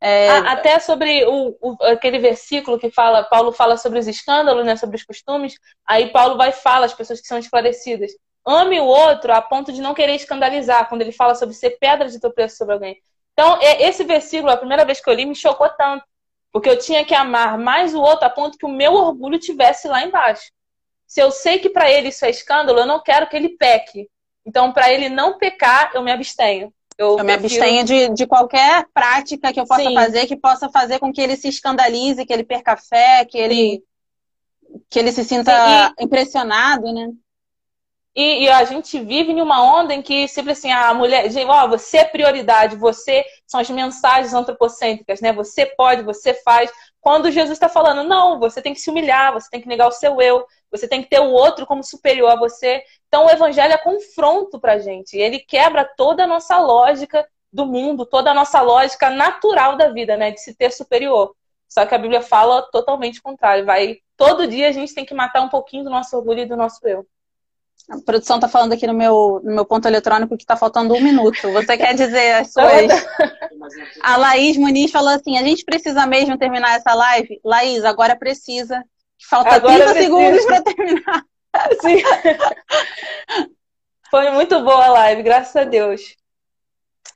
É... 0.00 0.28
Até 0.28 0.78
sobre 0.78 1.24
o, 1.24 1.56
o, 1.60 1.76
aquele 1.84 2.18
versículo 2.18 2.78
que 2.78 2.90
fala, 2.90 3.24
Paulo 3.24 3.52
fala 3.52 3.76
sobre 3.76 3.98
os 3.98 4.06
escândalos, 4.06 4.64
né, 4.64 4.76
sobre 4.76 4.96
os 4.96 5.02
costumes, 5.02 5.58
aí 5.84 6.10
Paulo 6.10 6.36
vai 6.36 6.52
falar 6.52 6.86
as 6.86 6.94
pessoas 6.94 7.20
que 7.20 7.26
são 7.26 7.38
esclarecidas. 7.38 8.12
Ame 8.46 8.80
o 8.80 8.84
outro 8.84 9.32
a 9.32 9.42
ponto 9.42 9.72
de 9.72 9.80
não 9.80 9.94
querer 9.94 10.14
escandalizar, 10.14 10.88
quando 10.88 11.02
ele 11.02 11.12
fala 11.12 11.34
sobre 11.34 11.54
ser 11.54 11.78
pedra 11.78 12.08
de 12.08 12.20
tropeço 12.20 12.56
sobre 12.56 12.74
alguém. 12.74 12.96
Então, 13.32 13.58
é, 13.60 13.82
esse 13.84 14.04
versículo, 14.04 14.50
a 14.50 14.56
primeira 14.56 14.84
vez 14.84 15.00
que 15.00 15.08
eu 15.08 15.14
li, 15.14 15.26
me 15.26 15.34
chocou 15.34 15.68
tanto. 15.70 16.04
Porque 16.50 16.68
eu 16.68 16.78
tinha 16.78 17.04
que 17.04 17.14
amar 17.14 17.58
mais 17.58 17.94
o 17.94 18.00
outro 18.00 18.26
a 18.26 18.30
ponto 18.30 18.56
que 18.56 18.64
o 18.64 18.70
meu 18.70 18.94
orgulho 18.94 19.38
tivesse 19.38 19.86
lá 19.86 20.02
embaixo. 20.02 20.50
Se 21.06 21.20
eu 21.20 21.30
sei 21.30 21.58
que 21.58 21.70
para 21.70 21.90
ele 21.90 22.08
isso 22.08 22.24
é 22.24 22.30
escândalo, 22.30 22.80
eu 22.80 22.86
não 22.86 23.02
quero 23.02 23.28
que 23.28 23.36
ele 23.36 23.50
peque. 23.50 24.08
Então, 24.46 24.72
para 24.72 24.92
ele 24.92 25.08
não 25.08 25.38
pecar, 25.38 25.90
eu 25.94 26.02
me 26.02 26.10
abstenho. 26.10 26.72
Eu, 26.98 27.16
eu 27.16 27.24
me 27.24 27.32
abstenho 27.32 27.84
de, 27.84 28.08
de 28.08 28.26
qualquer 28.26 28.84
prática 28.92 29.52
que 29.52 29.60
eu 29.60 29.66
possa 29.66 29.84
Sim. 29.84 29.94
fazer 29.94 30.26
que 30.26 30.36
possa 30.36 30.68
fazer 30.68 30.98
com 30.98 31.12
que 31.12 31.20
ele 31.20 31.36
se 31.36 31.46
escandalize, 31.48 32.26
que 32.26 32.32
ele 32.32 32.42
perca 32.42 32.76
fé, 32.76 33.24
que 33.24 33.38
ele, 33.38 33.84
que 34.90 34.98
ele 34.98 35.12
se 35.12 35.22
sinta 35.22 35.94
e, 35.96 36.04
impressionado, 36.04 36.92
né? 36.92 37.08
E, 38.16 38.42
e, 38.42 38.48
a 38.48 38.64
gente 38.64 38.98
vive 38.98 39.30
em 39.30 39.40
uma 39.40 39.62
onda 39.62 39.94
em 39.94 40.02
que 40.02 40.26
sempre 40.26 40.50
assim, 40.50 40.72
a 40.72 40.92
mulher, 40.92 41.30
ó, 41.46 41.64
oh, 41.64 41.68
você 41.68 41.98
é 41.98 42.04
prioridade, 42.04 42.74
você 42.74 43.24
são 43.46 43.60
as 43.60 43.70
mensagens 43.70 44.34
antropocêntricas, 44.34 45.20
né? 45.20 45.32
Você 45.32 45.66
pode, 45.66 46.02
você 46.02 46.34
faz. 46.34 46.68
Quando 47.00 47.30
Jesus 47.30 47.52
está 47.52 47.68
falando, 47.68 48.02
não, 48.02 48.38
você 48.38 48.60
tem 48.60 48.74
que 48.74 48.80
se 48.80 48.90
humilhar, 48.90 49.32
você 49.32 49.48
tem 49.50 49.60
que 49.60 49.68
negar 49.68 49.88
o 49.88 49.92
seu 49.92 50.20
eu, 50.20 50.44
você 50.70 50.86
tem 50.86 51.02
que 51.02 51.08
ter 51.08 51.20
o 51.20 51.30
outro 51.30 51.66
como 51.66 51.82
superior 51.82 52.30
a 52.30 52.36
você. 52.36 52.82
Então 53.06 53.26
o 53.26 53.30
evangelho 53.30 53.72
é 53.72 53.78
confronto 53.78 54.60
pra 54.60 54.78
gente. 54.78 55.16
Ele 55.16 55.38
quebra 55.38 55.84
toda 55.96 56.24
a 56.24 56.26
nossa 56.26 56.58
lógica 56.58 57.26
do 57.52 57.64
mundo, 57.64 58.04
toda 58.04 58.30
a 58.30 58.34
nossa 58.34 58.60
lógica 58.60 59.08
natural 59.10 59.76
da 59.76 59.88
vida, 59.90 60.16
né? 60.16 60.30
De 60.30 60.40
se 60.40 60.54
ter 60.54 60.70
superior. 60.70 61.34
Só 61.68 61.86
que 61.86 61.94
a 61.94 61.98
Bíblia 61.98 62.22
fala 62.22 62.62
totalmente 62.70 63.20
o 63.20 63.22
contrário. 63.22 63.64
Vai, 63.64 63.98
todo 64.16 64.46
dia 64.46 64.68
a 64.68 64.72
gente 64.72 64.94
tem 64.94 65.04
que 65.04 65.14
matar 65.14 65.42
um 65.42 65.48
pouquinho 65.48 65.84
do 65.84 65.90
nosso 65.90 66.16
orgulho 66.16 66.40
e 66.40 66.46
do 66.46 66.56
nosso 66.56 66.86
eu. 66.86 67.06
A 67.90 67.98
produção 68.04 68.36
está 68.36 68.48
falando 68.48 68.72
aqui 68.72 68.86
no 68.86 68.92
meu, 68.92 69.40
no 69.42 69.54
meu 69.54 69.64
ponto 69.64 69.88
eletrônico 69.88 70.36
que 70.36 70.42
está 70.42 70.56
faltando 70.56 70.94
um 70.94 71.00
minuto. 71.00 71.50
Você 71.52 71.76
quer 71.76 71.94
dizer 71.94 72.34
as 72.34 72.52
suas. 72.52 72.90
a 74.02 74.16
Laís 74.16 74.56
Muniz 74.56 74.90
falou 74.90 75.10
assim: 75.10 75.38
a 75.38 75.42
gente 75.42 75.64
precisa 75.64 76.06
mesmo 76.06 76.36
terminar 76.36 76.76
essa 76.76 76.94
live? 76.94 77.40
Laís, 77.44 77.84
agora 77.84 78.14
precisa. 78.16 78.82
Falta 79.28 79.54
agora 79.54 79.74
30 79.74 79.92
precisa. 79.92 80.04
segundos 80.04 80.44
para 80.44 80.62
terminar. 80.62 81.24
Sim. 81.80 82.02
Foi 84.10 84.30
muito 84.30 84.60
boa 84.62 84.84
a 84.86 84.90
live, 84.90 85.22
graças 85.22 85.56
a 85.56 85.64
Deus. 85.64 86.16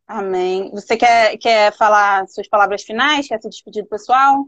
Amém. 0.06 0.70
Você 0.72 0.96
quer, 0.96 1.36
quer 1.38 1.72
falar 1.76 2.26
suas 2.28 2.48
palavras 2.48 2.82
finais? 2.82 3.28
Quer 3.28 3.40
se 3.40 3.48
despedir 3.48 3.82
do 3.82 3.88
pessoal? 3.88 4.46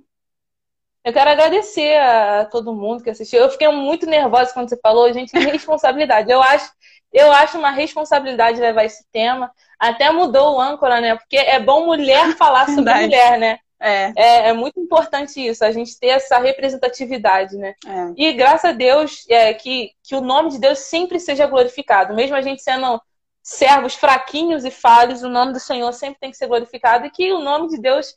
Eu 1.05 1.13
quero 1.13 1.31
agradecer 1.31 1.99
a 1.99 2.47
todo 2.47 2.75
mundo 2.75 3.05
que 3.05 3.11
assistiu. 3.11 3.41
Eu 3.41 3.51
fiquei 3.51 3.69
muito 3.69 4.07
nervosa 4.07 4.55
quando 4.55 4.71
você 4.71 4.79
falou, 4.79 5.13
gente, 5.13 5.31
que 5.31 5.39
responsabilidade. 5.39 6.31
Eu 6.31 6.43
acho, 6.43 6.73
eu 7.13 7.31
acho 7.31 7.59
uma 7.59 7.71
responsabilidade 7.71 8.59
levar 8.59 8.85
esse 8.85 9.05
tema. 9.13 9.53
Até 9.79 10.11
mudou 10.11 10.55
o 10.55 10.61
âncora, 10.61 11.03
né? 11.03 11.15
Porque 11.17 11.37
é 11.37 11.61
bom 11.61 11.85
mulher 11.85 12.35
falar 12.39 12.67
sobre 12.67 12.85
Verdade. 12.85 13.05
mulher, 13.05 13.39
né? 13.39 13.59
É. 13.79 14.13
é. 14.17 14.49
É, 14.49 14.53
muito 14.55 14.81
importante 14.81 15.47
isso, 15.47 15.63
a 15.63 15.71
gente 15.71 15.99
ter 15.99 16.07
essa 16.07 16.39
representatividade, 16.39 17.55
né? 17.57 17.75
É. 17.87 18.13
E 18.17 18.33
graças 18.33 18.71
a 18.71 18.73
Deus 18.73 19.27
é, 19.29 19.53
que, 19.53 19.91
que 20.03 20.15
o 20.15 20.23
nome 20.23 20.53
de 20.53 20.59
Deus 20.59 20.79
sempre 20.79 21.21
seja 21.21 21.47
glorificado. 21.47 22.15
Mesmo 22.15 22.35
a 22.35 22.41
gente 22.41 22.63
sendo 22.63 22.99
servos 23.43 23.95
fraquinhos 23.95 24.65
e 24.65 24.71
falhos, 24.71 25.23
o 25.23 25.29
nome 25.29 25.53
do 25.53 25.61
Senhor 25.61 25.93
sempre 25.93 26.19
tem 26.19 26.31
que 26.31 26.37
ser 26.39 26.47
glorificado 26.47 27.05
e 27.05 27.11
que 27.11 27.31
o 27.31 27.41
nome 27.41 27.69
de 27.69 27.79
Deus 27.79 28.17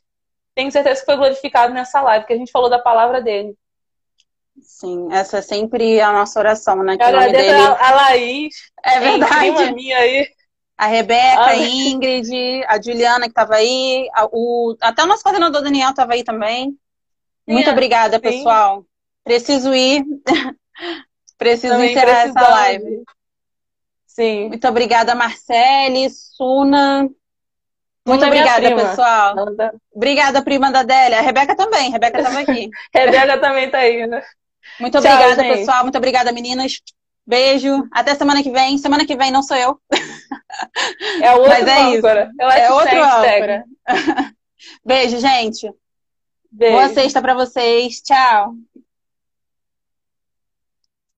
tenho 0.58 0.72
certeza 0.72 0.98
que 0.98 1.06
foi 1.06 1.16
glorificado 1.16 1.72
nessa 1.72 2.00
live, 2.00 2.26
que 2.26 2.32
a 2.32 2.36
gente 2.36 2.50
falou 2.50 2.68
da 2.68 2.80
palavra 2.80 3.22
dele. 3.22 3.56
Sim, 4.60 5.06
essa 5.12 5.38
é 5.38 5.40
sempre 5.40 6.00
a 6.00 6.12
nossa 6.12 6.40
oração, 6.40 6.82
né? 6.82 6.96
Que 6.96 7.02
agradeço 7.04 7.44
dele... 7.44 7.62
a, 7.78 7.94
Laís, 7.94 8.54
é 8.82 8.98
verdade. 8.98 9.72
minha 9.72 9.96
aí. 9.96 10.28
A 10.76 10.86
Rebeca, 10.86 11.44
a 11.44 11.56
Ingrid, 11.56 12.64
a 12.66 12.82
Juliana 12.82 13.26
que 13.26 13.30
estava 13.30 13.54
aí, 13.54 14.08
a, 14.12 14.26
o, 14.32 14.76
até 14.80 15.04
o 15.04 15.06
nosso 15.06 15.22
coordenador 15.22 15.62
Daniel 15.62 15.90
estava 15.90 16.14
aí 16.14 16.24
também. 16.24 16.76
Muito 17.46 17.70
é, 17.70 17.72
obrigada, 17.72 18.16
sim. 18.16 18.22
pessoal. 18.22 18.84
Preciso 19.22 19.72
ir. 19.72 20.04
Preciso 21.38 21.74
também 21.74 21.92
encerrar 21.92 22.26
essa 22.26 22.48
live. 22.48 23.04
Sim. 24.06 24.48
Muito 24.48 24.66
obrigada, 24.66 25.14
Marcele, 25.14 26.10
Suna. 26.10 27.08
Muito 28.08 28.24
é 28.24 28.26
obrigada, 28.26 28.74
pessoal. 28.74 29.34
Obrigada, 29.94 30.42
prima 30.42 30.70
da 30.70 30.80
Adélia. 30.80 31.18
A 31.18 31.22
Rebeca 31.22 31.54
também. 31.54 31.88
A 31.88 31.92
Rebeca 31.92 32.18
estava 32.18 32.40
aqui. 32.40 32.70
Rebeca 32.94 33.38
também 33.38 33.66
está 33.66 33.78
aí, 33.78 34.06
né? 34.06 34.22
Muito 34.80 35.00
Tchau, 35.00 35.12
obrigada, 35.12 35.42
gente. 35.42 35.58
pessoal. 35.58 35.82
Muito 35.82 35.98
obrigada, 35.98 36.32
meninas. 36.32 36.80
Beijo. 37.26 37.86
Até 37.92 38.14
semana 38.14 38.42
que 38.42 38.50
vem. 38.50 38.78
Semana 38.78 39.04
que 39.04 39.16
vem 39.16 39.30
não 39.30 39.42
sou 39.42 39.56
eu. 39.56 39.78
É 41.22 41.32
outro 41.34 41.50
Mas 41.50 41.66
é 41.68 41.82
âncora. 41.82 42.30
Isso. 42.40 42.50
É, 42.50 42.60
é 42.60 42.72
outro 42.72 43.04
âncora. 43.04 43.64
Beijo, 44.84 45.18
gente. 45.18 45.70
Beijo. 46.50 46.74
Boa 46.74 46.88
sexta 46.88 47.20
para 47.22 47.34
vocês. 47.34 48.00
Tchau. 48.00 48.54